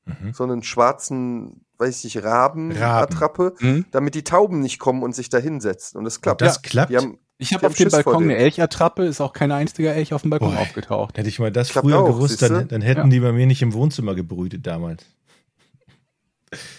Mhm. 0.04 0.32
so 0.32 0.42
einen 0.44 0.62
schwarzen, 0.62 1.64
weiß 1.78 1.98
ich 2.04 2.14
nicht, 2.14 2.24
Rabenattrappe, 2.24 3.54
Hm? 3.58 3.84
damit 3.92 4.14
die 4.14 4.24
Tauben 4.24 4.60
nicht 4.60 4.78
kommen 4.78 5.02
und 5.02 5.14
sich 5.14 5.28
da 5.28 5.38
hinsetzen. 5.38 5.98
Und 5.98 6.04
das 6.04 6.20
klappt. 6.20 6.42
Und 6.42 6.46
das 6.48 6.56
ja, 6.56 6.62
klappt? 6.62 6.96
Haben, 6.96 7.18
Ich 7.38 7.52
habe 7.54 7.66
auf 7.66 7.74
dem 7.74 7.88
Balkon 7.90 8.24
eine. 8.24 8.36
Elchattrappe, 8.36 9.04
ist 9.04 9.20
auch 9.20 9.32
kein 9.32 9.50
einziger 9.52 9.94
Elch 9.94 10.12
auf 10.12 10.22
dem 10.22 10.30
Balkon 10.30 10.54
Boah. 10.54 10.60
aufgetaucht. 10.60 11.18
Hätte 11.18 11.28
ich 11.28 11.38
mal 11.38 11.50
das 11.52 11.70
Klappt 11.70 11.86
früher 11.86 12.00
auch, 12.00 12.06
gewusst, 12.06 12.42
dann, 12.42 12.68
dann 12.68 12.82
hätten 12.82 13.00
Ja. 13.02 13.06
die 13.08 13.20
bei 13.20 13.32
mir 13.32 13.46
nicht 13.46 13.62
im 13.62 13.72
Wohnzimmer 13.74 14.14
gebrütet 14.14 14.66
damals. 14.66 15.04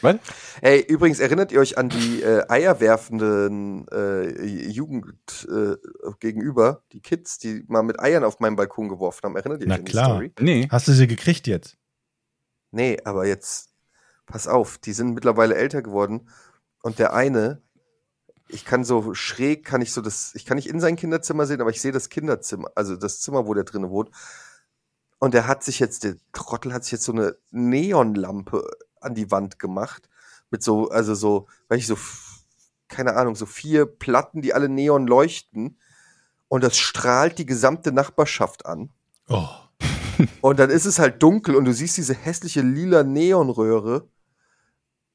Was? 0.02 0.18
Ey, 0.62 0.82
übrigens 0.82 1.20
erinnert 1.20 1.52
ihr 1.52 1.60
euch 1.60 1.80
an 1.80 1.90
die 1.90 2.22
äh, 2.22 2.44
eierwerfenden 2.48 3.88
äh, 3.88 4.46
Jugend 4.68 5.48
äh, 5.52 5.76
gegenüber, 6.20 6.84
die 6.92 7.00
Kids, 7.02 7.40
die 7.40 7.64
mal 7.68 7.82
mit 7.82 8.00
Eiern 8.00 8.24
auf 8.24 8.40
meinen 8.40 8.56
Balkon 8.56 8.88
geworfen 8.88 9.22
haben. 9.24 9.36
Erinnert 9.36 9.62
ihr 9.62 9.68
Na 9.68 9.74
euch 9.76 9.80
an 9.80 9.86
die 9.86 9.92
klar. 9.92 10.06
Story? 10.12 10.32
Nee. 10.40 10.68
Hast 10.70 10.88
du 10.88 10.92
sie 10.92 11.08
gekriegt 11.08 11.48
jetzt? 11.48 11.78
Nee, 12.74 12.98
aber 13.06 13.28
jetzt, 13.28 13.70
pass 14.26 14.48
auf, 14.48 14.80
die 14.80 14.94
sind 14.94 15.14
mittlerweile 15.14 15.56
älter 15.56 15.84
geworden 15.84 16.28
und 16.82 16.98
der 16.98 17.14
eine, 17.14 17.62
ich 18.48 18.66
kann 18.66 18.84
so 18.84 19.14
schräg, 19.14 19.64
kann 19.64 19.82
ich 19.82 19.94
so 19.94 20.02
das, 20.02 20.34
ich 20.34 20.44
kann 20.44 20.56
nicht 20.56 20.70
in 20.70 20.80
sein 20.80 20.96
Kinderzimmer 20.96 21.46
sehen, 21.46 21.62
aber 21.62 21.70
ich 21.70 21.82
sehe 21.82 21.92
das 21.92 22.10
Kinderzimmer, 22.10 22.72
also 22.74 22.96
das 22.96 23.20
Zimmer, 23.22 23.46
wo 23.46 23.54
der 23.54 23.64
drinne 23.64 23.92
wohnt. 23.92 24.10
Und 25.20 25.36
der 25.36 25.46
hat 25.48 25.64
sich 25.64 25.80
jetzt, 25.80 26.04
der 26.04 26.16
Trottel 26.32 26.74
hat 26.74 26.84
sich 26.84 26.94
jetzt 26.94 27.06
so 27.06 27.12
eine 27.12 27.38
Neonlampe 27.52 28.68
an 29.00 29.14
die 29.14 29.30
Wand 29.30 29.60
gemacht. 29.60 30.10
Mit 30.50 30.64
so, 30.64 30.90
also 30.90 31.14
so, 31.14 31.48
weiß 31.70 31.80
ich, 31.80 31.88
so, 31.88 31.98
keine 32.88 33.16
Ahnung, 33.16 33.36
so 33.36 33.46
vier 33.46 33.86
Platten, 33.86 34.42
die 34.42 34.54
alle 34.54 34.68
neon 34.68 35.06
leuchten. 35.06 35.80
Und 36.48 36.64
das 36.64 36.76
strahlt 36.76 37.38
die 37.38 37.46
gesamte 37.46 37.92
Nachbarschaft 37.92 38.66
an. 38.66 38.90
Oh. 39.30 39.48
Und 40.42 40.60
dann 40.60 40.70
ist 40.70 40.86
es 40.86 41.00
halt 41.00 41.22
dunkel 41.22 41.56
und 41.56 41.66
du 41.66 41.74
siehst 41.74 41.98
diese 41.98 42.14
hässliche 42.14 42.62
lila 42.62 43.04
Neonröhre 43.04 44.08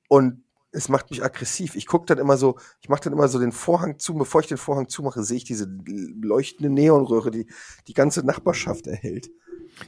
und 0.08 0.42
es 0.70 0.88
macht 0.88 1.10
mich 1.10 1.24
aggressiv. 1.24 1.74
Ich 1.76 1.86
gucke 1.86 2.06
dann 2.06 2.18
immer 2.18 2.36
so, 2.36 2.58
ich 2.80 2.88
mache 2.88 3.02
dann 3.04 3.12
immer 3.12 3.28
so 3.28 3.38
den 3.38 3.52
Vorhang 3.52 3.98
zu, 3.98 4.14
bevor 4.14 4.42
ich 4.42 4.46
den 4.46 4.58
Vorhang 4.58 4.88
zumache, 4.88 5.22
sehe 5.22 5.38
ich 5.38 5.44
diese 5.44 5.66
leuchtende 5.86 6.70
Neonröhre, 6.70 7.30
die 7.30 7.46
die 7.86 7.94
ganze 7.94 8.24
Nachbarschaft 8.24 8.86
erhält. 8.86 9.30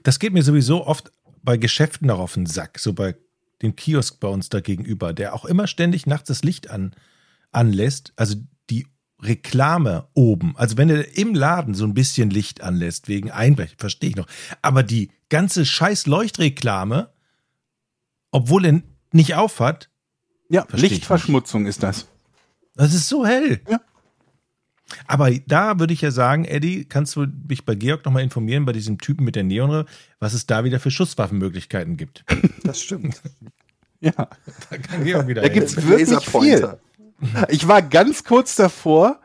Das 0.02 0.18
geht 0.18 0.32
mir 0.32 0.42
sowieso 0.42 0.86
oft 0.86 1.12
bei 1.42 1.56
Geschäften 1.56 2.06
noch 2.06 2.18
auf 2.18 2.34
den 2.34 2.46
Sack, 2.46 2.78
so 2.78 2.92
bei 2.92 3.16
dem 3.62 3.76
Kiosk 3.76 4.20
bei 4.20 4.28
uns 4.28 4.48
da 4.48 4.60
gegenüber, 4.60 5.12
der 5.12 5.34
auch 5.34 5.44
immer 5.44 5.66
ständig 5.66 6.06
nachts 6.06 6.28
das 6.28 6.42
Licht 6.42 6.70
an, 6.70 6.94
anlässt. 7.52 8.12
Also 8.16 8.36
Reklame 9.22 10.08
oben, 10.14 10.54
also 10.56 10.76
wenn 10.76 10.88
er 10.90 11.16
im 11.16 11.34
Laden 11.34 11.74
so 11.74 11.84
ein 11.84 11.94
bisschen 11.94 12.30
Licht 12.30 12.62
anlässt, 12.62 13.08
wegen 13.08 13.30
Einbrechen, 13.30 13.76
verstehe 13.78 14.10
ich 14.10 14.16
noch. 14.16 14.26
Aber 14.62 14.82
die 14.82 15.10
ganze 15.28 15.66
scheiß 15.66 16.06
Leuchtreklame, 16.06 17.10
obwohl 18.30 18.64
er 18.64 18.82
nicht 19.12 19.34
aufhat, 19.34 19.90
Ja, 20.48 20.66
Lichtverschmutzung 20.72 21.66
ist 21.66 21.82
das. 21.82 22.06
das 22.74 22.94
ist 22.94 23.08
so 23.08 23.26
hell. 23.26 23.60
Ja. 23.68 23.80
Aber 25.06 25.30
da 25.30 25.78
würde 25.78 25.92
ich 25.92 26.00
ja 26.00 26.10
sagen, 26.10 26.44
Eddie, 26.44 26.84
kannst 26.84 27.14
du 27.14 27.26
mich 27.48 27.64
bei 27.64 27.74
Georg 27.76 28.04
nochmal 28.04 28.22
informieren, 28.24 28.64
bei 28.64 28.72
diesem 28.72 28.98
Typen 28.98 29.24
mit 29.24 29.36
der 29.36 29.44
Neonröhre, 29.44 29.86
was 30.18 30.32
es 30.34 30.46
da 30.46 30.64
wieder 30.64 30.80
für 30.80 30.90
Schusswaffenmöglichkeiten 30.90 31.96
gibt. 31.96 32.24
Das 32.64 32.80
stimmt. 32.80 33.20
Ja. 34.00 34.12
Da 34.70 34.78
kann 34.78 35.04
Georg 35.04 35.28
wieder 35.28 35.42
Da 35.42 35.48
gibt's 35.48 35.76
Mit 35.76 35.88
wirklich 35.88 36.08
Laserpointer. 36.08 36.80
Ich 37.48 37.68
war 37.68 37.82
ganz 37.82 38.24
kurz 38.24 38.56
davor, 38.56 39.20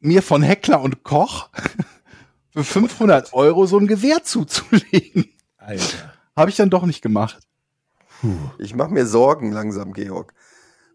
mir 0.00 0.22
von 0.22 0.42
Heckler 0.42 0.80
und 0.80 1.02
Koch 1.02 1.50
für 2.50 2.64
500 2.64 3.32
Euro 3.34 3.66
so 3.66 3.78
ein 3.78 3.86
Gewehr 3.86 4.22
zuzulegen. 4.24 5.26
Alter. 5.58 6.14
Habe 6.34 6.50
ich 6.50 6.56
dann 6.56 6.70
doch 6.70 6.86
nicht 6.86 7.02
gemacht. 7.02 7.40
Ich 8.58 8.74
mache 8.74 8.92
mir 8.92 9.06
Sorgen 9.06 9.52
langsam, 9.52 9.92
Georg. 9.92 10.32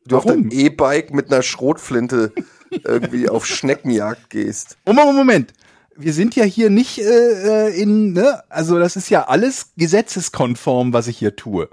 Du 0.06 0.18
auf 0.18 0.26
Warum? 0.26 0.50
deinem 0.50 0.60
E-Bike 0.60 1.14
mit 1.14 1.32
einer 1.32 1.44
Schrotflinte 1.44 2.34
irgendwie 2.72 3.30
auf 3.30 3.46
Schneckenjagd 3.46 4.30
gehst. 4.30 4.78
Oh, 4.86 4.94
Moment, 4.94 5.18
Moment. 5.18 5.54
Wir 5.96 6.14
sind 6.14 6.36
ja 6.36 6.44
hier 6.44 6.70
nicht 6.70 7.00
äh, 7.00 7.68
äh, 7.68 7.82
in, 7.82 8.14
ne? 8.14 8.44
Also 8.50 8.80
das 8.80 8.96
ist 8.96 9.10
ja 9.10 9.28
alles 9.28 9.74
gesetzeskonform, 9.78 10.94
was 10.94 11.08
ich 11.08 11.18
hier 11.18 11.36
tue. 11.36 11.70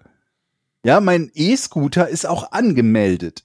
Ja, 0.84 1.00
mein 1.00 1.30
E-Scooter 1.34 2.08
ist 2.08 2.26
auch 2.26 2.52
angemeldet. 2.52 3.44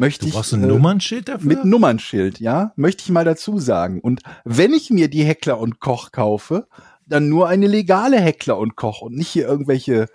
Möchte 0.00 0.20
Du 0.20 0.28
ich, 0.28 0.34
brauchst 0.34 0.54
ein 0.54 0.64
äh, 0.64 0.66
Nummernschild 0.66 1.28
dafür? 1.28 1.46
Mit 1.46 1.64
Nummernschild, 1.66 2.40
ja, 2.40 2.72
möchte 2.74 3.02
ich 3.02 3.10
mal 3.10 3.26
dazu 3.26 3.58
sagen. 3.58 4.00
Und 4.00 4.22
wenn 4.44 4.72
ich 4.72 4.88
mir 4.88 5.08
die 5.08 5.24
Heckler 5.24 5.60
und 5.60 5.78
Koch 5.78 6.10
kaufe, 6.10 6.68
dann 7.06 7.28
nur 7.28 7.48
eine 7.48 7.66
legale 7.66 8.18
Heckler 8.18 8.56
und 8.56 8.76
Koch 8.76 9.02
und 9.02 9.14
nicht 9.14 9.28
hier 9.28 9.46
irgendwelche, 9.46 10.06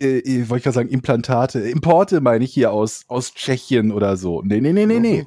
äh, 0.00 0.18
äh, 0.18 0.48
wollte 0.48 0.58
ich 0.58 0.62
gerade 0.62 0.74
sagen, 0.74 0.88
Implantate, 0.88 1.58
Importe 1.68 2.20
meine 2.20 2.44
ich 2.44 2.54
hier 2.54 2.70
aus, 2.70 3.02
aus 3.08 3.34
Tschechien 3.34 3.90
oder 3.90 4.16
so. 4.16 4.42
Nee, 4.42 4.60
nee, 4.60 4.72
nee, 4.72 4.86
nee, 4.86 5.00
nee. 5.00 5.26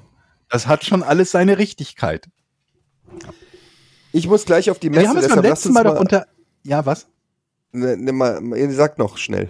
Das 0.50 0.68
hat 0.68 0.86
schon 0.86 1.04
alles 1.04 1.32
seine 1.32 1.58
Richtigkeit. 1.58 2.30
Ich 4.14 4.26
muss 4.30 4.46
gleich 4.46 4.72
auf 4.72 4.80
die 4.80 4.90
Messe. 4.90 5.02
Wir 5.02 5.10
haben 5.10 5.18
es 5.18 5.28
beim 5.28 5.42
letzten 5.42 5.74
Mal 5.74 5.84
doch 5.84 6.00
unter, 6.00 6.28
ja, 6.64 6.86
was? 6.86 7.08
Ne, 7.74 7.98
ne, 7.98 8.14
mal, 8.14 8.42
ihr 8.58 8.72
sagt 8.72 9.00
noch 9.00 9.18
schnell. 9.18 9.50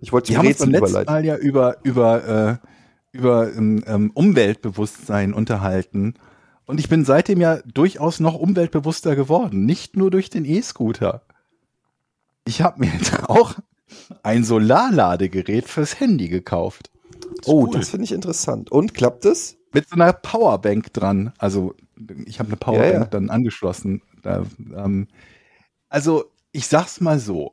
Ich 0.00 0.12
wollte 0.12 0.28
Wir 0.28 0.36
zum 0.36 0.38
haben 0.38 0.46
uns 0.46 0.58
beim 0.58 0.70
letzten 0.70 0.86
überleiten. 0.90 1.12
Mal 1.12 1.24
ja 1.24 1.36
über, 1.36 1.76
über, 1.82 2.60
äh, 2.62 2.66
über 3.12 3.52
ähm, 3.54 3.82
ähm, 3.86 4.10
Umweltbewusstsein 4.12 5.32
unterhalten. 5.32 6.14
Und 6.66 6.78
ich 6.78 6.88
bin 6.88 7.04
seitdem 7.04 7.40
ja 7.40 7.58
durchaus 7.62 8.20
noch 8.20 8.34
umweltbewusster 8.34 9.16
geworden. 9.16 9.66
Nicht 9.66 9.96
nur 9.96 10.10
durch 10.10 10.30
den 10.30 10.44
E-Scooter. 10.44 11.22
Ich 12.46 12.62
habe 12.62 12.80
mir 12.80 12.92
jetzt 12.92 13.24
auch 13.28 13.54
ein 14.22 14.44
Solarladegerät 14.44 15.66
fürs 15.68 15.98
Handy 15.98 16.28
gekauft. 16.28 16.90
Oh, 17.44 17.64
cool. 17.64 17.70
das 17.72 17.90
finde 17.90 18.04
ich 18.04 18.12
interessant. 18.12 18.70
Und 18.70 18.94
klappt 18.94 19.24
es? 19.24 19.56
Mit 19.72 19.88
so 19.88 19.94
einer 19.94 20.12
Powerbank 20.12 20.92
dran. 20.92 21.32
Also 21.38 21.74
ich 22.26 22.38
habe 22.38 22.48
eine 22.48 22.56
Powerbank 22.56 22.92
Ja, 22.92 23.00
ja. 23.00 23.06
dann 23.06 23.30
angeschlossen. 23.30 24.02
Da, 24.22 24.44
ähm, 24.76 25.08
also 25.88 26.24
ich 26.52 26.66
sag's 26.66 27.00
mal 27.00 27.18
so. 27.18 27.52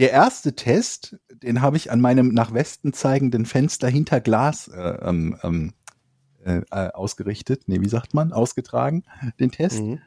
Der 0.00 0.12
erste 0.12 0.54
Test, 0.54 1.16
den 1.30 1.60
habe 1.60 1.76
ich 1.76 1.90
an 1.90 2.00
meinem 2.00 2.28
nach 2.28 2.52
Westen 2.52 2.92
zeigenden 2.92 3.46
Fenster 3.46 3.88
hinter 3.88 4.20
Glas 4.20 4.68
äh, 4.68 4.98
ähm, 5.02 5.36
ähm, 5.42 5.72
äh, 6.44 6.62
äh, 6.70 6.90
ausgerichtet. 6.92 7.64
Nee, 7.66 7.80
wie 7.80 7.88
sagt 7.88 8.14
man? 8.14 8.32
Ausgetragen, 8.32 9.04
den 9.38 9.50
Test. 9.50 9.80
Mhm. 9.80 10.00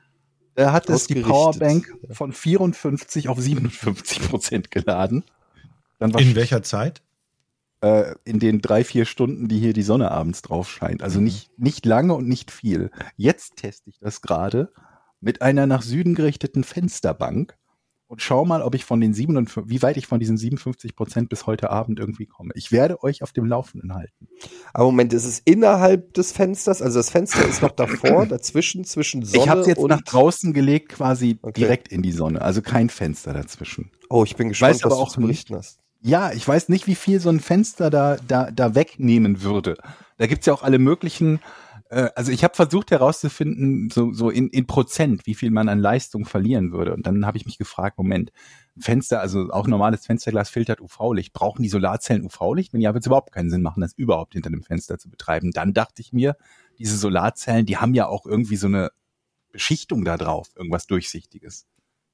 Da 0.55 0.71
hat 0.71 0.89
es 0.89 1.07
die. 1.07 1.21
Powerbank 1.21 1.91
von 2.11 2.33
54 2.33 3.29
auf 3.29 3.39
57 3.39 4.29
Prozent 4.29 4.71
geladen. 4.71 5.23
Dann 5.99 6.13
war 6.13 6.21
In 6.21 6.35
welcher 6.35 6.63
Zeit? 6.63 7.01
äh, 7.83 8.15
in 8.23 8.39
den 8.39 8.61
drei, 8.61 8.83
vier 8.83 9.05
Stunden, 9.05 9.49
die 9.49 9.59
hier 9.59 9.73
die 9.73 9.83
Sonne 9.83 10.09
abends 10.09 10.41
drauf 10.41 10.69
scheint. 10.69 11.03
Also 11.03 11.19
nicht, 11.19 11.51
nicht 11.59 11.85
lange 11.85 12.13
und 12.13 12.27
nicht 12.27 12.49
viel. 12.49 12.91
Jetzt 13.17 13.57
teste 13.57 13.89
ich 13.89 13.99
das 13.99 14.21
gerade 14.21 14.71
mit 15.19 15.41
einer 15.41 15.67
nach 15.67 15.81
Süden 15.81 16.15
gerichteten 16.15 16.63
Fensterbank 16.63 17.57
und 18.07 18.21
schau 18.21 18.45
mal, 18.45 18.61
ob 18.61 18.75
ich 18.75 18.85
von 18.85 19.01
den 19.01 19.13
57, 19.13 19.69
wie 19.71 19.81
weit 19.81 19.97
ich 19.97 20.07
von 20.07 20.19
diesen 20.19 20.37
57 20.37 20.95
Prozent 20.95 21.29
bis 21.29 21.47
heute 21.47 21.69
Abend 21.69 21.99
irgendwie 21.99 22.25
komme. 22.25 22.51
Ich 22.55 22.71
werde 22.71 23.01
euch 23.03 23.23
auf 23.23 23.31
dem 23.31 23.45
Laufenden 23.45 23.93
halten. 23.93 24.27
Aber 24.73 24.85
Moment, 24.85 25.13
ist 25.13 25.25
es 25.25 25.39
innerhalb 25.45 26.13
des 26.13 26.31
Fensters? 26.31 26.81
Also 26.81 26.99
das 26.99 27.09
Fenster 27.09 27.47
ist 27.47 27.61
noch 27.61 27.71
davor, 27.71 28.25
dazwischen, 28.27 28.83
zwischen 28.85 29.23
Sonne 29.25 29.43
ich 29.43 29.49
habe 29.49 29.61
es 29.61 29.67
jetzt 29.67 29.79
und... 29.79 29.89
nach 29.89 30.01
draußen 30.01 30.53
gelegt, 30.53 30.89
quasi 30.89 31.37
Okay. 31.41 31.61
direkt 31.61 31.87
in 31.89 32.01
die 32.01 32.11
Sonne. 32.11 32.41
Also 32.41 32.61
kein 32.61 32.89
Fenster 32.89 33.33
dazwischen. 33.33 33.91
oh, 34.09 34.23
ich 34.23 34.35
bin 34.35 34.49
gespannt, 34.49 34.75
weiß 34.75 34.83
aber 34.83 34.95
was 34.95 34.99
auch 34.99 35.07
du 35.07 35.13
zu 35.15 35.21
berichten 35.21 35.55
hast. 35.55 35.79
Ja, 36.01 36.33
ich 36.33 36.45
weiß 36.47 36.69
nicht, 36.69 36.85
wie 36.87 36.95
viel 36.95 37.19
so 37.19 37.29
ein 37.29 37.39
Fenster 37.39 37.89
da, 37.89 38.17
da, 38.27 38.51
da 38.51 38.75
wegnehmen 38.75 39.41
würde. 39.41 39.77
Da 40.17 40.27
gibt's 40.27 40.45
ja 40.45 40.53
auch 40.53 40.63
alle 40.63 40.77
möglichen, 40.77 41.39
also 42.15 42.31
ich 42.31 42.43
habe 42.43 42.55
versucht 42.55 42.91
herauszufinden, 42.91 43.89
so, 43.89 44.13
so 44.13 44.29
in, 44.29 44.49
in 44.49 44.67
Prozent, 44.67 45.25
wie 45.25 45.35
viel 45.35 45.51
man 45.51 45.69
an 45.69 45.79
Leistung 45.79 46.25
verlieren 46.25 46.71
würde. 46.71 46.93
Und 46.93 47.05
dann 47.05 47.25
habe 47.25 47.37
ich 47.37 47.45
mich 47.45 47.57
gefragt, 47.57 47.97
Moment, 47.97 48.31
Fenster, 48.77 49.21
also 49.21 49.49
auch 49.49 49.67
normales 49.67 50.05
Fensterglas 50.05 50.49
filtert 50.49 50.81
UV-Licht. 50.81 51.33
Brauchen 51.33 51.63
die 51.63 51.69
Solarzellen 51.69 52.23
UV-Licht? 52.23 52.73
Wenn 52.73 52.81
ja, 52.81 52.93
wird 52.93 53.03
es 53.03 53.07
überhaupt 53.07 53.31
keinen 53.31 53.49
Sinn 53.49 53.61
machen, 53.61 53.81
das 53.81 53.93
überhaupt 53.93 54.33
hinter 54.33 54.49
dem 54.49 54.63
Fenster 54.63 54.97
zu 54.97 55.09
betreiben. 55.09 55.51
Dann 55.51 55.73
dachte 55.73 56.01
ich 56.01 56.13
mir, 56.13 56.35
diese 56.79 56.97
Solarzellen, 56.97 57.65
die 57.65 57.77
haben 57.77 57.93
ja 57.93 58.07
auch 58.07 58.25
irgendwie 58.25 58.57
so 58.57 58.67
eine 58.67 58.91
Beschichtung 59.51 60.03
da 60.03 60.17
drauf, 60.17 60.49
irgendwas 60.55 60.87
Durchsichtiges. 60.87 61.67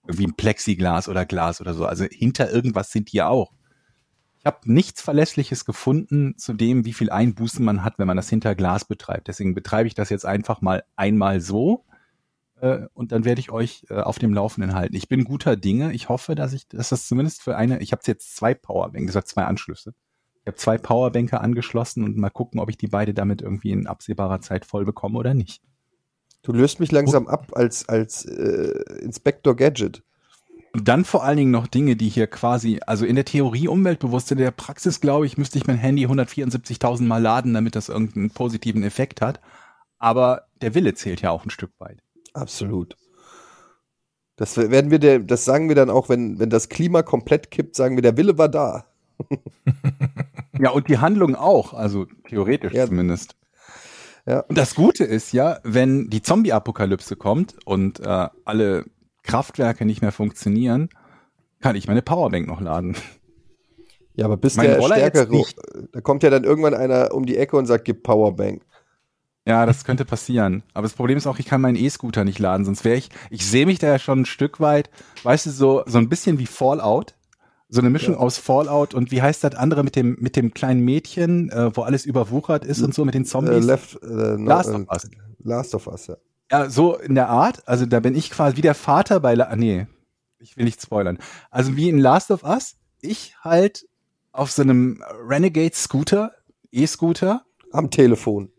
Irgendwie 0.06 0.28
ein 0.28 0.36
Plexiglas 0.36 1.08
oder 1.08 1.26
Glas 1.26 1.62
oder 1.62 1.74
so. 1.74 1.86
Also 1.86 2.06
hinter 2.06 2.52
irgendwas 2.52 2.92
sind 2.92 3.12
die 3.12 3.18
ja 3.18 3.28
auch. 3.28 3.54
Ich 4.40 4.46
habe 4.46 4.72
nichts 4.72 5.02
Verlässliches 5.02 5.66
gefunden 5.66 6.38
zu 6.38 6.54
dem, 6.54 6.86
wie 6.86 6.94
viel 6.94 7.10
Einbußen 7.10 7.64
man 7.64 7.84
hat, 7.84 8.00
wenn 8.00 8.08
man 8.08 8.18
das 8.18 8.30
hinter 8.30 8.56
Glas 8.56 8.86
betreibt. 8.86 9.28
Deswegen 9.28 9.54
betreibe 9.54 9.88
ich 9.88 9.96
das 9.96 10.10
jetzt 10.10 10.26
einfach 10.26 10.62
mal 10.62 10.84
einmal 10.96 11.42
so 11.42 11.84
äh, 12.62 12.88
und 12.94 13.12
dann 13.12 13.26
werde 13.26 13.42
ich 13.42 13.52
euch 13.52 13.86
äh, 13.90 13.96
auf 13.96 14.20
dem 14.20 14.34
Laufenden 14.34 14.76
halten. 14.76 14.96
Ich 14.96 15.10
bin 15.10 15.24
guter 15.24 15.56
Dinge. 15.56 15.94
Ich 15.94 16.10
hoffe, 16.10 16.36
dass 16.36 16.54
ich, 16.54 16.68
dass 16.68 16.90
das 16.90 17.08
zumindest 17.08 17.42
für 17.42 17.56
eine, 17.56 17.80
ich 17.80 17.92
habe 17.92 18.02
jetzt 18.06 18.36
zwei 18.36 18.54
Powerbanks, 18.54 19.08
das 19.08 19.16
hat 19.16 19.28
zwei 19.28 19.44
Anschlüsse. 19.44 19.94
Ich 20.42 20.48
habe 20.48 20.58
zwei 20.58 20.78
Powerbänke 20.78 21.42
angeschlossen 21.42 22.04
und 22.04 22.18
mal 22.18 22.30
gucken, 22.30 22.60
ob 22.60 22.70
ich 22.70 22.78
die 22.78 22.88
beide 22.88 23.14
damit 23.14 23.42
irgendwie 23.42 23.72
in 23.72 23.88
absehbarer 23.88 24.42
Zeit 24.42 24.66
voll 24.66 24.86
bekomme 24.86 25.18
oder 25.18 25.34
nicht. 25.34 25.62
Du 26.42 26.54
löst 26.54 26.80
mich 26.80 26.92
langsam 26.92 27.28
ab 27.28 27.52
als, 27.54 27.88
als 27.90 28.26
äh, 28.26 29.02
Inspector 29.02 29.56
Gadget. 29.56 30.04
Dann 30.74 31.04
vor 31.04 31.24
allen 31.24 31.38
Dingen 31.38 31.52
noch 31.52 31.68
Dinge, 31.68 31.96
die 31.96 32.10
hier 32.10 32.28
quasi, 32.28 32.80
also 32.86 33.06
in 33.06 33.16
der 33.16 33.26
Theorie 33.26 33.68
umweltbewusst, 33.68 34.32
in 34.32 34.38
der 34.38 34.52
Praxis 34.52 35.02
glaube 35.02 35.26
ich, 35.26 35.38
müsste 35.38 35.58
ich 35.58 35.66
mein 35.68 35.78
Handy 35.78 36.06
174.000 36.06 37.04
Mal 37.04 37.22
laden, 37.22 37.54
damit 37.54 37.76
das 37.76 37.90
irgendeinen 37.90 38.30
positiven 38.30 38.84
Effekt 38.84 39.22
hat. 39.22 39.40
Aber 39.98 40.44
der 40.62 40.76
Wille 40.76 40.94
zählt 40.94 41.22
ja 41.22 41.32
auch 41.32 41.44
ein 41.46 41.50
Stück 41.50 41.72
weit. 41.80 42.02
Absolut. 42.34 42.96
Das 44.36 44.56
werden 44.56 44.92
wir 44.92 45.00
der, 45.00 45.20
das 45.20 45.44
sagen 45.44 45.68
wir 45.68 45.76
dann 45.76 45.90
auch, 45.90 46.08
wenn, 46.08 46.40
wenn 46.40 46.50
das 46.50 46.70
Klima 46.70 47.02
komplett 47.04 47.52
kippt, 47.52 47.76
sagen 47.76 47.98
wir, 47.98 48.02
der 48.02 48.16
Wille 48.18 48.38
war 48.38 48.50
da. 48.50 48.86
Ja, 50.62 50.72
und 50.72 50.90
die 50.90 50.98
Handlung 50.98 51.36
auch, 51.36 51.74
also 51.74 52.06
theoretisch 52.28 52.74
Ja. 52.74 52.86
zumindest. 52.86 53.38
Ja. 54.26 54.42
Und 54.42 54.58
das 54.58 54.76
Gute 54.76 55.06
ist 55.06 55.32
ja, 55.32 55.60
wenn 55.64 56.10
die 56.10 56.22
Zombie-Apokalypse 56.22 57.16
kommt 57.16 57.56
und 57.66 58.02
äh, 58.02 58.28
alle 58.44 58.84
Kraftwerke 59.30 59.86
nicht 59.86 60.02
mehr 60.02 60.12
funktionieren, 60.12 60.90
kann 61.62 61.76
ich 61.76 61.88
meine 61.88 62.02
Powerbank 62.02 62.48
noch 62.48 62.62
laden. 62.62 62.96
Ja, 64.16 64.26
aber 64.26 64.38
bis 64.38 64.56
Mein 64.56 64.68
der 64.68 64.80
Roller 64.80 64.96
stärkere, 64.96 65.46
da 65.94 66.02
kommt 66.02 66.24
ja 66.24 66.30
dann 66.30 66.44
irgendwann 66.44 66.74
einer 66.74 67.14
um 67.14 67.26
die 67.26 67.38
Ecke 67.38 67.56
und 67.56 67.66
sagt, 67.68 67.86
gib 67.86 68.04
Powerbank. 68.04 68.64
Ja, 69.46 69.66
das 69.66 69.86
könnte 69.86 70.04
passieren. 70.06 70.64
Aber 70.74 70.84
das 70.84 70.94
Problem 70.94 71.18
ist 71.18 71.26
auch, 71.26 71.40
ich 71.40 71.46
kann 71.46 71.62
meinen 71.62 71.78
E-Scooter 71.78 72.26
nicht 72.26 72.38
laden, 72.40 72.66
sonst 72.66 72.84
wäre 72.84 72.98
ich, 72.98 73.10
ich 73.30 73.46
sehe 73.48 73.66
mich 73.66 73.80
da 73.80 73.88
ja 73.88 73.98
schon 74.00 74.22
ein 74.22 74.26
Stück 74.26 74.60
weit, 74.60 74.90
weißt 75.24 75.46
du, 75.46 75.50
so, 75.52 75.84
so 75.86 75.98
ein 75.98 76.10
bisschen 76.10 76.38
wie 76.40 76.46
Fallout. 76.46 77.16
So 77.72 77.82
eine 77.82 77.92
Mischung 77.92 78.16
Ja. 78.16 78.20
aus 78.20 78.40
Fallout 78.40 78.96
und 78.96 79.12
wie 79.12 79.22
heißt 79.22 79.44
das 79.44 79.54
andere 79.56 79.84
mit 79.84 79.96
dem, 79.96 80.18
mit 80.20 80.36
dem 80.36 80.56
kleinen 80.56 80.82
Mädchen, 80.82 81.50
äh, 81.52 81.70
wo 81.76 81.84
alles 81.84 82.04
überwuchert 82.06 82.66
ist 82.66 82.82
und 82.82 82.96
so 82.96 83.06
mit 83.06 83.14
den 83.14 83.22
Äh, 83.24 83.26
Zombies? 83.28 83.64
left, 83.66 84.02
äh, 84.02 84.08
no, 84.08 84.50
Last 84.50 84.70
äh, 84.70 84.74
of 84.74 84.88
Us. 84.92 85.10
Last 85.44 85.76
of 85.76 85.88
Us, 85.88 86.08
ja. 86.08 86.18
Ja, 86.52 86.70
so 86.70 86.98
in 86.98 87.16
der 87.16 87.30
Art. 87.30 87.68
Also 87.68 87.86
da 87.86 88.00
bin 88.00 88.16
ich 88.16 88.32
quasi 88.32 88.58
wie 88.58 88.62
der 88.62 88.76
Vater 88.76 89.20
bei, 89.20 89.36
La 89.36 89.56
nee, 89.56 89.88
ich 90.40 90.58
will 90.58 90.66
nicht 90.66 90.82
spoilern. 90.82 91.20
Also 91.52 91.76
wie 91.76 91.90
in 91.90 92.00
Last 92.00 92.32
of 92.32 92.44
Us, 92.44 92.76
ich 93.02 93.36
halt 93.44 93.88
auf 94.32 94.52
so 94.52 94.62
einem 94.62 95.04
Renegade 95.28 95.76
Scooter, 95.76 96.34
E-Scooter, 96.72 97.46
Am 97.72 97.92
Telefon. 97.92 98.52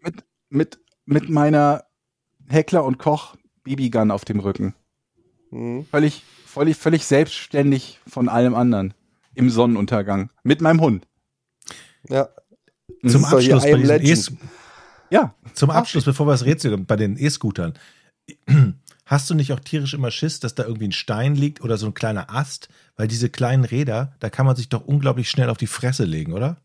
mit, 0.51 0.79
mit 1.05 1.29
meiner 1.31 1.85
Heckler 2.49 2.85
und 2.85 2.99
Koch 2.99 3.37
BB-Gun 3.65 4.11
auf 4.11 4.25
dem 4.25 4.41
Rücken. 4.41 4.75
Hm. 5.51 5.87
Völlig, 5.91 6.23
völlig, 6.47 6.77
völlig 6.77 7.05
selbstständig 7.07 8.01
von 8.07 8.29
allem 8.29 8.55
anderen. 8.55 8.95
Im 9.35 9.51
Sonnenuntergang. 9.51 10.31
Mit 10.43 10.61
meinem 10.61 10.81
Hund. 10.81 11.07
Ja. 12.09 12.29
Zum 13.07 13.25
Abschluss, 13.25 13.63
bei 13.63 13.99
diesen. 13.99 14.37
E- 14.37 14.39
Ja. 15.11 15.35
zum 15.55 15.71
Abschluss, 15.71 16.05
bevor 16.05 16.27
wir 16.27 16.33
das 16.33 16.45
Rätsel 16.45 16.77
bei 16.79 16.97
den 16.97 17.17
E-Scootern. 17.19 17.75
Hast 19.07 19.29
du 19.29 19.35
nicht 19.35 19.53
auch 19.53 19.59
tierisch 19.61 19.93
immer 19.95 20.13
Schiss, 20.13 20.39
dass 20.39 20.55
da 20.55 20.63
irgendwie 20.65 20.87
ein 20.87 20.93
Stein 20.93 21.35
liegt 21.35 21.63
oder 21.63 21.77
so 21.79 21.87
ein 21.87 21.95
kleiner 21.95 22.33
Ast? 22.33 22.69
Weil 22.97 23.09
diese 23.09 23.29
kleinen 23.29 23.65
Räder, 23.65 24.13
da 24.21 24.31
kann 24.31 24.47
man 24.47 24.55
sich 24.55 24.69
doch 24.69 24.85
unglaublich 24.85 25.29
schnell 25.29 25.51
auf 25.51 25.59
die 25.59 25.67
Fresse 25.67 26.05
legen, 26.05 26.33
oder? 26.33 26.59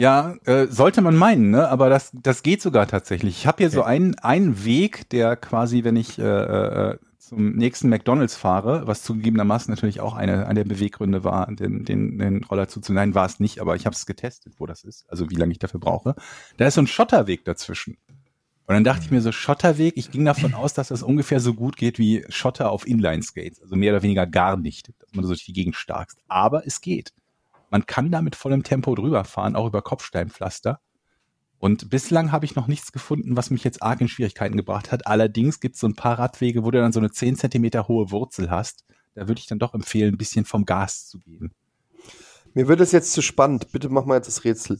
Ja, 0.00 0.34
äh, 0.44 0.66
sollte 0.66 1.02
man 1.02 1.14
meinen, 1.14 1.50
ne? 1.52 1.68
Aber 1.68 1.88
das, 1.88 2.10
das 2.12 2.42
geht 2.42 2.60
sogar 2.60 2.88
tatsächlich. 2.88 3.36
Ich 3.38 3.46
habe 3.46 3.58
hier 3.62 3.70
so 3.70 3.82
Okay. 3.82 3.90
einen, 3.90 4.18
einen 4.18 4.64
Weg, 4.64 5.08
der 5.10 5.36
quasi, 5.36 5.84
wenn 5.84 5.94
ich 5.94 6.18
äh, 6.18 6.22
äh, 6.22 6.98
zum 7.28 7.56
nächsten 7.56 7.88
McDonalds 7.88 8.36
fahre, 8.36 8.86
was 8.86 9.02
zugegebenermaßen 9.02 9.72
natürlich 9.72 10.00
auch 10.00 10.14
eine, 10.14 10.46
eine 10.46 10.64
der 10.64 10.74
Beweggründe 10.74 11.24
war, 11.24 11.46
den, 11.46 11.84
den, 11.84 12.18
den 12.18 12.44
Roller 12.44 12.68
zuzunehmen, 12.68 13.14
war 13.14 13.26
es 13.26 13.40
nicht, 13.40 13.60
aber 13.60 13.76
ich 13.76 13.86
habe 13.86 13.94
es 13.94 14.06
getestet, 14.06 14.54
wo 14.58 14.66
das 14.66 14.84
ist, 14.84 15.04
also 15.08 15.30
wie 15.30 15.36
lange 15.36 15.52
ich 15.52 15.58
dafür 15.58 15.80
brauche. 15.80 16.14
Da 16.56 16.66
ist 16.66 16.74
so 16.74 16.82
ein 16.82 16.86
Schotterweg 16.86 17.44
dazwischen. 17.44 17.96
Und 18.66 18.74
dann 18.74 18.84
dachte 18.84 19.04
ich 19.04 19.10
mir 19.10 19.20
so, 19.20 19.30
Schotterweg, 19.30 19.94
ich 19.96 20.10
ging 20.10 20.24
davon 20.24 20.54
aus, 20.54 20.72
dass 20.72 20.88
das 20.88 21.02
ungefähr 21.02 21.38
so 21.40 21.52
gut 21.52 21.76
geht 21.76 21.98
wie 21.98 22.24
Schotter 22.30 22.70
auf 22.70 22.86
Inline-Skates. 22.86 23.60
Also 23.60 23.76
mehr 23.76 23.92
oder 23.92 24.02
weniger 24.02 24.26
gar 24.26 24.56
nicht, 24.56 24.88
dass 25.00 25.12
man 25.12 25.24
so 25.24 25.30
durch 25.30 25.44
die 25.44 25.52
Gegend 25.52 25.76
starkst. 25.76 26.18
Aber 26.28 26.66
es 26.66 26.80
geht. 26.80 27.12
Man 27.70 27.86
kann 27.86 28.10
da 28.10 28.22
mit 28.22 28.36
vollem 28.36 28.62
Tempo 28.62 28.94
drüber 28.94 29.24
fahren, 29.24 29.54
auch 29.54 29.66
über 29.66 29.82
Kopfsteinpflaster. 29.82 30.80
Und 31.64 31.88
bislang 31.88 32.30
habe 32.30 32.44
ich 32.44 32.56
noch 32.56 32.66
nichts 32.66 32.92
gefunden, 32.92 33.38
was 33.38 33.48
mich 33.48 33.64
jetzt 33.64 33.82
arg 33.82 33.98
in 34.02 34.08
Schwierigkeiten 34.08 34.58
gebracht 34.58 34.92
hat. 34.92 35.06
Allerdings 35.06 35.60
gibt 35.60 35.76
es 35.76 35.80
so 35.80 35.86
ein 35.86 35.94
paar 35.94 36.18
Radwege, 36.18 36.62
wo 36.62 36.70
du 36.70 36.78
dann 36.78 36.92
so 36.92 37.00
eine 37.00 37.10
10 37.10 37.36
Zentimeter 37.36 37.88
hohe 37.88 38.10
Wurzel 38.10 38.50
hast. 38.50 38.84
Da 39.14 39.28
würde 39.28 39.38
ich 39.38 39.46
dann 39.46 39.58
doch 39.58 39.72
empfehlen, 39.72 40.12
ein 40.12 40.18
bisschen 40.18 40.44
vom 40.44 40.66
Gas 40.66 41.08
zu 41.08 41.18
gehen. 41.20 41.54
Mir 42.52 42.68
wird 42.68 42.82
es 42.82 42.92
jetzt 42.92 43.14
zu 43.14 43.22
spannend. 43.22 43.72
Bitte 43.72 43.88
mach 43.88 44.04
mal 44.04 44.16
jetzt 44.16 44.26
das 44.26 44.44
Rätsel. 44.44 44.78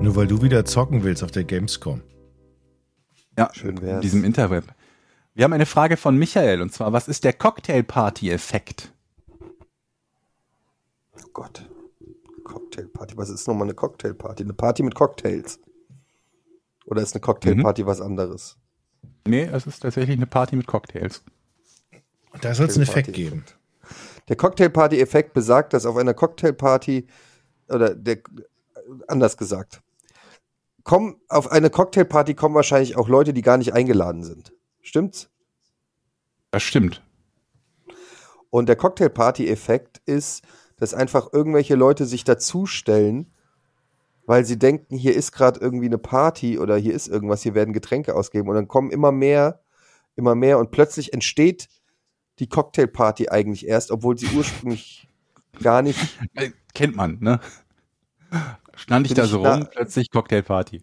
Nur 0.00 0.16
weil 0.16 0.26
du 0.26 0.40
wieder 0.40 0.64
zocken 0.64 1.02
willst 1.02 1.22
auf 1.22 1.32
der 1.32 1.44
Gamescom. 1.44 2.00
Ja, 3.36 3.50
Schön 3.52 3.76
in 3.76 3.82
wär's. 3.82 4.00
diesem 4.00 4.24
Interweb. 4.24 4.64
Wir 5.34 5.44
haben 5.44 5.52
eine 5.52 5.66
Frage 5.66 5.98
von 5.98 6.16
Michael 6.16 6.62
und 6.62 6.72
zwar, 6.72 6.94
was 6.94 7.08
ist 7.08 7.24
der 7.24 7.34
Cocktail-Party-Effekt? 7.34 8.94
Oh 11.24 11.28
Gott. 11.32 11.68
Cocktailparty. 12.44 13.16
Was 13.16 13.30
ist 13.30 13.46
nochmal 13.46 13.64
eine 13.64 13.74
Cocktailparty? 13.74 14.44
Eine 14.44 14.54
Party 14.54 14.82
mit 14.82 14.94
Cocktails. 14.94 15.60
Oder 16.86 17.02
ist 17.02 17.14
eine 17.14 17.20
Cocktailparty 17.20 17.86
was 17.86 18.00
anderes? 18.00 18.56
Nee, 19.26 19.44
es 19.44 19.66
ist 19.66 19.80
tatsächlich 19.80 20.16
eine 20.16 20.26
Party 20.26 20.56
mit 20.56 20.66
Cocktails. 20.66 21.22
Da 22.40 22.54
soll 22.54 22.66
es 22.66 22.76
einen 22.76 22.88
Effekt 22.88 23.12
geben. 23.12 23.44
Der 24.28 24.36
Cocktailparty-Effekt 24.36 25.32
besagt, 25.32 25.72
dass 25.72 25.86
auf 25.86 25.96
einer 25.96 26.14
Cocktailparty, 26.14 27.06
oder 27.68 27.94
der, 27.94 28.18
anders 29.06 29.36
gesagt, 29.36 29.82
kommen, 30.84 31.20
auf 31.28 31.50
eine 31.50 31.70
Cocktailparty 31.70 32.34
kommen 32.34 32.54
wahrscheinlich 32.54 32.96
auch 32.96 33.08
Leute, 33.08 33.32
die 33.32 33.42
gar 33.42 33.58
nicht 33.58 33.74
eingeladen 33.74 34.24
sind. 34.24 34.52
Stimmt's? 34.80 35.30
Das 36.50 36.62
stimmt. 36.62 37.02
Und 38.50 38.68
der 38.68 38.76
Cocktailparty-Effekt 38.76 40.00
ist, 40.06 40.42
dass 40.78 40.94
einfach 40.94 41.32
irgendwelche 41.32 41.74
Leute 41.74 42.06
sich 42.06 42.24
dazustellen, 42.24 43.32
weil 44.26 44.44
sie 44.44 44.58
denken, 44.58 44.96
hier 44.96 45.14
ist 45.14 45.32
gerade 45.32 45.58
irgendwie 45.60 45.86
eine 45.86 45.98
Party 45.98 46.58
oder 46.58 46.76
hier 46.76 46.94
ist 46.94 47.08
irgendwas, 47.08 47.42
hier 47.42 47.54
werden 47.54 47.72
Getränke 47.72 48.14
ausgegeben 48.14 48.48
und 48.48 48.54
dann 48.54 48.68
kommen 48.68 48.90
immer 48.90 49.10
mehr, 49.12 49.60
immer 50.16 50.34
mehr 50.34 50.58
und 50.58 50.70
plötzlich 50.70 51.12
entsteht 51.12 51.68
die 52.38 52.48
Cocktailparty 52.48 53.28
eigentlich 53.30 53.66
erst, 53.66 53.90
obwohl 53.90 54.16
sie 54.18 54.28
ursprünglich 54.36 55.08
gar 55.62 55.82
nicht. 55.82 55.98
Äh, 56.34 56.50
kennt 56.74 56.94
man, 56.94 57.18
ne? 57.20 57.40
Stand 58.76 59.06
ich 59.06 59.14
da 59.14 59.24
ich 59.24 59.30
so 59.30 59.42
da- 59.42 59.54
rum, 59.56 59.68
plötzlich 59.70 60.10
Cocktailparty. 60.10 60.82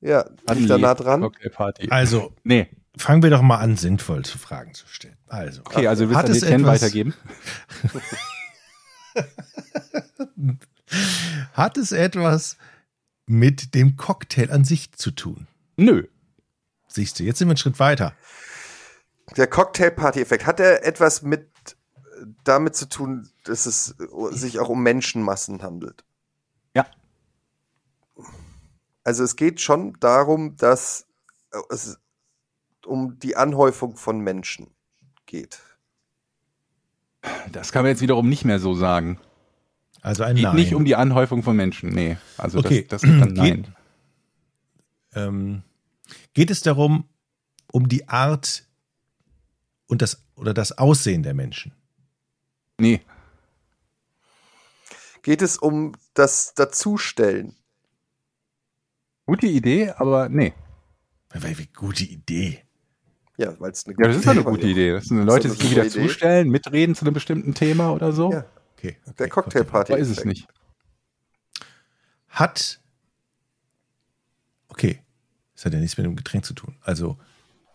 Ja, 0.00 0.22
bin 0.46 0.58
ich 0.60 0.66
da 0.66 0.78
nah 0.78 0.94
dran? 0.94 1.20
Cocktailparty. 1.22 1.88
Also, 1.90 2.32
Nee. 2.44 2.68
fangen 2.96 3.22
wir 3.22 3.30
doch 3.30 3.42
mal 3.42 3.56
an, 3.58 3.76
sinnvoll 3.76 4.24
zu 4.24 4.38
Fragen 4.38 4.72
zu 4.74 4.86
stellen. 4.86 5.16
Also, 5.26 5.62
Okay, 5.62 5.86
also 5.88 6.08
willst 6.08 6.22
du 6.22 6.26
an 6.26 6.32
es 6.32 6.40
den 6.40 6.48
Ken 6.50 6.64
weitergeben? 6.66 7.14
hat 11.52 11.76
es 11.76 11.92
etwas 11.92 12.56
mit 13.26 13.74
dem 13.74 13.96
Cocktail 13.96 14.50
an 14.50 14.64
sich 14.64 14.92
zu 14.92 15.10
tun? 15.10 15.46
Nö. 15.76 16.06
Siehst 16.88 17.18
du, 17.18 17.24
jetzt 17.24 17.38
sind 17.38 17.48
wir 17.48 17.52
einen 17.52 17.56
Schritt 17.58 17.78
weiter. 17.78 18.14
Der 19.36 19.46
Cocktailparty-Effekt, 19.46 20.46
hat 20.46 20.60
er 20.60 20.84
etwas 20.84 21.22
mit 21.22 21.48
äh, 22.20 22.26
damit 22.44 22.76
zu 22.76 22.88
tun, 22.88 23.30
dass 23.44 23.66
es 23.66 23.96
äh, 23.98 24.36
sich 24.36 24.60
auch 24.60 24.68
um 24.68 24.82
Menschenmassen 24.82 25.62
handelt? 25.62 26.04
Ja. 26.74 26.86
Also 29.02 29.24
es 29.24 29.36
geht 29.36 29.60
schon 29.60 29.94
darum, 29.98 30.56
dass 30.56 31.06
äh, 31.52 31.58
es 31.70 31.98
um 32.84 33.18
die 33.18 33.36
Anhäufung 33.36 33.96
von 33.96 34.20
Menschen 34.20 34.74
geht. 35.26 35.58
Das 37.52 37.72
kann 37.72 37.82
man 37.82 37.90
jetzt 37.90 38.00
wiederum 38.02 38.28
nicht 38.28 38.44
mehr 38.44 38.58
so 38.58 38.74
sagen. 38.74 39.18
Also 40.02 40.22
ein 40.24 40.36
Geht 40.36 40.44
Nein. 40.44 40.56
nicht 40.56 40.74
um 40.74 40.84
die 40.84 40.96
Anhäufung 40.96 41.42
von 41.42 41.56
Menschen. 41.56 41.90
Nee. 41.90 42.18
Also 42.36 42.58
Okay. 42.58 42.84
das, 42.88 43.02
das 43.02 43.10
ist 43.10 43.20
dann 43.20 43.34
Geht- 43.34 43.36
nein. 43.36 43.76
ähm, 45.14 45.62
geht 46.34 46.50
es 46.50 46.60
darum, 46.60 47.08
um 47.72 47.88
die 47.88 48.08
Art 48.08 48.64
und 49.86 50.02
das 50.02 50.22
oder 50.36 50.52
das 50.52 50.76
Aussehen 50.78 51.22
der 51.22 51.34
Menschen? 51.34 51.72
Nee. 52.78 53.00
Geht 55.22 55.40
es 55.40 55.56
um 55.56 55.92
das 56.12 56.52
Dazustellen? 56.54 57.56
Gute 59.26 59.46
Idee, 59.46 59.90
aber 59.90 60.28
nee. 60.28 60.52
Gute 61.74 62.04
Idee. 62.04 62.62
Ja, 63.36 63.58
weil 63.60 63.72
es 63.72 63.84
eine 63.86 63.96
Ja, 63.98 64.06
das 64.08 64.16
ist 64.18 64.28
eine 64.28 64.40
Idee 64.40 64.50
gute 64.50 64.66
Idee. 64.68 64.92
Das 64.92 65.06
sind 65.06 65.24
Leute, 65.24 65.50
sich 65.50 65.70
wieder 65.70 65.82
gute 65.84 65.98
Idee? 65.98 66.08
zustellen, 66.08 66.48
mitreden 66.50 66.94
zu 66.94 67.04
einem 67.04 67.14
bestimmten 67.14 67.54
Thema 67.54 67.92
oder 67.92 68.12
so. 68.12 68.30
Ja, 68.32 68.44
Okay. 68.76 68.96
okay 69.06 69.14
der 69.18 69.28
Cocktailparty. 69.28 69.92
Aber 69.92 70.00
ist 70.00 70.10
es 70.10 70.24
nicht. 70.24 70.46
Hat. 72.28 72.80
Okay. 74.68 75.00
Das 75.54 75.64
hat 75.64 75.72
ja 75.72 75.78
nichts 75.80 75.96
mit 75.96 76.04
dem 76.06 76.16
Getränk 76.16 76.44
zu 76.44 76.54
tun. 76.54 76.76
Also, 76.82 77.16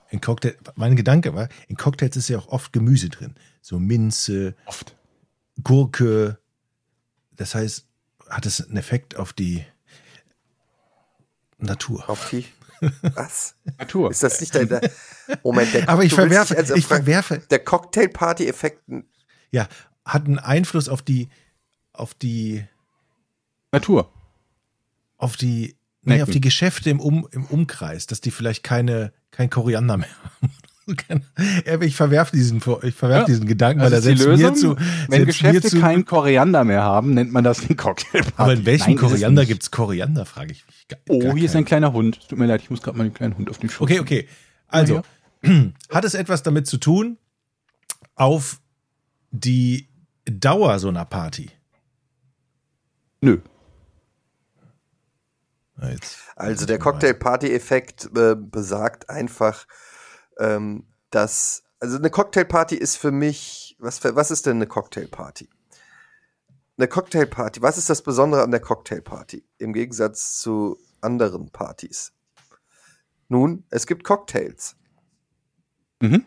in 0.10 0.22
Cocktail, 0.22 0.56
mein 0.76 0.96
Gedanke 0.96 1.34
war, 1.34 1.50
in 1.68 1.76
Cocktails 1.78 2.16
ist 2.18 2.28
ja 2.30 2.38
auch 2.40 2.48
oft 2.50 2.74
Gemüse 2.74 3.10
drin. 3.10 3.36
So 3.62 3.80
Minze, 3.80 4.56
Oft. 4.66 4.96
Gurke. 5.64 6.40
Das 7.36 7.56
heißt, 7.56 7.86
hat 8.30 8.46
es 8.46 8.66
einen 8.68 8.78
Effekt 8.78 9.16
auf 9.16 9.34
die 9.34 9.66
Natur. 11.58 12.10
Auf 12.10 12.30
die. 12.30 12.46
Was? 13.02 13.56
Natur. 13.78 14.12
Ist 14.12 14.24
das 14.24 14.40
nicht 14.42 14.54
dein. 14.56 14.68
der- 14.70 14.90
Moment, 15.44 15.74
der 15.74 15.88
Aber 15.90 16.04
ich 16.04 16.14
verwerfe, 16.14 16.58
also 16.58 16.76
ich 16.76 16.86
verwerfe, 16.88 17.40
Der 17.50 17.60
Cocktailparty-Effekt. 17.60 18.82
ja, 19.52 19.68
hat 20.06 20.26
einen 20.26 20.40
Einfluss 20.40 20.90
auf 20.90 21.02
die, 21.02 21.30
auf 21.94 22.14
die, 22.16 22.66
Natur. 23.72 24.12
auf 25.18 25.36
die, 25.38 25.76
nee, 26.02 26.14
Necken. 26.14 26.24
auf 26.24 26.30
die 26.30 26.42
Geschäfte 26.42 26.90
im, 26.90 27.00
um, 27.00 27.28
im 27.32 27.46
Umkreis, 27.46 28.08
dass 28.08 28.22
die 28.22 28.32
vielleicht 28.32 28.64
keine, 28.64 29.14
kein 29.32 29.50
Koriander 29.50 29.98
mehr 29.98 30.10
haben. 30.42 30.52
Ich 31.82 31.96
verwerfe 31.96 32.36
diesen, 32.36 32.58
ich 32.84 32.96
verwerf 32.96 33.20
Ja, 33.22 33.26
diesen 33.26 33.46
Gedanken, 33.48 33.80
Das 33.80 33.88
weil 33.92 33.98
er 33.98 34.02
selbst 34.02 34.26
mir 34.26 34.32
Lösung. 34.36 34.56
zu. 34.56 34.76
Wenn 35.08 35.22
mir 35.22 35.26
Geschäfte 35.28 35.70
zu, 35.70 35.80
keinen 35.80 36.06
Koriander 36.06 36.64
mehr 36.64 36.84
haben, 36.84 37.14
nennt 37.14 37.32
man 37.32 37.44
das 37.44 37.60
den 37.68 37.76
Cocktailparty. 37.78 38.34
Aber 38.38 38.54
in 38.54 38.66
welchem 38.66 38.84
Nein, 38.86 38.96
ist 38.96 39.02
es 39.04 39.10
Koriander 39.10 39.46
Koriander, 39.72 40.26
frage 40.26 40.52
ich 40.54 40.66
mich. 40.66 40.88
Gar- 40.88 41.00
Oh, 41.10 41.20
gar 41.20 41.34
hier 41.36 41.46
ist 41.46 41.56
ein 41.56 41.66
kleiner 41.66 41.94
Hund. 41.94 42.28
Tut 42.28 42.38
mir 42.40 42.46
leid, 42.46 42.62
ich 42.62 42.70
muss 42.70 42.82
gerade 42.82 42.98
mal 42.98 43.04
den 43.06 43.14
kleinen 43.14 43.38
Hund 43.38 43.50
auf 43.50 43.58
den 43.58 43.70
Schoß. 43.70 43.84
Okay, 43.90 44.00
okay. 44.00 44.28
Also, 44.68 45.02
hat 45.90 46.06
es 46.06 46.14
etwas 46.14 46.44
damit 46.44 46.68
zu 46.68 46.78
tun, 46.78 47.18
auf 48.16 48.60
die 49.32 49.88
Dauer 50.26 50.80
so 50.80 50.90
einer 50.90 51.06
Party? 51.06 51.50
Nö. 53.22 53.40
Jetzt- 55.82 56.18
Also 56.36 56.66
der 56.66 56.78
Cocktail-Party-Effekt 56.78 58.10
äh, 58.16 58.36
besagt 58.36 59.10
einfach, 59.10 59.66
ähm, 60.40 60.88
dass, 61.12 61.64
also 61.80 61.98
eine 61.98 62.10
Cocktailparty 62.10 62.76
ist 62.76 62.96
für 62.96 63.12
mich, 63.12 63.76
was, 63.80 64.00
für, 64.00 64.16
was 64.16 64.32
ist 64.32 64.46
denn 64.46 64.58
eine 64.58 64.68
Cocktailparty? 64.68 65.50
Eine 66.78 66.88
Cocktailparty, 66.88 67.62
was 67.62 67.78
ist 67.78 67.90
das 67.90 68.02
Besondere 68.02 68.42
an 68.42 68.52
der 68.52 68.62
Cocktailparty 68.62 69.46
im 69.58 69.74
Gegensatz 69.74 70.40
zu 70.40 70.80
anderen 71.02 71.52
Partys? 71.52 72.14
Nun, 73.28 73.66
es 73.70 73.86
gibt 73.86 74.04
Cocktails. 74.04 74.76
Mhm. 76.00 76.26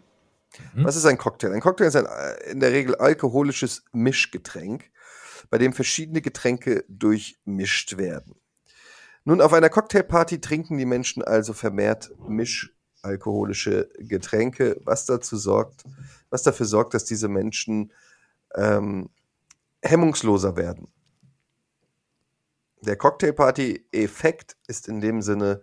Was 0.74 0.96
ist 0.96 1.06
ein 1.06 1.18
Cocktail? 1.18 1.52
Ein 1.52 1.60
Cocktail 1.60 1.86
ist 1.86 1.96
ein 1.96 2.06
äh, 2.06 2.50
in 2.50 2.60
der 2.60 2.72
Regel 2.72 2.94
alkoholisches 2.96 3.84
Mischgetränk, 3.92 4.90
bei 5.50 5.58
dem 5.58 5.72
verschiedene 5.72 6.20
Getränke 6.20 6.84
durchmischt 6.88 7.96
werden. 7.96 8.34
Nun, 9.24 9.40
auf 9.40 9.52
einer 9.52 9.70
Cocktailparty 9.70 10.40
trinken 10.40 10.78
die 10.78 10.84
Menschen 10.84 11.22
also 11.22 11.52
vermehrt 11.52 12.12
mischalkoholische 13.02 13.88
Getränke, 13.98 14.80
was 14.84 15.06
dazu 15.06 15.36
sorgt, 15.36 15.84
was 16.30 16.42
dafür 16.42 16.66
sorgt, 16.66 16.94
dass 16.94 17.04
diese 17.04 17.28
Menschen 17.28 17.92
ähm, 18.54 19.10
hemmungsloser 19.82 20.56
werden. 20.56 20.88
Der 22.82 22.96
Cocktailparty-Effekt 22.96 24.56
ist 24.66 24.88
in 24.88 25.00
dem 25.00 25.22
Sinne 25.22 25.62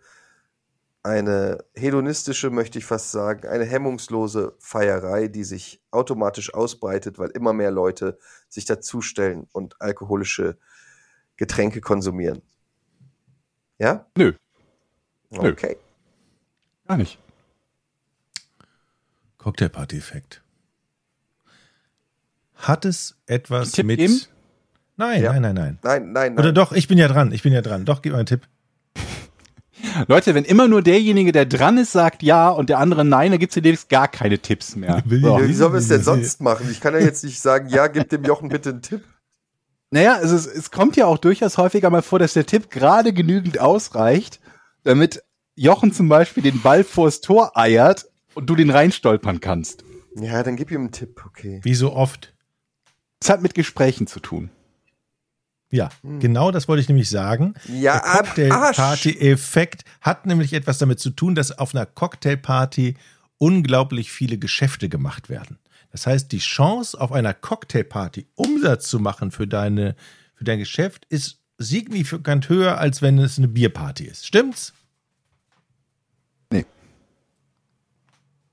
eine 1.02 1.64
hedonistische, 1.76 2.50
möchte 2.50 2.78
ich 2.78 2.86
fast 2.86 3.12
sagen, 3.12 3.48
eine 3.48 3.66
hemmungslose 3.66 4.56
Feierei, 4.60 5.28
die 5.28 5.44
sich 5.44 5.82
automatisch 5.92 6.54
ausbreitet, 6.54 7.18
weil 7.20 7.30
immer 7.30 7.54
mehr 7.54 7.72
Leute 7.72 8.18
sich 8.50 8.66
dazustellen 8.66 9.48
und 9.54 9.82
alkoholische 9.82 10.58
Getränke 11.38 11.80
konsumieren. 11.80 12.42
Ja? 13.78 14.06
Nö, 14.18 14.34
Nö. 15.30 15.52
Okay. 15.52 15.78
gar 16.86 16.98
nicht. 16.98 17.18
Cocktailparty-Effekt. 19.40 20.42
Hat 22.56 22.86
es 22.86 23.16
etwas 23.26 23.72
Tipp 23.72 23.86
mit. 23.88 24.00
geben? 24.00 24.22
Nein, 24.98 25.24
Ja. 25.24 25.32
nein, 25.34 25.42
nein, 25.42 25.56
nein. 25.56 25.80
Nein, 25.82 26.12
nein, 26.12 26.34
Oder 26.34 26.44
nein. 26.46 26.56
doch, 26.56 26.72
ich 26.74 26.88
bin 26.88 26.98
ja 26.98 27.08
dran, 27.08 27.32
ich 27.32 27.42
bin 27.42 27.54
ja 27.54 27.62
dran. 27.62 27.86
Doch, 27.86 28.02
gib 28.02 28.12
mal 28.12 28.20
einen 28.20 28.26
Tipp. 28.28 28.42
Leute, 30.08 30.36
wenn 30.36 30.44
immer 30.44 30.68
nur 30.68 30.82
derjenige, 30.82 31.32
der 31.32 31.46
dran 31.46 31.78
ist, 31.78 31.94
sagt 31.94 32.22
ja 32.22 32.50
und 32.50 32.70
der 32.70 32.80
andere 32.80 33.06
nein, 33.06 33.32
dann 33.32 33.40
gibt's 33.40 33.54
hier 33.54 33.64
demnächst 33.64 33.88
gar 33.88 34.10
keine 34.10 34.40
Tipps 34.40 34.76
mehr. 34.76 35.02
So. 35.10 35.40
Wie 35.48 35.54
sollen 35.54 35.72
wir 35.74 35.80
es 35.80 35.88
denn 35.88 36.04
sonst 36.04 36.42
machen? 36.42 36.68
Ich 36.70 36.82
kann 36.82 36.94
ja 36.94 37.00
jetzt 37.00 37.24
nicht 37.24 37.40
sagen, 37.40 37.70
ja, 37.70 37.88
gib 37.88 38.10
dem 38.10 38.24
Jochen 38.26 38.50
bitte 38.50 38.70
einen 38.72 38.82
Tipp. 38.82 39.04
Naja, 39.92 40.16
also 40.16 40.36
es, 40.36 40.46
es 40.46 40.70
kommt 40.70 40.98
ja 40.98 41.06
auch 41.06 41.18
durchaus 41.18 41.58
häufiger 41.58 41.90
mal 41.90 42.02
vor, 42.02 42.20
dass 42.20 42.34
der 42.34 42.46
Tipp 42.46 42.70
gerade 42.70 43.14
genügend 43.14 43.60
ausreicht, 43.60 44.40
damit 44.84 45.24
Jochen 45.56 45.94
zum 45.94 46.10
Beispiel 46.10 46.44
den 46.44 46.62
Ball 46.62 46.84
vors 46.84 47.22
Tor 47.22 47.58
eiert 47.58 48.06
und 48.40 48.50
du 48.50 48.56
den 48.56 48.70
reinstolpern 48.70 49.40
kannst. 49.40 49.84
Ja, 50.16 50.42
dann 50.44 50.56
gib 50.56 50.72
ihm 50.72 50.82
einen 50.82 50.92
Tipp, 50.92 51.24
okay. 51.26 51.60
Wie 51.64 51.76
so 51.76 51.94
oft. 51.94 52.34
Es 53.22 53.30
hat 53.30 53.42
mit 53.42 53.54
Gesprächen 53.54 54.08
zu 54.08 54.20
tun. 54.20 54.50
Ja, 55.72 55.90
genau 56.20 56.50
das 56.50 56.68
wollte 56.68 56.82
ich 56.82 56.88
nämlich 56.90 57.10
sagen. 57.10 57.54
Ja, 57.68 58.24
Der. 58.36 58.50
Cocktailparty-Effekt 58.50 59.84
hat 60.02 60.26
nämlich 60.26 60.54
etwas 60.54 60.80
damit 60.80 61.00
zu 61.00 61.12
tun, 61.12 61.36
dass 61.36 61.58
auf 61.58 61.76
einer 61.76 61.86
Cocktailparty 61.86 62.96
unglaublich 63.38 64.12
viele 64.12 64.40
Geschäfte 64.40 64.90
gemacht 64.90 65.30
werden. 65.30 65.60
Das 65.92 66.08
heißt, 66.08 66.32
die 66.32 66.40
Chance, 66.40 67.00
auf 67.00 67.12
einer 67.12 67.36
Cocktailparty 67.36 68.28
Umsatz 68.36 68.90
zu 68.90 69.00
machen 69.00 69.30
für, 69.32 69.48
deine, 69.48 69.96
für 70.34 70.44
dein 70.44 70.60
Geschäft, 70.60 71.06
ist 71.10 71.40
signifikant 71.60 72.50
höher, 72.50 72.80
als 72.80 73.02
wenn 73.02 73.20
es 73.20 73.38
eine 73.38 73.48
Bierparty 73.48 74.06
ist. 74.06 74.26
Stimmt's? 74.26 74.74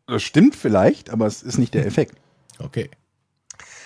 Das 0.06 0.22
stimmt 0.22 0.54
vielleicht, 0.54 1.10
aber 1.10 1.26
es 1.26 1.42
ist 1.42 1.58
nicht 1.58 1.74
der 1.74 1.86
Effekt. 1.86 2.16
Okay. 2.58 2.88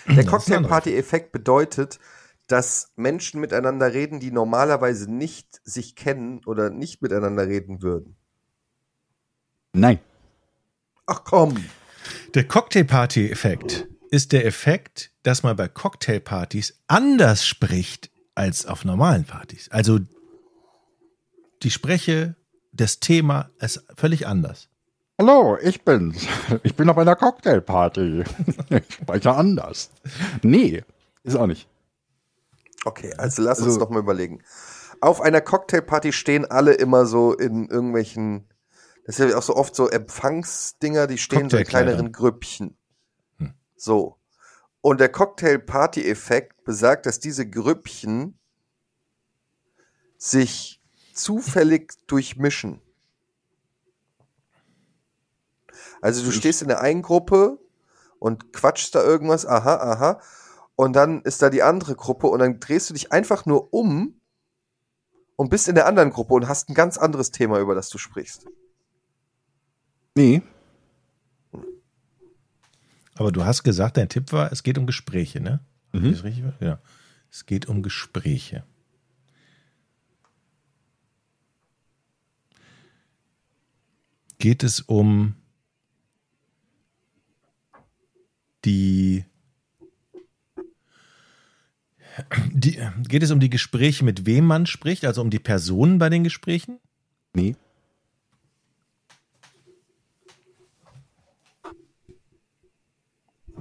Der 0.06 0.24
Cocktailparty-Effekt 0.24 1.32
bedeutet, 1.32 1.98
dass 2.46 2.92
Menschen 2.94 3.40
miteinander 3.40 3.92
reden, 3.92 4.20
die 4.20 4.30
normalerweise 4.30 5.12
nicht 5.12 5.60
sich 5.64 5.96
kennen 5.96 6.40
oder 6.46 6.70
nicht 6.70 7.02
miteinander 7.02 7.48
reden 7.48 7.82
würden. 7.82 8.16
Nein. 9.72 9.98
Ach 11.06 11.24
komm. 11.24 11.64
Der 12.34 12.46
Cocktailparty-Effekt 12.46 13.88
ist 14.12 14.30
der 14.30 14.46
Effekt, 14.46 15.10
dass 15.24 15.42
man 15.42 15.56
bei 15.56 15.66
Cocktailpartys 15.66 16.80
anders 16.86 17.44
spricht 17.44 18.10
als 18.36 18.66
auf 18.66 18.84
normalen 18.84 19.24
Partys. 19.24 19.68
Also 19.72 19.98
die 21.64 21.70
Spreche, 21.70 22.36
das 22.72 23.00
Thema 23.00 23.50
ist 23.58 23.84
völlig 23.96 24.28
anders. 24.28 24.69
Hallo, 25.20 25.58
ich 25.60 25.84
bin's. 25.84 26.26
Ich 26.62 26.74
bin 26.76 26.88
auf 26.88 26.96
einer 26.96 27.14
Cocktailparty. 27.14 28.24
Ich 28.70 28.94
spreche 28.94 29.32
anders. 29.32 29.90
Nee, 30.42 30.82
ist 31.24 31.36
auch 31.36 31.46
nicht. 31.46 31.68
Okay, 32.86 33.12
also 33.18 33.42
lass 33.42 33.58
uns 33.58 33.66
Also- 33.74 33.80
noch 33.80 33.90
mal 33.90 33.98
überlegen. 33.98 34.42
Auf 35.02 35.20
einer 35.20 35.42
Cocktailparty 35.42 36.14
stehen 36.14 36.46
alle 36.50 36.72
immer 36.72 37.04
so 37.04 37.34
in 37.34 37.68
irgendwelchen, 37.68 38.48
das 39.04 39.18
ist 39.18 39.30
ja 39.30 39.36
auch 39.36 39.42
so 39.42 39.56
oft 39.56 39.74
so 39.74 39.90
Empfangsdinger, 39.90 41.06
die 41.06 41.18
stehen 41.18 41.50
so 41.50 41.58
in 41.58 41.64
kleineren 41.66 42.12
Grüppchen. 42.12 42.78
Hm. 43.36 43.52
So. 43.76 44.16
Und 44.80 45.00
der 45.00 45.10
Cocktail-Party-Effekt 45.10 46.64
besagt, 46.64 47.04
dass 47.04 47.20
diese 47.20 47.46
Grüppchen 47.46 48.38
sich 50.16 50.80
zufällig 51.12 51.92
durchmischen. 52.06 52.80
Also 56.00 56.24
du 56.24 56.30
stehst 56.32 56.62
in 56.62 56.68
der 56.68 56.80
einen 56.80 57.02
Gruppe 57.02 57.58
und 58.18 58.52
quatschst 58.52 58.94
da 58.94 59.02
irgendwas, 59.02 59.46
aha, 59.46 59.76
aha, 59.76 60.20
und 60.76 60.94
dann 60.94 61.22
ist 61.22 61.42
da 61.42 61.50
die 61.50 61.62
andere 61.62 61.94
Gruppe 61.94 62.26
und 62.28 62.38
dann 62.38 62.58
drehst 62.58 62.88
du 62.88 62.94
dich 62.94 63.12
einfach 63.12 63.44
nur 63.44 63.74
um 63.74 64.14
und 65.36 65.50
bist 65.50 65.68
in 65.68 65.74
der 65.74 65.86
anderen 65.86 66.10
Gruppe 66.10 66.34
und 66.34 66.48
hast 66.48 66.70
ein 66.70 66.74
ganz 66.74 66.96
anderes 66.96 67.30
Thema, 67.30 67.58
über 67.60 67.74
das 67.74 67.90
du 67.90 67.98
sprichst. 67.98 68.46
Nee. 70.16 70.42
Aber 73.14 73.30
du 73.30 73.44
hast 73.44 73.62
gesagt, 73.62 73.98
dein 73.98 74.08
Tipp 74.08 74.32
war, 74.32 74.50
es 74.52 74.62
geht 74.62 74.78
um 74.78 74.86
Gespräche, 74.86 75.40
ne? 75.40 75.60
Mhm. 75.92 76.06
Ist 76.06 76.18
das 76.18 76.24
richtig? 76.24 76.44
Ja. 76.60 76.80
Es 77.30 77.44
geht 77.44 77.68
um 77.68 77.82
Gespräche. 77.82 78.64
Geht 84.38 84.62
es 84.62 84.80
um 84.80 85.36
die, 88.64 89.24
die 92.52 92.80
geht 93.08 93.22
es 93.22 93.30
um 93.30 93.40
die 93.40 93.50
Gespräche, 93.50 94.04
mit 94.04 94.26
wem 94.26 94.46
man 94.46 94.66
spricht, 94.66 95.04
also 95.04 95.20
um 95.20 95.30
die 95.30 95.38
Personen 95.38 95.98
bei 95.98 96.08
den 96.08 96.24
Gesprächen? 96.24 96.78
Nee. 97.32 97.56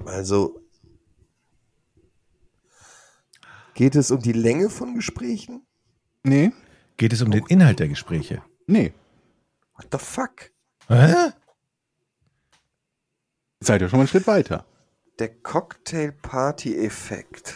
Also 0.04 0.60
geht 3.74 3.94
es 3.94 4.10
um 4.10 4.20
die 4.20 4.32
Länge 4.32 4.70
von 4.70 4.94
Gesprächen? 4.94 5.66
Nee. 6.22 6.52
Geht 6.96 7.12
es 7.12 7.22
um 7.22 7.30
den 7.30 7.46
Inhalt 7.46 7.78
der 7.78 7.88
Gespräche? 7.88 8.42
Nee. 8.66 8.92
What 9.74 9.88
the 9.92 9.98
fuck? 9.98 10.50
Hä? 10.88 11.32
Seid 13.60 13.80
ihr 13.80 13.88
schon 13.88 13.98
mal 13.98 14.02
einen 14.02 14.08
Schritt 14.08 14.26
weiter. 14.26 14.66
Der 15.20 15.28
Cocktail-Party-Effekt. 15.28 17.54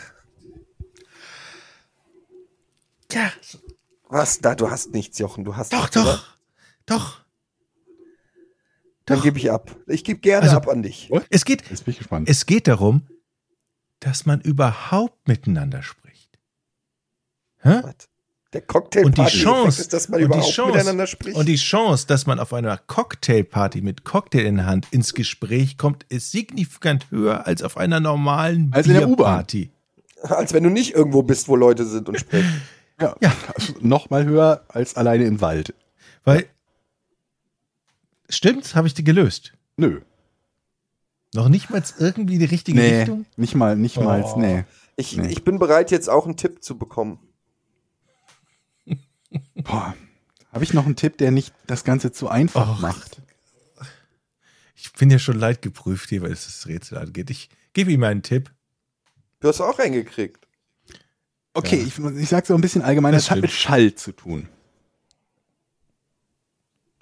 Ja, 3.10 3.32
Was? 4.08 4.38
Da, 4.40 4.54
du 4.54 4.70
hast 4.70 4.92
nichts, 4.92 5.18
Jochen. 5.18 5.44
Du 5.44 5.56
hast 5.56 5.72
doch, 5.72 5.80
nichts, 5.82 5.96
oder? 5.96 6.12
doch, 6.14 6.36
doch. 6.86 7.24
Dann 9.06 9.20
gebe 9.22 9.38
ich 9.38 9.50
ab. 9.50 9.74
Ich 9.86 10.04
gebe 10.04 10.20
gerne 10.20 10.44
Also- 10.44 10.56
ab 10.56 10.68
an 10.68 10.82
dich. 10.82 11.10
Es 11.30 11.44
geht, 11.46 11.68
Jetzt 11.70 11.84
bin 11.84 11.92
ich 11.92 11.98
gespannt. 11.98 12.28
Es 12.28 12.44
geht 12.46 12.68
darum, 12.68 13.06
dass 14.00 14.26
man 14.26 14.40
überhaupt 14.42 15.26
miteinander 15.28 15.82
spricht. 15.82 16.38
Hä? 17.62 17.80
Was? 17.82 18.08
Der 18.54 18.60
Cocktail 18.62 19.04
Und 19.04 19.18
die 19.18 19.24
Chance, 19.26 19.80
ist, 19.82 19.92
dass 19.92 20.08
man 20.08 20.18
und 20.20 20.20
die 20.22 20.36
überhaupt 20.36 20.52
Chance, 20.54 20.72
miteinander 20.72 21.06
spricht. 21.06 21.36
und 21.36 21.46
die 21.46 21.56
Chance, 21.56 22.06
dass 22.06 22.26
man 22.26 22.38
auf 22.38 22.52
einer 22.54 22.78
Cocktailparty 22.78 23.82
mit 23.82 24.04
Cocktail 24.04 24.46
in 24.46 24.56
der 24.56 24.66
Hand 24.66 24.86
ins 24.92 25.12
Gespräch 25.12 25.76
kommt, 25.76 26.04
ist 26.08 26.30
signifikant 26.30 27.10
höher 27.10 27.46
als 27.46 27.62
auf 27.62 27.76
einer 27.76 27.98
normalen 28.00 28.70
Als 28.72 28.86
in 28.86 28.94
der 28.94 29.02
U-Bahn. 29.08 29.16
Bierparty. 29.44 29.70
Als 30.22 30.54
wenn 30.54 30.62
du 30.62 30.70
nicht 30.70 30.94
irgendwo 30.94 31.22
bist, 31.22 31.48
wo 31.48 31.56
Leute 31.56 31.84
sind 31.84 32.08
und 32.08 32.18
sprechen. 32.18 32.62
Ja, 33.00 33.16
Ja. 33.20 33.32
Also 33.56 33.74
noch 33.80 34.08
mal 34.10 34.24
höher 34.24 34.64
als 34.68 34.94
alleine 34.94 35.24
im 35.24 35.40
Wald. 35.40 35.74
Weil, 36.22 36.46
stimmt's, 38.28 38.76
habe 38.76 38.86
ich 38.86 38.94
die 38.94 39.02
gelöst. 39.02 39.52
Nö. 39.76 40.00
Noch 41.34 41.48
nicht 41.48 41.70
mal 41.70 41.82
irgendwie 41.98 42.38
die 42.38 42.44
richtige 42.44 42.78
Nee, 42.78 42.98
Richtung? 43.00 43.26
nicht 43.36 43.56
mal, 43.56 43.74
nicht 43.76 43.96
mal, 44.00 44.22
Oh. 44.24 44.38
nee. 44.38 44.64
Ich, 44.94 45.16
Nee. 45.16 45.26
ich 45.26 45.42
bin 45.42 45.58
bereit, 45.58 45.90
jetzt 45.90 46.08
auch 46.08 46.24
einen 46.24 46.36
Tipp 46.36 46.62
zu 46.62 46.78
bekommen. 46.78 47.18
Boah. 49.54 49.94
Habe 50.52 50.64
ich 50.64 50.72
noch 50.72 50.86
einen 50.86 50.96
Tipp, 50.96 51.18
der 51.18 51.30
nicht 51.30 51.52
das 51.66 51.84
Ganze 51.84 52.12
zu 52.12 52.28
einfach 52.28 52.76
Och. 52.76 52.80
macht? 52.80 53.20
Ich 54.76 54.92
bin 54.92 55.10
ja 55.10 55.18
schon 55.18 55.38
leid 55.38 55.62
geprüft 55.62 56.10
hier, 56.10 56.22
weil 56.22 56.32
es 56.32 56.44
das 56.44 56.66
Rätsel 56.66 56.98
angeht. 56.98 57.30
Ich 57.30 57.48
gebe 57.72 57.90
ihm 57.90 58.04
einen 58.04 58.22
Tipp. 58.22 58.52
Du 59.40 59.48
hast 59.48 59.60
auch 59.60 59.78
einen 59.78 59.94
gekriegt. 59.94 60.46
Okay, 61.54 61.80
Ja. 61.80 61.86
ich, 61.86 61.98
ich 62.22 62.28
sage 62.28 62.46
so 62.46 62.54
ein 62.54 62.60
bisschen 62.60 62.82
allgemein, 62.82 63.12
Das 63.12 63.24
das 63.24 63.30
hat 63.32 63.40
mit 63.40 63.50
Schall 63.50 63.94
zu 63.94 64.12
tun. 64.12 64.48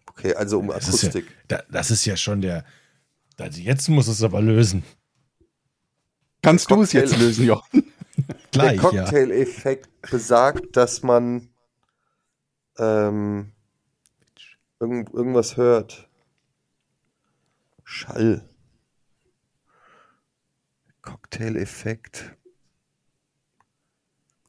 Okay, 0.07 0.35
also 0.35 0.59
um 0.59 0.69
Das 0.69 0.89
ist, 0.89 1.03
ja, 1.03 1.09
Akustik. 1.09 1.33
da, 1.49 1.63
das 1.71 1.91
ist 1.91 2.05
ja 2.05 2.17
schon 2.17 2.41
der. 2.43 2.65
Also 3.39 3.61
jetzt 3.61 3.89
muss 3.89 4.09
es 4.09 4.23
aber 4.23 4.41
lösen. 4.43 4.85
Kannst 6.43 6.71
du 6.71 6.83
es 6.83 6.93
jetzt 6.93 7.17
lösen, 7.19 7.47
Jochen? 7.47 7.85
Gleich, 8.53 8.81
Der 8.81 8.93
ja. 8.93 9.03
Cocktail-Effekt 9.05 9.89
besagt, 10.11 10.77
dass 10.77 11.03
man 11.03 11.49
ähm, 12.79 13.53
irgend, 14.81 15.13
irgendwas 15.13 15.57
hört. 15.57 16.09
Schall. 17.85 18.49
Cocktail-Effekt. 21.03 22.37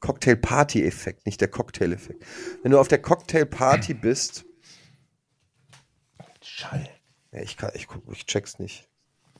Cocktail-Party-Effekt, 0.00 1.24
nicht 1.24 1.40
der 1.40 1.48
Cocktail-Effekt. 1.48 2.24
Wenn 2.62 2.72
du 2.72 2.78
auf 2.78 2.88
der 2.88 3.00
Cocktail-Party 3.00 3.94
bist, 4.02 4.44
Schall. 6.42 6.88
ja, 7.32 7.40
ich, 7.40 7.56
kann, 7.56 7.70
ich, 7.74 7.88
ich 8.12 8.26
check's 8.26 8.58
nicht. 8.58 8.88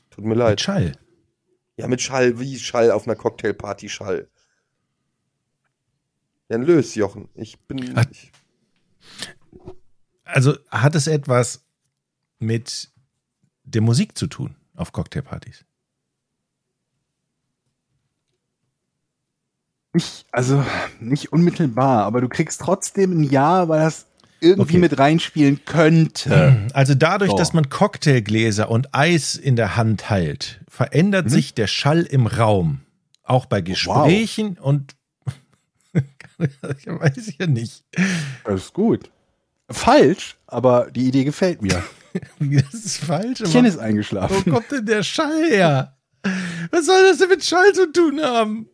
Tut 0.09 0.23
mir 0.23 0.29
Mit 0.29 0.39
leid. 0.39 0.61
Schall. 0.61 0.93
Ja, 1.77 1.87
mit 1.87 2.01
Schall, 2.01 2.39
wie 2.39 2.57
Schall 2.57 2.91
auf 2.91 3.05
einer 3.05 3.15
Cocktailparty 3.15 3.89
Schall. 3.89 4.29
Ja, 6.47 6.55
ein 6.55 6.63
Lös, 6.63 6.95
Jochen. 6.95 7.29
Ich 7.35 7.59
bin. 7.59 7.93
Ach. 7.97 8.05
Ich, 8.09 8.31
Also 10.25 10.57
hat 10.69 10.95
es 10.95 11.07
etwas 11.07 11.63
mit 12.39 12.89
der 13.63 13.81
Musik 13.81 14.17
zu 14.17 14.27
tun 14.27 14.55
auf 14.75 14.91
Cocktailpartys? 14.91 15.65
Nicht, 19.93 20.25
also 20.31 20.63
nicht 20.99 21.31
unmittelbar, 21.31 22.03
aber 22.03 22.19
du 22.19 22.27
kriegst 22.27 22.59
trotzdem 22.61 23.11
ein 23.21 23.23
Ja, 23.23 23.69
weil 23.69 23.79
das 23.79 24.07
irgendwie 24.41 24.73
Okay. 24.73 24.77
mit 24.79 24.99
reinspielen 24.99 25.63
könnte. 25.65 26.67
Also 26.73 26.93
dadurch, 26.93 27.31
So. 27.31 27.37
dass 27.37 27.53
man 27.53 27.69
Cocktailgläser 27.69 28.69
und 28.69 28.93
Eis 28.93 29.35
in 29.35 29.55
der 29.55 29.77
Hand 29.77 30.09
hält, 30.09 30.59
verändert 30.67 31.29
sich 31.29 31.53
der 31.53 31.67
Schall 31.67 32.01
im 32.01 32.27
Raum. 32.27 32.81
Auch 33.23 33.45
bei 33.45 33.61
Gesprächen 33.61 34.57
und 34.59 34.95
ich 36.37 36.87
weiß 36.87 37.37
ja 37.37 37.47
nicht. 37.47 37.85
Das 38.43 38.61
ist 38.65 38.73
gut. 38.73 39.09
Falsch, 39.69 40.37
aber 40.47 40.89
die 40.91 41.07
Idee 41.07 41.23
gefällt 41.23 41.61
mir. 41.61 41.83
Das 42.39 42.73
ist 42.73 42.97
falsch. 42.99 43.41
aber- 43.41 43.49
Chen 43.49 43.65
ist 43.65 43.75
Wo 43.77 43.81
eingeschlafen. 43.81 44.49
kommt 44.53 44.71
denn 44.71 44.85
der 44.85 45.03
Schall 45.03 45.49
her? 45.49 45.97
Was 46.71 46.85
soll 46.85 47.03
das 47.03 47.17
denn 47.17 47.27
mit 47.27 47.43
Schall 47.43 47.73
zu 47.73 47.91
tun 47.91 48.21
haben? 48.21 48.69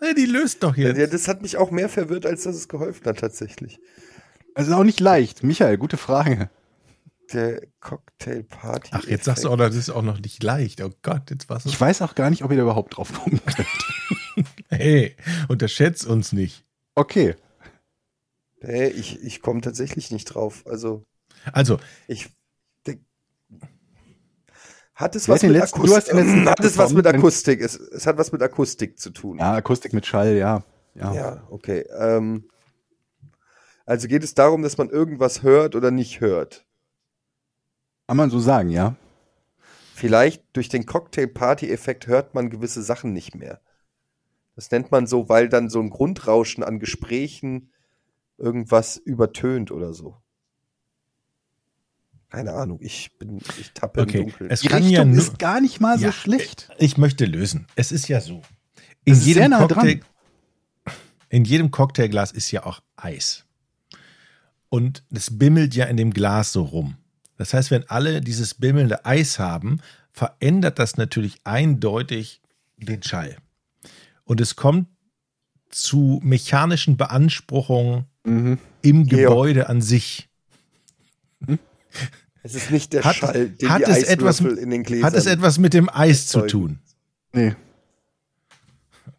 Hey, 0.00 0.14
die 0.14 0.24
löst 0.24 0.62
doch 0.62 0.74
ja, 0.76 0.88
jetzt. 0.92 1.12
das 1.12 1.28
hat 1.28 1.42
mich 1.42 1.58
auch 1.58 1.70
mehr 1.70 1.90
verwirrt, 1.90 2.24
als 2.24 2.44
dass 2.44 2.56
es 2.56 2.68
geholfen 2.68 3.04
hat, 3.04 3.18
tatsächlich. 3.18 3.78
Also 4.54 4.74
auch 4.74 4.82
nicht 4.82 4.98
leicht. 4.98 5.42
Michael, 5.44 5.76
gute 5.76 5.98
Frage. 5.98 6.48
Der 7.34 7.60
Cocktailparty. 7.80 8.88
Ach, 8.92 9.04
jetzt 9.06 9.26
sagst 9.26 9.44
du 9.44 9.50
auch, 9.50 9.56
noch, 9.56 9.66
das 9.66 9.76
ist 9.76 9.90
auch 9.90 10.02
noch 10.02 10.18
nicht 10.18 10.42
leicht. 10.42 10.80
Oh 10.80 10.90
Gott, 11.02 11.30
jetzt 11.30 11.48
war's 11.50 11.66
Ich 11.66 11.78
weiß 11.80 12.00
auch 12.02 12.14
gar 12.14 12.30
nicht, 12.30 12.42
ob 12.44 12.50
ihr 12.50 12.56
da 12.56 12.62
überhaupt 12.62 12.96
drauf 12.96 13.12
kommen 13.12 13.40
könnt. 13.44 14.46
Hey, 14.70 15.16
unterschätzt 15.48 16.06
uns 16.06 16.32
nicht. 16.32 16.64
Okay. 16.94 17.36
Nee, 18.62 18.86
ich, 18.88 19.22
ich 19.22 19.42
komme 19.42 19.60
tatsächlich 19.60 20.10
nicht 20.10 20.24
drauf. 20.26 20.62
Also, 20.66 21.04
Also, 21.52 21.78
ich. 22.06 22.28
Der, 22.86 22.96
hat 24.94 25.16
es 25.16 25.28
was 25.28 25.42
mit 25.42 25.52
letzten- 25.52 25.82
du 25.82 25.94
hast 25.94 26.10
Akustik? 26.10 26.16
den 26.16 26.26
letzten 26.26 26.48
Hat 26.50 26.60
es 26.60 26.78
was 26.78 26.92
mit? 26.92 27.06
Akustik? 27.06 27.60
Es, 27.60 27.74
es 27.76 28.06
hat 28.06 28.18
was 28.18 28.30
mit 28.32 28.42
Akustik 28.42 28.98
zu 28.98 29.10
tun. 29.10 29.38
Ja, 29.38 29.54
Akustik 29.54 29.92
mit 29.92 30.06
Schall, 30.06 30.36
ja. 30.36 30.62
Ja. 30.94 31.14
Ja, 31.14 31.46
okay. 31.50 31.86
Ähm, 31.98 32.48
also 33.86 34.06
geht 34.08 34.22
es 34.22 34.34
darum, 34.34 34.62
dass 34.62 34.78
man 34.78 34.90
irgendwas 34.90 35.42
hört 35.42 35.74
oder 35.74 35.90
nicht 35.90 36.20
hört. 36.20 36.66
Kann 38.06 38.16
man 38.18 38.30
so 38.30 38.38
sagen, 38.38 38.68
ja. 38.68 38.94
Vielleicht 39.94 40.44
durch 40.52 40.68
den 40.68 40.84
Cocktail-Party-Effekt 40.86 42.06
hört 42.06 42.34
man 42.34 42.50
gewisse 42.50 42.82
Sachen 42.82 43.12
nicht 43.12 43.34
mehr. 43.34 43.60
Das 44.54 44.70
nennt 44.70 44.90
man 44.90 45.06
so, 45.06 45.28
weil 45.28 45.48
dann 45.48 45.70
so 45.70 45.80
ein 45.80 45.88
Grundrauschen 45.90 46.62
an 46.62 46.78
Gesprächen 46.78 47.72
irgendwas 48.38 48.96
übertönt 48.96 49.70
oder 49.70 49.92
so. 49.92 50.16
Keine 52.30 52.52
Ahnung, 52.54 52.78
ich 52.80 53.10
bin, 53.18 53.40
ich 53.60 53.72
tappe 53.72 54.00
okay. 54.00 54.18
im 54.20 54.24
Dunkeln. 54.28 54.50
Es 54.50 54.60
Die 54.62 54.68
kann 54.68 54.82
Richtung 54.82 55.12
ja 55.12 55.18
ist 55.18 55.38
gar 55.38 55.60
nicht 55.60 55.80
mal 55.80 55.98
so 55.98 56.06
Ja. 56.06 56.12
schlecht. 56.12 56.70
Ich 56.78 56.96
möchte 56.96 57.26
lösen. 57.26 57.66
Es 57.74 57.92
ist 57.92 58.08
ja 58.08 58.20
so. 58.22 58.42
In 59.04 59.12
Das 59.14 59.18
ist 59.18 59.24
sehr 59.24 59.34
jedem, 59.34 59.50
nah 59.50 59.58
Cocktail, 59.66 60.00
in 61.28 61.44
jedem 61.44 61.70
Cocktailglas 61.70 62.32
ist 62.32 62.50
ja 62.50 62.64
auch 62.64 62.80
Eis. 62.96 63.44
Und 64.70 65.04
es 65.10 65.38
bimmelt 65.38 65.74
ja 65.74 65.84
in 65.84 65.98
dem 65.98 66.12
Glas 66.12 66.52
so 66.52 66.62
rum. 66.62 66.96
Das 67.36 67.52
heißt, 67.52 67.70
wenn 67.70 67.88
alle 67.90 68.22
dieses 68.22 68.54
bimmelnde 68.54 69.04
Eis 69.04 69.38
haben, 69.38 69.80
verändert 70.10 70.78
das 70.78 70.96
natürlich 70.96 71.40
eindeutig 71.44 72.40
den 72.78 73.02
Schall. 73.02 73.36
Und 74.24 74.40
es 74.40 74.56
kommt 74.56 74.88
zu 75.72 76.20
mechanischen 76.22 76.96
Beanspruchungen 76.96 78.04
Mhm. 78.24 78.58
im 78.82 79.06
Georg. 79.06 79.22
Gebäude 79.28 79.68
an 79.68 79.80
sich. 79.82 80.28
es 82.44 82.54
ist 82.54 82.70
nicht 82.70 82.92
der 82.92 83.04
Hat- 83.04 83.16
Schall, 83.16 83.48
den 83.50 83.68
hat 83.70 83.86
die 83.86 83.90
es 83.90 84.02
etwas- 84.04 84.40
in 84.40 84.70
den 84.70 84.82
Gläsern. 84.82 85.06
Hat 85.06 85.14
es 85.14 85.26
etwas 85.26 85.58
mit 85.58 85.74
dem 85.74 85.88
Eis 85.88 86.26
zu 86.26 86.42
tun? 86.46 86.78
Nee. 87.32 87.54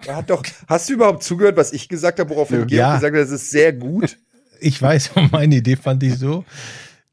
Er 0.05 0.17
hat 0.17 0.29
doch, 0.29 0.43
hast 0.67 0.89
du 0.89 0.93
überhaupt 0.93 1.23
zugehört, 1.23 1.55
was 1.55 1.71
ich 1.71 1.87
gesagt 1.87 2.19
habe, 2.19 2.29
woraufhin 2.31 2.59
Nö. 2.61 2.65
Georg 2.65 2.77
Ja. 2.79 2.95
gesagt 2.95 3.15
hat, 3.15 3.21
das 3.21 3.31
ist 3.31 3.49
sehr 3.51 3.73
gut? 3.73 4.17
Ich 4.65 4.81
weiß, 4.81 5.11
meine 5.33 5.55
Idee 5.57 5.75
fand 5.75 6.03
ich 6.03 6.15
so 6.17 6.45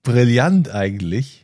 brillant 0.05 0.71
eigentlich. 0.71 1.40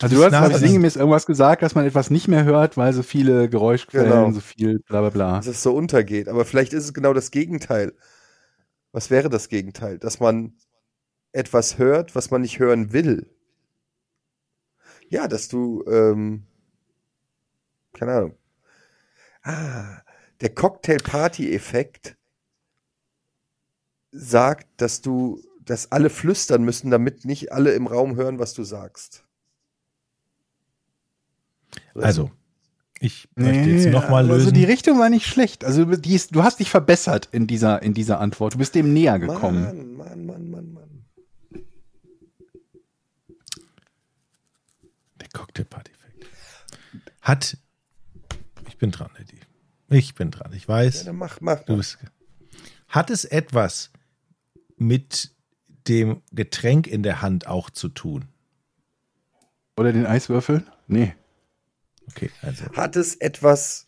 Also 0.00 0.16
du 0.16 0.24
hast 0.24 0.32
ich, 0.32 0.38
dran. 0.38 0.54
sinngemäß 0.54 0.96
irgendwas 0.96 1.26
gesagt, 1.26 1.62
dass 1.62 1.74
man 1.74 1.86
etwas 1.86 2.10
nicht 2.10 2.28
mehr 2.28 2.44
hört, 2.44 2.76
weil 2.76 2.92
so 2.92 3.02
viele 3.02 3.48
Geräuschquellen, 3.48 4.10
Genau. 4.10 4.30
so 4.32 4.40
viel 4.40 4.78
bla 4.80 5.00
bla 5.00 5.10
bla. 5.10 5.36
dass 5.38 5.46
es 5.46 5.62
so 5.62 5.74
untergeht. 5.74 6.28
Aber 6.28 6.44
vielleicht 6.44 6.72
ist 6.72 6.84
es 6.84 6.94
genau 6.94 7.12
das 7.12 7.30
Gegenteil. 7.30 7.92
Was 8.92 9.10
wäre 9.10 9.28
das 9.28 9.48
Gegenteil? 9.48 9.98
Dass 9.98 10.20
man 10.20 10.54
etwas 11.32 11.78
hört, 11.78 12.14
was 12.14 12.30
man 12.30 12.42
nicht 12.42 12.58
hören 12.60 12.92
will. 12.92 13.28
Ja, 15.08 15.26
dass 15.28 15.48
du, 15.48 15.84
ähm, 15.88 16.44
keine 17.92 18.12
Ahnung. 18.12 18.34
Ah, 19.42 19.98
der 20.40 20.54
Cocktail-Party-Effekt 20.54 22.16
sagt, 24.12 24.66
dass 24.80 25.00
du, 25.02 25.40
dass 25.60 25.90
alle 25.92 26.08
flüstern 26.10 26.62
müssen, 26.64 26.90
damit 26.90 27.24
nicht 27.24 27.52
alle 27.52 27.72
im 27.72 27.86
Raum 27.86 28.16
hören, 28.16 28.38
was 28.38 28.54
du 28.54 28.62
sagst. 28.64 29.23
Also, 31.94 32.30
ich 33.00 33.28
möchte 33.34 33.70
jetzt 33.70 33.90
nochmal 33.92 34.24
also 34.24 34.34
lösen. 34.36 34.54
die 34.54 34.64
Richtung 34.64 34.98
war 34.98 35.10
nicht 35.10 35.26
schlecht. 35.26 35.64
Also 35.64 35.84
die 35.84 36.14
ist, 36.14 36.34
du 36.34 36.42
hast 36.42 36.60
dich 36.60 36.70
verbessert 36.70 37.28
in 37.32 37.46
dieser, 37.46 37.82
in 37.82 37.92
dieser 37.94 38.20
Antwort. 38.20 38.54
Du 38.54 38.58
bist 38.58 38.74
dem 38.74 38.92
näher 38.92 39.20
so. 39.20 39.26
gekommen. 39.26 39.96
Mann, 39.96 39.96
Mann, 39.96 40.26
Mann, 40.26 40.50
Mann, 40.50 40.72
Mann. 40.72 41.04
Der 45.20 45.28
Cocktail-Party-Effekt. 45.32 46.26
Hat. 47.22 47.56
Ich 48.68 48.78
bin 48.78 48.90
dran, 48.90 49.10
Eddie. 49.18 49.40
Ich 49.88 50.14
bin 50.14 50.30
dran. 50.30 50.52
Ich 50.52 50.62
Ja, 50.62 50.68
weiß, 50.68 51.04
dann 51.04 51.16
mach, 51.16 51.40
mach. 51.40 51.60
du 51.64 51.76
bist. 51.76 51.98
Hat 52.88 53.10
es 53.10 53.24
etwas 53.24 53.90
mit 54.76 55.32
dem 55.88 56.22
Getränk 56.32 56.86
in 56.86 57.02
der 57.02 57.22
Hand 57.22 57.46
auch 57.46 57.70
zu 57.70 57.88
tun? 57.88 58.26
Oder 59.76 59.92
den 59.92 60.06
Eiswürfel? 60.06 60.64
Nee. 60.86 61.14
Okay, 62.10 62.30
also. 62.42 62.64
Hat 62.72 62.96
es 62.96 63.16
etwas 63.16 63.86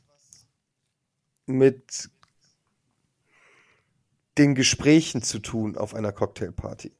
mit 1.46 2.10
den 4.38 4.54
Gesprächen 4.54 5.22
zu 5.22 5.38
tun 5.38 5.76
auf 5.76 5.94
einer 5.94 6.12
Cocktailparty? 6.12 6.92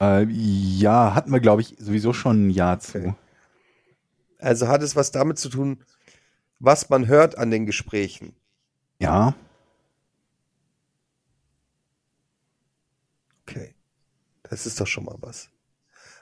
Äh, 0.00 0.26
ja, 0.28 1.14
hatten 1.14 1.32
wir, 1.32 1.40
glaube 1.40 1.62
ich, 1.62 1.76
sowieso 1.78 2.12
schon 2.12 2.48
ein 2.48 2.50
Jahr 2.50 2.80
zu. 2.80 2.98
Okay. 2.98 3.14
Also 4.38 4.68
hat 4.68 4.82
es 4.82 4.96
was 4.96 5.10
damit 5.10 5.38
zu 5.38 5.48
tun, 5.48 5.84
was 6.58 6.88
man 6.90 7.06
hört 7.06 7.38
an 7.38 7.50
den 7.50 7.66
Gesprächen? 7.66 8.34
Ja, 8.98 9.34
Okay. 13.48 13.74
Das 14.42 14.66
ist 14.66 14.80
doch 14.80 14.86
schon 14.86 15.04
mal 15.04 15.16
was. 15.20 15.50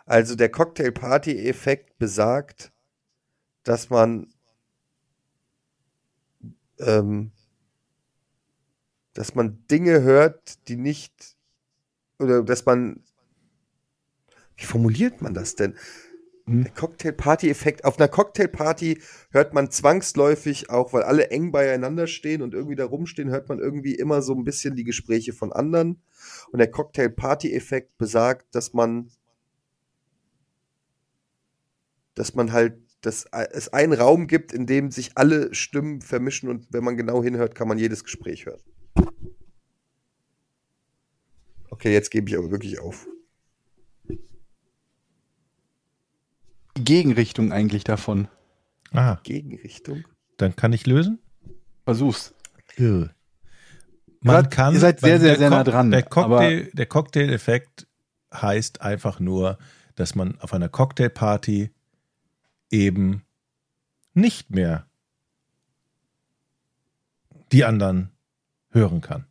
Also 0.06 0.34
der 0.34 0.50
Cocktail-Party-Effekt 0.50 1.98
besagt, 1.98 2.72
dass 3.64 3.90
man 3.90 4.32
ähm, 6.78 7.32
dass 9.14 9.34
man 9.34 9.64
Dinge 9.70 10.02
hört, 10.02 10.68
die 10.68 10.76
nicht 10.76 11.36
oder 12.18 12.42
dass 12.42 12.66
man 12.66 13.02
wie 14.56 14.64
formuliert 14.64 15.20
man 15.20 15.34
das 15.34 15.56
denn? 15.56 15.74
Hm. 16.46 16.74
Cocktail-Party-Effekt. 16.74 17.84
Auf 17.84 17.98
einer 17.98 18.08
Cocktailparty 18.08 19.00
hört 19.30 19.54
man 19.54 19.70
zwangsläufig 19.70 20.68
auch, 20.70 20.92
weil 20.92 21.02
alle 21.02 21.30
eng 21.30 21.52
beieinander 21.52 22.06
stehen 22.06 22.42
und 22.42 22.54
irgendwie 22.54 22.76
da 22.76 22.84
rumstehen, 22.84 23.30
hört 23.30 23.48
man 23.48 23.58
irgendwie 23.58 23.94
immer 23.94 24.20
so 24.20 24.34
ein 24.34 24.44
bisschen 24.44 24.76
die 24.76 24.84
Gespräche 24.84 25.32
von 25.32 25.52
anderen. 25.52 26.02
Und 26.52 26.58
der 26.58 26.70
Cocktail-Party-Effekt 26.70 27.96
besagt, 27.96 28.54
dass 28.54 28.74
man, 28.74 29.10
dass 32.14 32.34
man 32.34 32.52
halt, 32.52 32.78
dass 33.06 33.26
es 33.52 33.68
einen 33.72 33.92
Raum 33.92 34.26
gibt, 34.26 34.52
in 34.52 34.66
dem 34.66 34.90
sich 34.90 35.12
alle 35.16 35.54
Stimmen 35.54 36.00
vermischen 36.00 36.48
und 36.48 36.66
wenn 36.72 36.84
man 36.84 36.96
genau 36.96 37.22
hinhört, 37.22 37.54
kann 37.54 37.68
man 37.68 37.78
jedes 37.78 38.04
Gespräch 38.04 38.46
hören. 38.46 38.60
Okay, 41.70 41.92
jetzt 41.92 42.10
gebe 42.10 42.28
ich 42.30 42.36
aber 42.38 42.50
wirklich 42.50 42.78
auf. 42.80 43.06
die 46.76 46.84
Gegenrichtung 46.84 47.52
eigentlich 47.52 47.84
davon. 47.84 48.28
Ah, 48.92 49.18
Gegenrichtung. 49.22 50.04
dann 50.36 50.56
kann 50.56 50.72
ich 50.72 50.86
lösen? 50.86 51.20
Versuch's. 51.84 52.34
Man 52.78 53.10
Grad- 54.24 54.50
kann. 54.50 54.74
ihr 54.74 54.80
seid 54.80 55.00
sehr, 55.00 55.20
sehr, 55.20 55.36
sehr 55.36 55.50
nah 55.50 55.62
dran, 55.64 55.90
Der 55.90 56.02
Cocktail, 56.02 56.70
der 56.72 56.86
Cocktail-Effekt 56.86 57.86
heißt 58.32 58.80
einfach 58.80 59.20
nur, 59.20 59.58
dass 59.94 60.14
man 60.16 60.40
auf 60.40 60.52
einer 60.54 60.68
Cocktailparty 60.68 61.70
eben 62.70 63.22
nicht 64.14 64.50
mehr 64.50 64.86
die 67.52 67.64
anderen 67.64 68.10
hören 68.70 69.00
kann, 69.00 69.26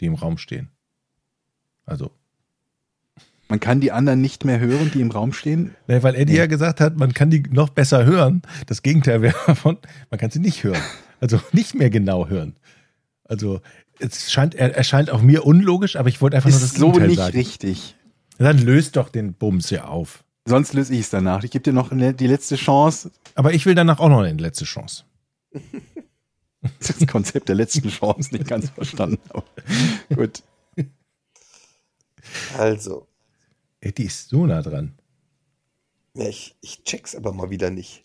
die 0.00 0.06
im 0.06 0.14
Raum 0.14 0.38
stehen. 0.38 0.70
Also, 1.86 2.10
Man 3.48 3.60
kann 3.60 3.80
die 3.80 3.92
anderen 3.92 4.20
nicht 4.20 4.44
mehr 4.44 4.58
hören, 4.60 4.90
die 4.94 5.00
im 5.00 5.10
Raum 5.10 5.32
stehen. 5.32 5.74
ne, 5.86 6.02
weil 6.02 6.14
Eddie 6.14 6.34
ja 6.36 6.46
gesagt 6.46 6.80
hat, 6.80 6.96
man 6.96 7.12
kann 7.12 7.30
die 7.30 7.42
noch 7.50 7.68
besser 7.70 8.04
hören. 8.04 8.42
Das 8.66 8.82
Gegenteil 8.82 9.22
wäre 9.22 9.36
davon, 9.46 9.78
man 10.10 10.18
kann 10.18 10.30
sie 10.30 10.38
nicht 10.40 10.64
hören. 10.64 10.80
Also 11.20 11.40
nicht 11.52 11.74
mehr 11.74 11.90
genau 11.90 12.28
hören. 12.28 12.56
Also 13.24 13.60
es 13.98 14.30
scheint, 14.32 14.54
er 14.54 14.74
erscheint 14.76 15.10
auch 15.10 15.22
mir 15.22 15.44
unlogisch, 15.46 15.96
aber 15.96 16.08
ich 16.08 16.20
wollte 16.20 16.36
einfach 16.36 16.50
nur 16.50 16.58
das 16.58 16.70
Ist 16.72 16.78
so 16.78 16.86
Gegenteil 16.92 17.08
nicht 17.08 17.18
sagen. 17.18 17.36
richtig. 17.36 17.96
Dann 18.38 18.58
löst 18.58 18.96
doch 18.96 19.08
den 19.08 19.34
Bums 19.34 19.70
ja 19.70 19.84
auf. 19.84 20.23
Sonst 20.46 20.74
löse 20.74 20.92
ich 20.92 21.00
es 21.00 21.10
danach. 21.10 21.42
Ich 21.42 21.50
gebe 21.50 21.62
dir 21.62 21.72
noch 21.72 21.90
die 21.90 22.26
letzte 22.26 22.56
Chance. 22.56 23.10
Aber 23.34 23.54
ich 23.54 23.64
will 23.64 23.74
danach 23.74 23.98
auch 23.98 24.08
noch 24.08 24.20
eine 24.20 24.40
letzte 24.40 24.64
Chance. 24.64 25.04
Das 26.78 26.96
Konzept 27.06 27.50
der 27.50 27.56
letzten 27.56 27.90
Chance 27.90 28.34
nicht 28.34 28.48
ganz 28.48 28.70
verstanden. 28.70 29.20
Aber 29.28 29.44
gut. 30.14 30.42
Also, 32.56 33.06
Eddie 33.80 34.04
ist 34.04 34.30
so 34.30 34.46
nah 34.46 34.62
dran. 34.62 34.94
ja, 36.14 36.26
ich, 36.26 36.56
ich 36.62 36.82
check's 36.84 37.14
aber 37.14 37.34
mal 37.34 37.50
wieder 37.50 37.68
nicht. 37.68 38.04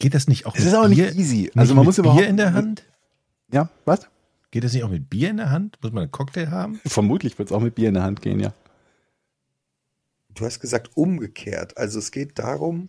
Geht 0.00 0.12
das 0.12 0.28
nicht 0.28 0.44
auch 0.44 0.54
Es 0.54 0.66
ist 0.66 0.74
auch 0.74 0.86
nicht 0.86 0.98
easy. 1.16 1.50
Also 1.54 1.74
man 1.74 1.82
mit 1.82 1.86
muss 1.86 1.96
Bier 1.96 2.04
überhaupt 2.04 2.26
in 2.26 2.36
der 2.36 2.52
Hand? 2.52 2.84
Ja, 3.50 3.70
was? 3.86 4.06
Geht 4.50 4.64
das 4.64 4.74
nicht 4.74 4.84
auch 4.84 4.90
mit 4.90 5.08
Bier 5.08 5.30
in 5.30 5.38
der 5.38 5.50
Hand? 5.50 5.78
Muss 5.82 5.92
man 5.92 6.02
einen 6.02 6.12
Cocktail 6.12 6.50
haben? 6.50 6.80
Vermutlich 6.84 7.38
wird 7.38 7.48
es 7.48 7.52
auch 7.52 7.60
mit 7.60 7.74
Bier 7.74 7.88
in 7.88 7.94
der 7.94 8.02
Hand 8.02 8.20
gehen, 8.20 8.38
ja. 8.38 8.52
Du 10.34 10.44
hast 10.44 10.60
gesagt 10.60 10.96
umgekehrt. 10.96 11.76
Also 11.76 11.98
es 11.98 12.10
geht 12.10 12.38
darum, 12.38 12.88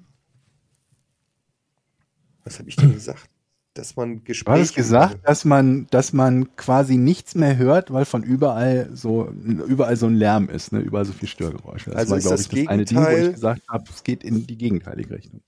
was 2.44 2.60
habe 2.60 2.70
ich 2.70 2.76
denn 2.76 2.94
gesagt? 2.94 3.30
Dass 3.74 3.96
man 3.96 4.18
Du 4.20 4.24
Gespräche. 4.24 4.62
hast 4.62 4.76
gesagt, 4.76 5.18
dass 5.28 5.44
man, 5.44 5.86
dass 5.88 6.14
man 6.14 6.56
quasi 6.56 6.96
nichts 6.98 7.36
mehr 7.36 7.58
hört, 7.58 7.92
weil 7.92 8.06
von 8.06 8.24
überall 8.24 8.90
so 8.94 9.28
überall 9.30 9.98
so 9.98 10.06
ein 10.08 10.16
Lärm 10.16 10.48
ist, 10.50 10.72
ne? 10.72 10.80
überall 10.80 11.04
so 11.06 11.12
viel 11.12 11.28
Störgeräusche. 11.28 11.90
Das 11.92 12.00
Also 12.00 12.12
war, 12.12 12.18
ist 12.18 12.24
glaube 12.24 12.38
das 12.38 12.48
ich, 12.54 12.64
das 12.64 12.68
eine 12.70 12.86
Ding, 12.86 12.98
wo 12.98 13.02
Gegenteil- 13.02 13.26
ich 13.28 13.34
gesagt 13.34 13.62
habe, 13.70 13.84
es 13.90 14.04
geht 14.04 14.24
in 14.24 14.48
die 14.48 14.58
gegenteilige 14.58 15.16
Richtung. 15.16 15.42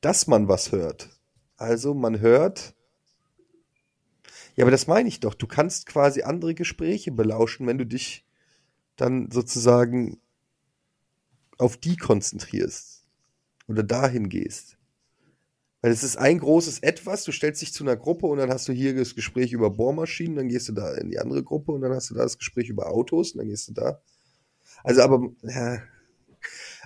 dass 0.00 0.28
man 0.28 0.46
was 0.46 0.70
hört. 0.70 1.10
Also 1.56 1.92
man 1.92 2.20
hört. 2.20 2.74
Ja, 4.54 4.64
aber 4.64 4.70
das 4.70 4.86
meine 4.86 5.08
ich 5.08 5.18
doch. 5.18 5.34
Du 5.34 5.48
kannst 5.48 5.86
quasi 5.86 6.22
andere 6.22 6.54
Gespräche 6.54 7.10
belauschen, 7.10 7.66
wenn 7.66 7.78
du 7.78 7.86
dich 7.86 8.24
dann 8.98 9.30
sozusagen 9.30 10.20
auf 11.56 11.76
die 11.76 11.96
konzentrierst 11.96 13.04
oder 13.66 13.82
dahin 13.82 14.28
gehst. 14.28 14.76
Weil 15.80 15.92
es 15.92 16.02
ist 16.02 16.16
ein 16.16 16.38
großes 16.38 16.80
Etwas, 16.80 17.22
du 17.24 17.30
stellst 17.30 17.62
dich 17.62 17.72
zu 17.72 17.84
einer 17.84 17.96
Gruppe 17.96 18.26
und 18.26 18.38
dann 18.38 18.50
hast 18.50 18.66
du 18.66 18.72
hier 18.72 18.94
das 18.96 19.14
Gespräch 19.14 19.52
über 19.52 19.70
Bohrmaschinen, 19.70 20.36
dann 20.36 20.48
gehst 20.48 20.68
du 20.68 20.72
da 20.72 20.94
in 20.94 21.08
die 21.08 21.20
andere 21.20 21.44
Gruppe 21.44 21.72
und 21.72 21.80
dann 21.82 21.92
hast 21.92 22.10
du 22.10 22.14
da 22.14 22.22
das 22.22 22.38
Gespräch 22.38 22.68
über 22.68 22.90
Autos 22.90 23.32
und 23.32 23.38
dann 23.38 23.48
gehst 23.48 23.68
du 23.68 23.74
da. 23.74 24.00
Also 24.82 25.02
aber, 25.02 25.30
ja. 25.42 25.80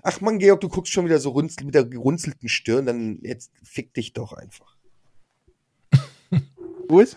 Ach 0.02 0.20
man, 0.20 0.38
Georg, 0.38 0.60
du 0.60 0.68
guckst 0.68 0.92
schon 0.92 1.06
wieder 1.06 1.20
so 1.20 1.30
runzel, 1.30 1.64
mit 1.64 1.74
der 1.74 1.84
gerunzelten 1.84 2.48
Stirn, 2.48 2.84
dann 2.84 3.18
jetzt 3.22 3.52
fick 3.62 3.94
dich 3.94 4.12
doch 4.12 4.34
einfach. 4.34 4.76
Gut? 6.88 7.16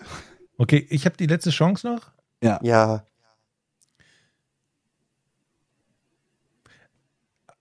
Okay, 0.58 0.86
ich 0.90 1.06
habe 1.06 1.18
die 1.18 1.28
letzte 1.28 1.50
Chance 1.50 1.88
noch. 1.88 2.12
Ja. 2.42 2.60
Ja, 2.64 3.06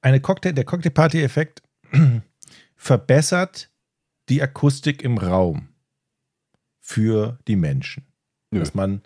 Eine 0.05 0.21
Cocktail, 0.21 0.53
der 0.53 0.65
Cocktailparty-Effekt 0.65 1.63
verbessert 2.77 3.71
die 4.29 4.43
Akustik 4.43 5.03
im 5.03 5.17
Raum 5.17 5.69
für 6.79 7.39
die 7.49 7.57
Menschen. 7.57 8.05
Nö. 8.51 8.61
Dass 8.61 8.75
man 8.75 9.01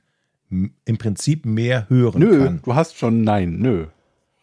im 0.50 0.98
Prinzip 0.98 1.46
mehr 1.46 1.88
hören 1.88 2.18
Nö, 2.18 2.44
kann. 2.44 2.62
du 2.64 2.74
hast 2.74 2.96
schon 2.96 3.22
Nein, 3.22 3.58
nö. 3.58 3.86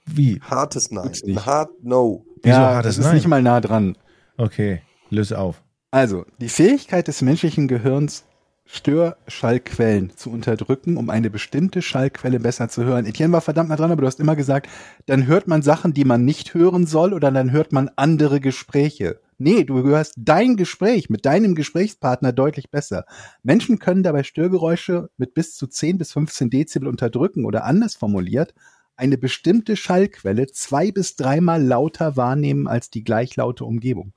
Wie? 0.06 0.40
hartes 0.40 0.92
Nein. 0.92 1.12
Ein 1.28 1.46
hart 1.46 1.72
No. 1.84 2.26
Wieso 2.42 2.56
ja, 2.58 2.76
hat 2.78 2.86
das 2.86 3.00
ist 3.00 3.04
Nein? 3.06 3.16
nicht 3.16 3.28
mal 3.28 3.42
nah 3.42 3.60
dran. 3.60 3.98
Okay, 4.38 4.82
löse 5.10 5.38
auf. 5.38 5.62
Also, 5.92 6.26
die 6.40 6.48
Fähigkeit 6.48 7.10
des 7.10 7.22
menschlichen 7.22 7.68
Gehirns, 7.68 8.24
Störschallquellen 8.66 10.16
zu 10.16 10.32
unterdrücken, 10.32 10.98
um 10.98 11.10
eine 11.10 11.30
bestimmte 11.30 11.82
Schallquelle 11.82 12.40
besser 12.40 12.68
zu 12.68 12.84
hören. 12.84 13.06
Etienne 13.06 13.34
war 13.34 13.42
verdammt 13.42 13.70
nah 13.70 13.76
dran, 13.76 13.92
aber 13.92 14.02
du 14.02 14.08
hast 14.08 14.20
immer 14.20 14.36
gesagt, 14.36 14.68
dann 15.06 15.28
hört 15.28 15.48
man 15.48 15.62
Sachen, 15.62 15.94
die 15.94 16.06
man 16.06 16.26
nicht 16.26 16.54
hören 16.54 16.88
soll, 16.88 17.14
oder 17.14 17.32
dann 17.32 17.52
hört 17.52 17.72
man 17.72 17.92
andere 17.96 18.40
Gespräche. 18.40 19.20
Nee, 19.38 19.66
du 19.66 19.84
hörst 19.84 20.16
dein 20.18 20.56
Gespräch 20.56 21.10
mit 21.10 21.26
deinem 21.26 21.56
Gesprächspartner 21.56 22.32
deutlich 22.32 22.72
besser. 22.72 23.06
Menschen 23.44 23.80
können 23.80 24.02
dabei 24.02 24.24
Störgeräusche 24.24 25.10
mit 25.18 25.34
bis 25.34 25.56
zu 25.56 25.68
10 25.68 25.98
bis 25.98 26.14
15 26.14 26.50
Dezibel 26.50 26.88
unterdrücken 26.88 27.46
oder 27.46 27.66
anders 27.66 27.96
formuliert, 27.96 28.54
eine 28.96 29.18
bestimmte 29.18 29.76
Schallquelle 29.76 30.48
zwei 30.48 30.92
bis 30.92 31.16
dreimal 31.16 31.62
lauter 31.62 32.16
wahrnehmen 32.16 32.68
als 32.68 32.90
die 32.90 33.04
gleichlaute 33.04 33.66
Umgebung. 33.66 34.14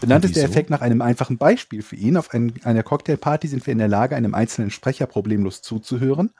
Benannt 0.00 0.24
ist 0.24 0.36
der? 0.36 0.44
Effekt 0.44 0.70
nach 0.70 0.80
einem 0.80 1.02
einfachen 1.02 1.38
Beispiel 1.38 1.82
für 1.82 1.96
ihn. 1.96 2.16
Auf 2.16 2.32
ein, 2.32 2.54
einer 2.64 2.82
Cocktailparty 2.82 3.48
sind 3.48 3.66
wir 3.66 3.72
in 3.72 3.78
der 3.78 3.88
Lage, 3.88 4.16
einem 4.16 4.34
einzelnen 4.34 4.70
Sprecher 4.70 5.06
problemlos 5.06 5.62
zuzuhören, 5.62 6.30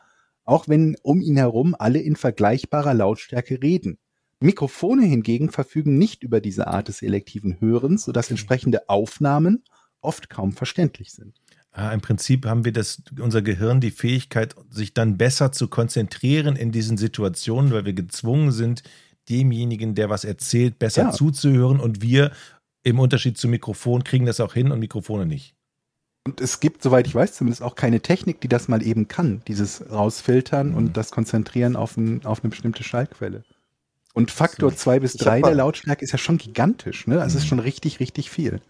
auch 0.44 0.68
wenn 0.68 0.96
um 1.02 1.20
ihn 1.20 1.36
herum 1.36 1.76
alle 1.78 2.00
in 2.00 2.16
vergleichbarer 2.16 2.94
Lautstärke 2.94 3.62
reden. 3.62 3.98
Mikrofone 4.40 5.04
hingegen 5.04 5.50
verfügen 5.50 5.98
nicht 5.98 6.22
über 6.22 6.40
diese 6.40 6.66
Art 6.66 6.88
des 6.88 6.98
selektiven 6.98 7.60
Hörens, 7.60 8.04
sodass 8.04 8.30
entsprechende 8.30 8.88
Aufnahmen 8.88 9.64
oft 10.00 10.30
kaum 10.30 10.52
verständlich 10.52 11.12
sind. 11.12 11.36
Ah, 11.72 11.92
Im 11.92 12.00
Prinzip 12.00 12.46
haben 12.46 12.64
wir 12.64 12.72
das, 12.72 13.02
unser 13.20 13.42
Gehirn 13.42 13.80
die 13.80 13.90
Fähigkeit, 13.90 14.56
sich 14.70 14.94
dann 14.94 15.18
besser 15.18 15.52
zu 15.52 15.68
konzentrieren 15.68 16.56
in 16.56 16.72
diesen 16.72 16.96
Situationen, 16.96 17.70
weil 17.70 17.84
wir 17.84 17.92
gezwungen 17.92 18.50
sind, 18.50 18.82
demjenigen, 19.28 19.94
der 19.94 20.08
was 20.08 20.24
erzählt, 20.24 20.78
besser 20.78 21.02
Ja. 21.02 21.10
zuzuhören 21.12 21.78
und 21.78 22.00
wir 22.02 22.32
im 22.82 22.98
Unterschied 22.98 23.36
zum 23.38 23.50
Mikrofon 23.50 24.04
kriegen 24.04 24.26
das 24.26 24.40
auch 24.40 24.54
hin 24.54 24.70
und 24.72 24.78
Mikrofone 24.80 25.26
nicht. 25.26 25.54
Und 26.26 26.40
es 26.40 26.60
gibt, 26.60 26.82
soweit 26.82 27.06
ich 27.06 27.14
weiß, 27.14 27.34
zumindest 27.34 27.62
auch 27.62 27.74
keine 27.74 28.00
Technik, 28.00 28.40
die 28.40 28.48
das 28.48 28.68
mal 28.68 28.82
eben 28.86 29.08
kann, 29.08 29.42
dieses 29.48 29.90
Rausfiltern 29.90 30.70
Mhm. 30.70 30.76
und 30.76 30.96
das 30.96 31.10
Konzentrieren 31.10 31.76
auf, 31.76 31.96
ein, 31.96 32.24
auf 32.26 32.42
eine 32.42 32.50
bestimmte 32.50 32.82
Schallquelle. 32.84 33.42
Und 34.12 34.30
Faktor 34.30 34.70
So. 34.70 34.76
zwei 34.76 35.00
bis 35.00 35.14
Ich 35.14 35.20
hab 35.20 35.26
drei 35.26 35.40
mal- 35.40 35.48
der 35.48 35.56
Lautstärke 35.56 36.04
ist 36.04 36.12
ja 36.12 36.18
schon 36.18 36.36
gigantisch, 36.36 37.06
ne? 37.06 37.24
Ist 37.24 37.34
Mhm. 37.34 37.40
schon 37.40 37.58
richtig, 37.60 38.00
richtig 38.00 38.30
viel. 38.30 38.60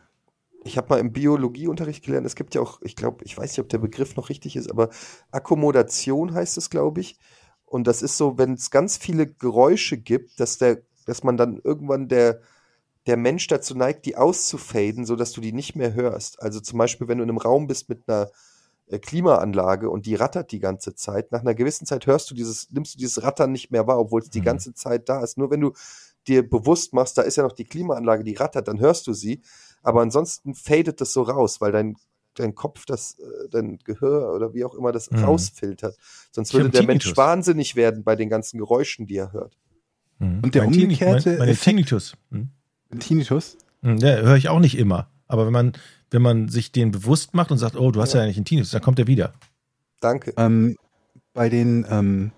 ich 0.63 0.77
habe 0.77 0.89
mal 0.91 0.99
im 1.01 1.11
Biologieunterricht 1.13 2.05
gelernt, 2.05 2.27
es 2.27 2.35
gibt 2.35 2.55
ja 2.55 2.61
auch, 2.61 2.83
ich 2.83 2.95
glaube, 2.95 3.25
ich 3.25 3.39
weiß 3.39 3.51
nicht, 3.53 3.61
ob 3.61 3.71
der 3.71 3.79
Begriff 3.79 4.15
noch 4.17 4.29
richtig 4.29 4.57
ist, 4.57 4.71
aber 4.71 4.91
Akkommodation 5.31 6.35
heißt 6.35 6.59
es, 6.59 6.69
glaube 6.69 7.01
ich. 7.01 7.17
Und 7.65 7.87
das 7.87 8.03
ist 8.03 8.19
so, 8.19 8.37
wenn 8.37 8.53
es 8.55 8.71
ganz 8.71 8.99
viele 8.99 9.27
Geräusche 9.27 9.97
gibt, 9.97 10.39
dass 10.39 10.59
der, 10.59 10.83
dass 11.07 11.25
man 11.25 11.39
dann 11.39 11.59
irgendwann 11.65 12.09
der, 12.09 12.41
der 13.07 13.17
Mensch 13.17 13.47
dazu 13.47 13.75
neigt, 13.75 14.05
die 14.07 14.17
auszufaden, 14.17 15.07
sodass 15.07 15.33
du 15.33 15.41
die 15.41 15.53
nicht 15.53 15.75
mehr 15.77 15.95
hörst. 15.95 16.41
Also 16.43 16.61
zum 16.61 16.79
Beispiel, 16.79 17.09
wenn 17.09 17.19
du 17.19 17.25
in 17.25 17.31
einem 17.31 17.39
Raum 17.39 17.67
bist 17.67 17.89
mit 17.89 18.03
einer 18.07 18.31
äh, 18.89 18.99
Klimaanlage 18.99 19.89
und 19.89 20.07
die 20.07 20.15
rattert 20.17 20.53
die 20.53 20.59
ganze 20.61 20.95
Zeit, 20.95 21.33
nach 21.33 21.41
einer 21.41 21.55
gewissen 21.55 21.87
Zeit 21.87 22.07
hörst 22.07 22.31
du 22.31 22.35
dieses, 22.35 22.71
nimmst 22.71 22.95
du 22.95 22.99
dieses 22.99 23.23
Rattern 23.23 23.53
nicht 23.53 23.71
mehr 23.71 23.87
wahr, 23.87 23.99
obwohl 23.99 24.21
es 24.21 24.31
die 24.31 24.41
Mhm. 24.41 24.45
ganze 24.45 24.75
Zeit 24.75 25.09
da 25.09 25.23
ist. 25.23 25.39
Nur 25.39 25.51
wenn 25.51 25.61
du 25.61 25.73
dir 26.27 26.49
bewusst 26.49 26.93
machst, 26.93 27.17
da 27.17 27.23
ist 27.23 27.37
ja 27.37 27.43
noch 27.43 27.53
die 27.53 27.65
Klimaanlage, 27.65 28.25
die 28.25 28.35
rattert, 28.35 28.69
dann 28.69 28.79
hörst 28.81 29.07
du 29.07 29.13
sie. 29.15 29.41
Aber 29.83 30.03
ansonsten 30.03 30.55
fadet 30.55 31.01
das 31.01 31.13
so 31.15 31.23
raus, 31.23 31.61
weil 31.63 31.73
dein, 31.73 31.97
dein 32.35 32.55
Kopf, 32.55 32.85
das, 32.85 33.19
äh, 33.19 33.49
dein 33.51 33.79
Gehör 33.79 34.35
oder 34.35 34.53
wie 34.53 34.65
auch 34.65 34.75
immer 34.75 34.93
das 34.93 35.11
Mhm. 35.11 35.25
rausfiltert. 35.25 35.97
Sonst 36.33 36.51
Ich 36.51 36.55
würde 36.55 36.69
der 36.69 36.83
Mensch 36.83 37.05
Tinnitus. 37.05 37.17
wahnsinnig 37.17 37.77
werden 37.77 38.05
bei 38.05 38.15
den 38.17 38.29
ganzen 38.29 38.59
Geräuschen, 38.59 39.07
die 39.07 39.17
er 39.17 39.33
hört. 39.33 39.57
Mhm. 40.19 40.41
Und 40.45 40.55
der 40.55 40.65
Mein 40.65 40.75
umgekehrte 40.75 41.31
mein, 41.31 41.39
meine 41.39 41.51
Effekt- 41.53 41.65
Tinnitus. 41.65 42.15
Mhm. 42.29 42.51
Tinnitus? 42.99 43.57
Mhm, 43.83 43.99
Ja, 43.99 44.17
höre 44.17 44.37
ich 44.37 44.49
auch 44.49 44.61
nicht 44.61 44.77
immer. 44.77 45.09
Aber 45.29 45.47
wenn 45.47 45.53
man, 45.53 45.73
wenn 46.11 46.23
man 46.23 46.49
sich 46.49 46.73
den 46.73 46.91
bewusst 46.91 47.35
macht 47.35 47.53
und 47.53 47.59
sagt, 47.59 47.77
oh, 47.77 47.93
du 47.93 48.01
hast 48.01 48.15
ja, 48.15 48.23
eigentlich 48.23 48.37
einen 48.37 48.45
Tinnitus, 48.45 48.73
dann 48.73 48.83
kommt 48.83 48.99
er 48.99 49.07
wieder. 49.07 49.33
Danke. 50.01 50.33
Ähm, 50.37 50.77
bei 51.33 51.49
den 51.49 51.87
ähm, 51.89 52.33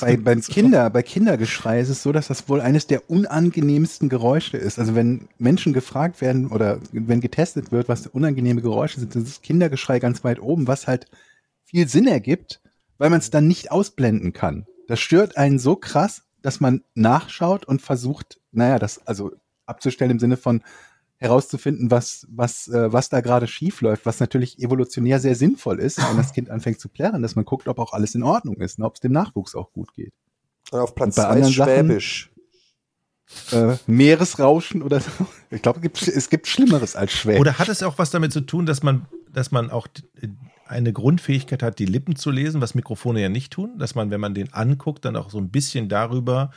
bei, 0.00 0.16
beim 0.24 0.40
Kinder, 0.40 0.90
bei 0.90 1.02
Kindergeschrei 1.02 1.80
ist 1.80 1.88
es 1.88 2.02
so, 2.02 2.12
dass 2.12 2.28
das 2.28 2.48
wohl 2.48 2.60
eines 2.60 2.86
der 2.86 3.10
unangenehmsten 3.10 4.08
Geräusche 4.08 4.56
ist. 4.56 4.78
Also 4.78 4.94
wenn 4.94 5.28
Menschen 5.38 5.72
gefragt 5.72 6.20
werden 6.20 6.48
oder 6.48 6.80
wenn 6.92 7.20
getestet 7.20 7.72
wird, 7.72 7.88
was 7.88 8.06
unangenehme 8.06 8.62
Geräusche 8.62 9.00
sind, 9.00 9.14
ist 9.14 9.28
das 9.28 9.42
Kindergeschrei 9.42 9.98
ganz 9.98 10.24
weit 10.24 10.40
oben, 10.40 10.66
was 10.66 10.86
halt 10.86 11.06
viel 11.64 11.88
Sinn 11.88 12.06
ergibt, 12.06 12.60
weil 12.98 13.10
man 13.10 13.20
es 13.20 13.30
dann 13.30 13.46
nicht 13.46 13.70
ausblenden 13.70 14.32
kann. 14.32 14.66
Das 14.88 15.00
stört 15.00 15.36
einen 15.36 15.58
so 15.58 15.76
krass, 15.76 16.22
dass 16.42 16.60
man 16.60 16.82
nachschaut 16.94 17.64
und 17.66 17.82
versucht, 17.82 18.40
naja, 18.52 18.78
das 18.78 19.06
also 19.06 19.32
abzustellen 19.66 20.12
im 20.12 20.18
Sinne 20.18 20.36
von 20.36 20.62
herauszufinden, 21.18 21.90
was, 21.90 22.26
was, 22.30 22.68
äh, 22.68 22.92
was 22.92 23.08
da 23.08 23.20
gerade 23.20 23.46
schief 23.46 23.80
läuft, 23.80 24.04
was 24.04 24.20
natürlich 24.20 24.58
evolutionär 24.58 25.18
sehr 25.18 25.34
sinnvoll 25.34 25.80
ist, 25.80 25.98
wenn 25.98 26.16
das 26.16 26.32
Kind 26.32 26.50
anfängt 26.50 26.78
zu 26.78 26.88
plärren, 26.88 27.22
dass 27.22 27.36
man 27.36 27.44
guckt, 27.44 27.68
ob 27.68 27.78
auch 27.78 27.92
alles 27.92 28.14
in 28.14 28.22
Ordnung 28.22 28.56
ist, 28.56 28.78
ne, 28.78 28.84
ob 28.84 28.96
es 28.96 29.00
dem 29.00 29.12
Nachwuchs 29.12 29.54
auch 29.54 29.72
gut 29.72 29.94
geht. 29.94 30.12
Und 30.70 30.80
auf 30.80 30.94
Platz 30.94 31.16
und 31.16 31.22
bei 31.22 31.22
zwei 31.22 31.28
anderen 31.28 31.50
ist 31.50 31.56
Sachen- 31.56 31.72
Schwäbisch. 31.72 32.30
Äh, 33.50 33.76
Meeresrauschen 33.88 34.82
oder 34.82 35.00
so. 35.00 35.10
Ich 35.50 35.60
glaube, 35.60 35.78
es 35.78 35.82
gibt, 35.82 36.06
es 36.06 36.30
gibt 36.30 36.46
Schlimmeres 36.46 36.94
als 36.94 37.12
Schwäbisch. 37.12 37.40
Oder 37.40 37.58
hat 37.58 37.68
es 37.68 37.82
auch 37.82 37.98
was 37.98 38.10
damit 38.10 38.32
zu 38.32 38.42
tun, 38.42 38.66
dass 38.66 38.84
man, 38.84 39.06
dass 39.32 39.50
man 39.50 39.70
auch 39.70 39.88
äh, 40.20 40.28
eine 40.66 40.92
Grundfähigkeit 40.92 41.62
hat, 41.62 41.78
die 41.78 41.86
Lippen 41.86 42.14
zu 42.14 42.30
lesen, 42.30 42.60
was 42.60 42.74
Mikrofone 42.74 43.20
ja 43.20 43.28
nicht 43.28 43.52
tun? 43.52 43.78
Dass 43.78 43.94
man, 43.94 44.10
wenn 44.10 44.20
man 44.20 44.34
den 44.34 44.52
anguckt, 44.52 45.04
dann 45.04 45.16
auch 45.16 45.30
so 45.30 45.38
ein 45.38 45.50
bisschen 45.50 45.88
darüber 45.88 46.50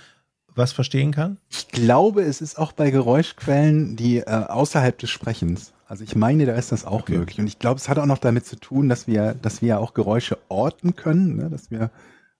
was 0.55 0.71
verstehen 0.71 1.11
kann? 1.11 1.37
Ich 1.49 1.67
glaube, 1.69 2.21
es 2.23 2.41
ist 2.41 2.57
auch 2.57 2.71
bei 2.71 2.91
Geräuschquellen, 2.91 3.95
die 3.95 4.17
äh, 4.17 4.25
außerhalb 4.25 4.97
des 4.97 5.09
Sprechens. 5.09 5.73
Also 5.87 6.03
ich 6.03 6.15
meine, 6.15 6.45
da 6.45 6.53
ist 6.55 6.71
das 6.71 6.85
auch 6.85 7.01
Okay. 7.01 7.17
möglich. 7.17 7.39
Und 7.39 7.47
ich 7.47 7.59
glaube, 7.59 7.79
es 7.79 7.89
hat 7.89 7.97
auch 7.97 8.05
noch 8.05 8.17
damit 8.19 8.45
zu 8.45 8.55
tun, 8.57 8.89
dass 8.89 9.07
wir, 9.07 9.33
dass 9.33 9.61
wir 9.61 9.69
ja 9.69 9.77
auch 9.79 9.93
Geräusche 9.93 10.37
orten 10.49 10.95
können, 10.95 11.37
ne? 11.37 11.49
dass 11.49 11.71
wir 11.71 11.89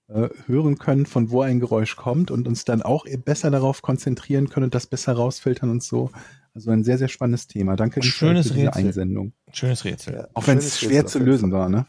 äh, 0.07 0.29
hören 0.47 0.77
können, 0.77 1.05
von 1.05 1.31
wo 1.31 1.41
ein 1.41 1.59
Geräusch 1.59 1.95
kommt 1.95 2.29
und 2.31 2.47
uns 2.47 2.65
dann 2.65 2.81
auch 2.81 3.05
besser 3.25 3.49
darauf 3.51 3.81
konzentrieren 3.81 4.49
können 4.49 4.65
und 4.65 4.75
das 4.75 4.85
besser 4.87 5.13
rausfiltern 5.13 5.69
und 5.69 5.81
so. 5.83 6.11
Also 6.53 6.71
ein 6.71 6.83
sehr, 6.83 6.97
sehr 6.97 7.07
spannendes 7.07 7.47
Thema. 7.47 7.75
Danke 7.75 8.01
Schönes 8.03 8.47
für 8.47 8.53
diese 8.53 8.67
Rätsel. 8.67 8.85
Einsendung. 8.87 9.33
Schönes 9.53 9.85
Rätsel. 9.85 10.13
Ja, 10.15 10.27
Auch 10.33 10.45
wenn 10.47 10.57
es 10.57 10.79
schwer 10.79 11.03
Rätsel 11.03 11.21
zu 11.21 11.25
lösen 11.25 11.51
war, 11.51 11.69
ne? 11.69 11.85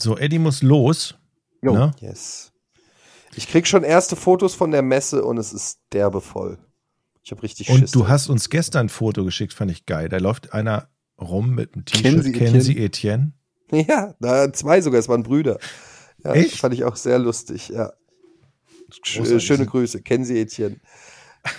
So, 0.00 0.16
Eddie 0.16 0.38
muss 0.38 0.62
los. 0.62 1.14
Jo. 1.62 1.72
Ne? 1.74 1.92
Yes. 2.00 2.52
Ich 3.34 3.48
krieg 3.48 3.66
schon 3.66 3.82
erste 3.84 4.16
Fotos 4.16 4.54
von 4.54 4.70
der 4.72 4.82
Messe 4.82 5.24
und 5.24 5.38
es 5.38 5.52
ist 5.52 5.80
derbe 5.92 6.20
voll. 6.20 6.58
Ich 7.22 7.30
habe 7.30 7.42
richtig 7.42 7.70
Und 7.70 7.78
Schiss. 7.78 7.90
du 7.92 8.08
hast 8.08 8.28
uns 8.28 8.50
gestern 8.50 8.86
ein 8.86 8.88
Foto 8.88 9.24
geschickt, 9.24 9.54
fand 9.54 9.70
ich 9.70 9.86
geil. 9.86 10.08
Da 10.08 10.18
läuft 10.18 10.52
einer 10.52 10.88
rum 11.20 11.50
mit 11.54 11.74
einem 11.74 11.84
Kennen 11.84 12.16
T-Shirt. 12.20 12.24
Sie 12.24 12.32
Kennen 12.32 12.60
Sie 12.60 12.78
Etienne? 12.78 13.32
Ja, 13.70 14.14
da 14.20 14.52
zwei 14.52 14.80
sogar, 14.82 14.98
es 15.00 15.08
waren 15.08 15.22
Brüder. 15.22 15.58
Ja, 16.24 16.32
Echt? 16.34 16.52
Das 16.54 16.60
fand 16.60 16.74
ich 16.74 16.84
auch 16.84 16.96
sehr 16.96 17.18
lustig, 17.18 17.68
ja. 17.68 17.92
Sch 18.90 19.16
Großartig. 19.16 19.46
schöne 19.46 19.66
Grüße, 19.66 20.02
kennen 20.02 20.24
Sie 20.24 20.38
Etienne. 20.38 20.80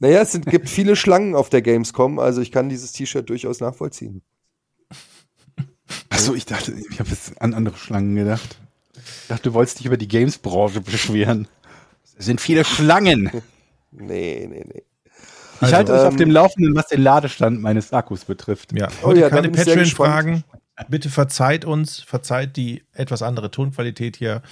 Naja, 0.00 0.20
es 0.20 0.30
sind, 0.30 0.46
gibt 0.46 0.68
viele 0.68 0.94
Schlangen 0.94 1.34
auf 1.34 1.48
der 1.50 1.60
Gamescom, 1.60 2.20
also 2.20 2.40
ich 2.40 2.52
kann 2.52 2.68
dieses 2.68 2.92
T-Shirt 2.92 3.28
durchaus 3.28 3.58
nachvollziehen. 3.58 4.22
Achso, 6.08 6.34
ich 6.34 6.46
dachte, 6.46 6.72
ich 6.72 7.00
habe 7.00 7.10
jetzt 7.10 7.42
an 7.42 7.52
andere 7.52 7.76
Schlangen 7.76 8.14
gedacht. 8.14 8.60
Ich 9.22 9.28
dachte, 9.28 9.42
du 9.50 9.54
wolltest 9.54 9.78
dich 9.78 9.86
über 9.86 9.96
die 9.96 10.08
Games-Branche 10.08 10.80
beschweren. 10.80 11.48
Es 12.18 12.26
sind 12.26 12.40
viele 12.40 12.64
Schlangen. 12.64 13.30
Nee, 13.90 14.46
nee, 14.50 14.64
nee. 14.68 14.82
Ich 15.14 15.62
Also, 15.62 15.76
halte 15.76 15.92
euch 15.94 16.00
auf 16.00 16.12
ähm, 16.12 16.18
dem 16.18 16.30
Laufenden, 16.30 16.76
was 16.76 16.88
den 16.88 17.00
Ladestand 17.00 17.62
meines 17.62 17.90
Akkus 17.90 18.26
betrifft. 18.26 18.78
Ja, 18.78 18.88
Oh 19.02 19.06
heute 19.06 19.20
ja, 19.20 19.30
da 19.30 19.36
keine 19.36 19.48
Patreon-Fragen. 19.48 20.44
Bitte 20.88 21.08
verzeiht 21.08 21.64
uns, 21.64 22.00
verzeiht 22.00 22.58
die 22.58 22.84
etwas 22.92 23.22
andere 23.22 23.50
Tonqualität 23.50 24.16
hier. 24.16 24.42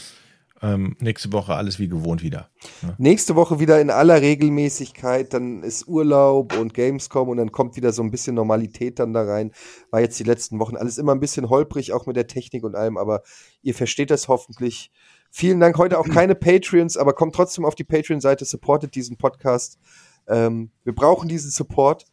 Ähm, 0.63 0.97
nächste 1.01 1.33
Woche 1.33 1.55
alles 1.55 1.79
wie 1.79 1.89
gewohnt 1.89 2.23
wieder. 2.23 2.49
Nächste 2.97 3.37
Woche 3.37 3.61
wieder 3.61 3.79
in 3.81 3.91
aller 3.91 4.23
Regelmäßigkeit, 4.23 5.35
dann 5.35 5.63
ist 5.63 5.87
Urlaub 5.87 6.57
und 6.59 6.73
Gamescom 6.73 7.29
und 7.29 7.37
dann 7.37 7.53
kommt 7.53 7.77
wieder 7.77 7.93
so 7.93 8.03
ein 8.03 8.11
bisschen 8.11 8.35
Normalität 8.37 8.99
dann 8.99 9.13
da 9.13 9.23
rein. 9.23 9.53
War 9.91 10.01
jetzt 10.01 10.19
die 10.19 10.25
letzten 10.25 10.59
Wochen 10.59 10.77
alles 10.77 10.97
immer 10.97 11.15
ein 11.15 11.21
bisschen 11.21 11.51
holprig, 11.51 11.93
auch 11.93 12.07
mit 12.07 12.17
der 12.17 12.27
Technik 12.27 12.65
und 12.65 12.75
allem, 12.75 12.97
aber 12.97 13.23
ihr 13.63 13.75
versteht 13.75 14.11
das 14.11 14.29
hoffentlich. 14.29 14.91
Vielen 15.31 15.61
Dank. 15.61 15.77
Heute 15.77 15.99
auch 15.99 16.09
keine 16.09 16.35
Patreons, 16.35 16.97
aber 16.97 17.13
kommt 17.13 17.35
trotzdem 17.35 17.67
auf 17.67 17.75
die 17.75 17.85
Patreon-Seite, 17.85 18.47
supportet 18.47 18.95
diesen 18.95 19.19
Podcast. 19.19 19.79
Ähm, 20.27 20.71
wir 20.85 20.95
brauchen 20.95 21.29
diesen 21.29 21.51
Support 21.51 22.07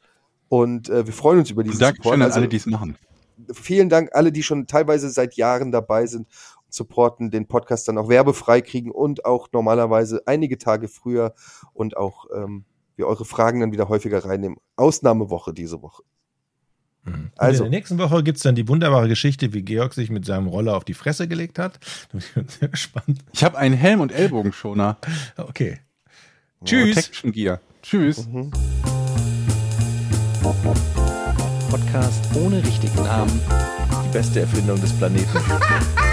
und 0.49 0.89
äh, 0.89 1.05
wir 1.05 1.13
freuen 1.13 1.39
uns 1.39 1.49
über 1.49 1.63
diesen 1.63 1.79
Dankeschön 1.79 2.03
Support. 2.03 2.15
an 2.15 2.21
Also, 2.23 2.39
alle, 2.39 2.49
die 2.49 2.57
es 2.57 2.65
machen. 2.65 2.97
vielen 3.53 3.87
Dank 3.87 4.09
alle, 4.13 4.33
die 4.33 4.43
schon 4.43 4.67
teilweise 4.67 5.09
seit 5.09 5.35
Jahren 5.35 5.71
dabei 5.71 6.05
sind 6.07 6.27
supporten, 6.73 7.31
den 7.31 7.47
Podcast 7.47 7.87
dann 7.87 7.97
auch 7.97 8.09
werbefrei 8.09 8.61
kriegen 8.61 8.91
und 8.91 9.25
auch 9.25 9.47
normalerweise 9.51 10.21
einige 10.25 10.57
Tage 10.57 10.87
früher 10.87 11.33
und 11.73 11.95
auch 11.97 12.25
ähm, 12.35 12.65
wir 12.95 13.07
eure 13.07 13.25
Fragen 13.25 13.59
dann 13.59 13.71
wieder 13.71 13.89
häufiger 13.89 14.23
reinnehmen. 14.25 14.57
Ausnahmewoche 14.75 15.53
diese 15.53 15.81
Woche. 15.81 16.03
Mhm. 17.03 17.31
Also- 17.35 17.53
Also. 17.53 17.65
In 17.65 17.71
der 17.71 17.79
nächsten 17.79 17.97
Woche 17.99 18.23
gibt 18.23 18.37
es 18.37 18.43
dann 18.43 18.55
die 18.55 18.67
wunderbare 18.67 19.07
Geschichte, 19.07 19.53
wie 19.53 19.61
Georg 19.63 19.93
sich 19.93 20.09
mit 20.09 20.25
seinem 20.25 20.47
Roller 20.47 20.75
auf 20.77 20.85
die 20.85 20.93
Fresse 20.93 21.27
gelegt 21.27 21.59
hat. 21.59 21.79
Da 22.11 22.19
bin 22.35 22.45
ich 22.47 22.53
sehr 22.55 22.67
gespannt. 22.69 23.19
Ich 23.33 23.43
habe 23.43 23.57
einen 23.57 23.75
Helm 23.75 23.99
und 24.01 24.11
Ellbogenschoner. 24.11 24.97
Okay. 25.37 25.79
Tschüss. 26.65 26.95
Protection 26.95 27.31
Gear. 27.33 27.59
Tschüss. 27.81 28.27
Mhm. 28.27 28.51
Podcast 31.69 32.23
ohne 32.35 32.63
richtigen 32.63 33.03
Namen. 33.03 33.41
Die 34.05 34.13
beste 34.13 34.41
Erfindung 34.41 34.79
des 34.79 34.93
Planeten. 34.93 35.37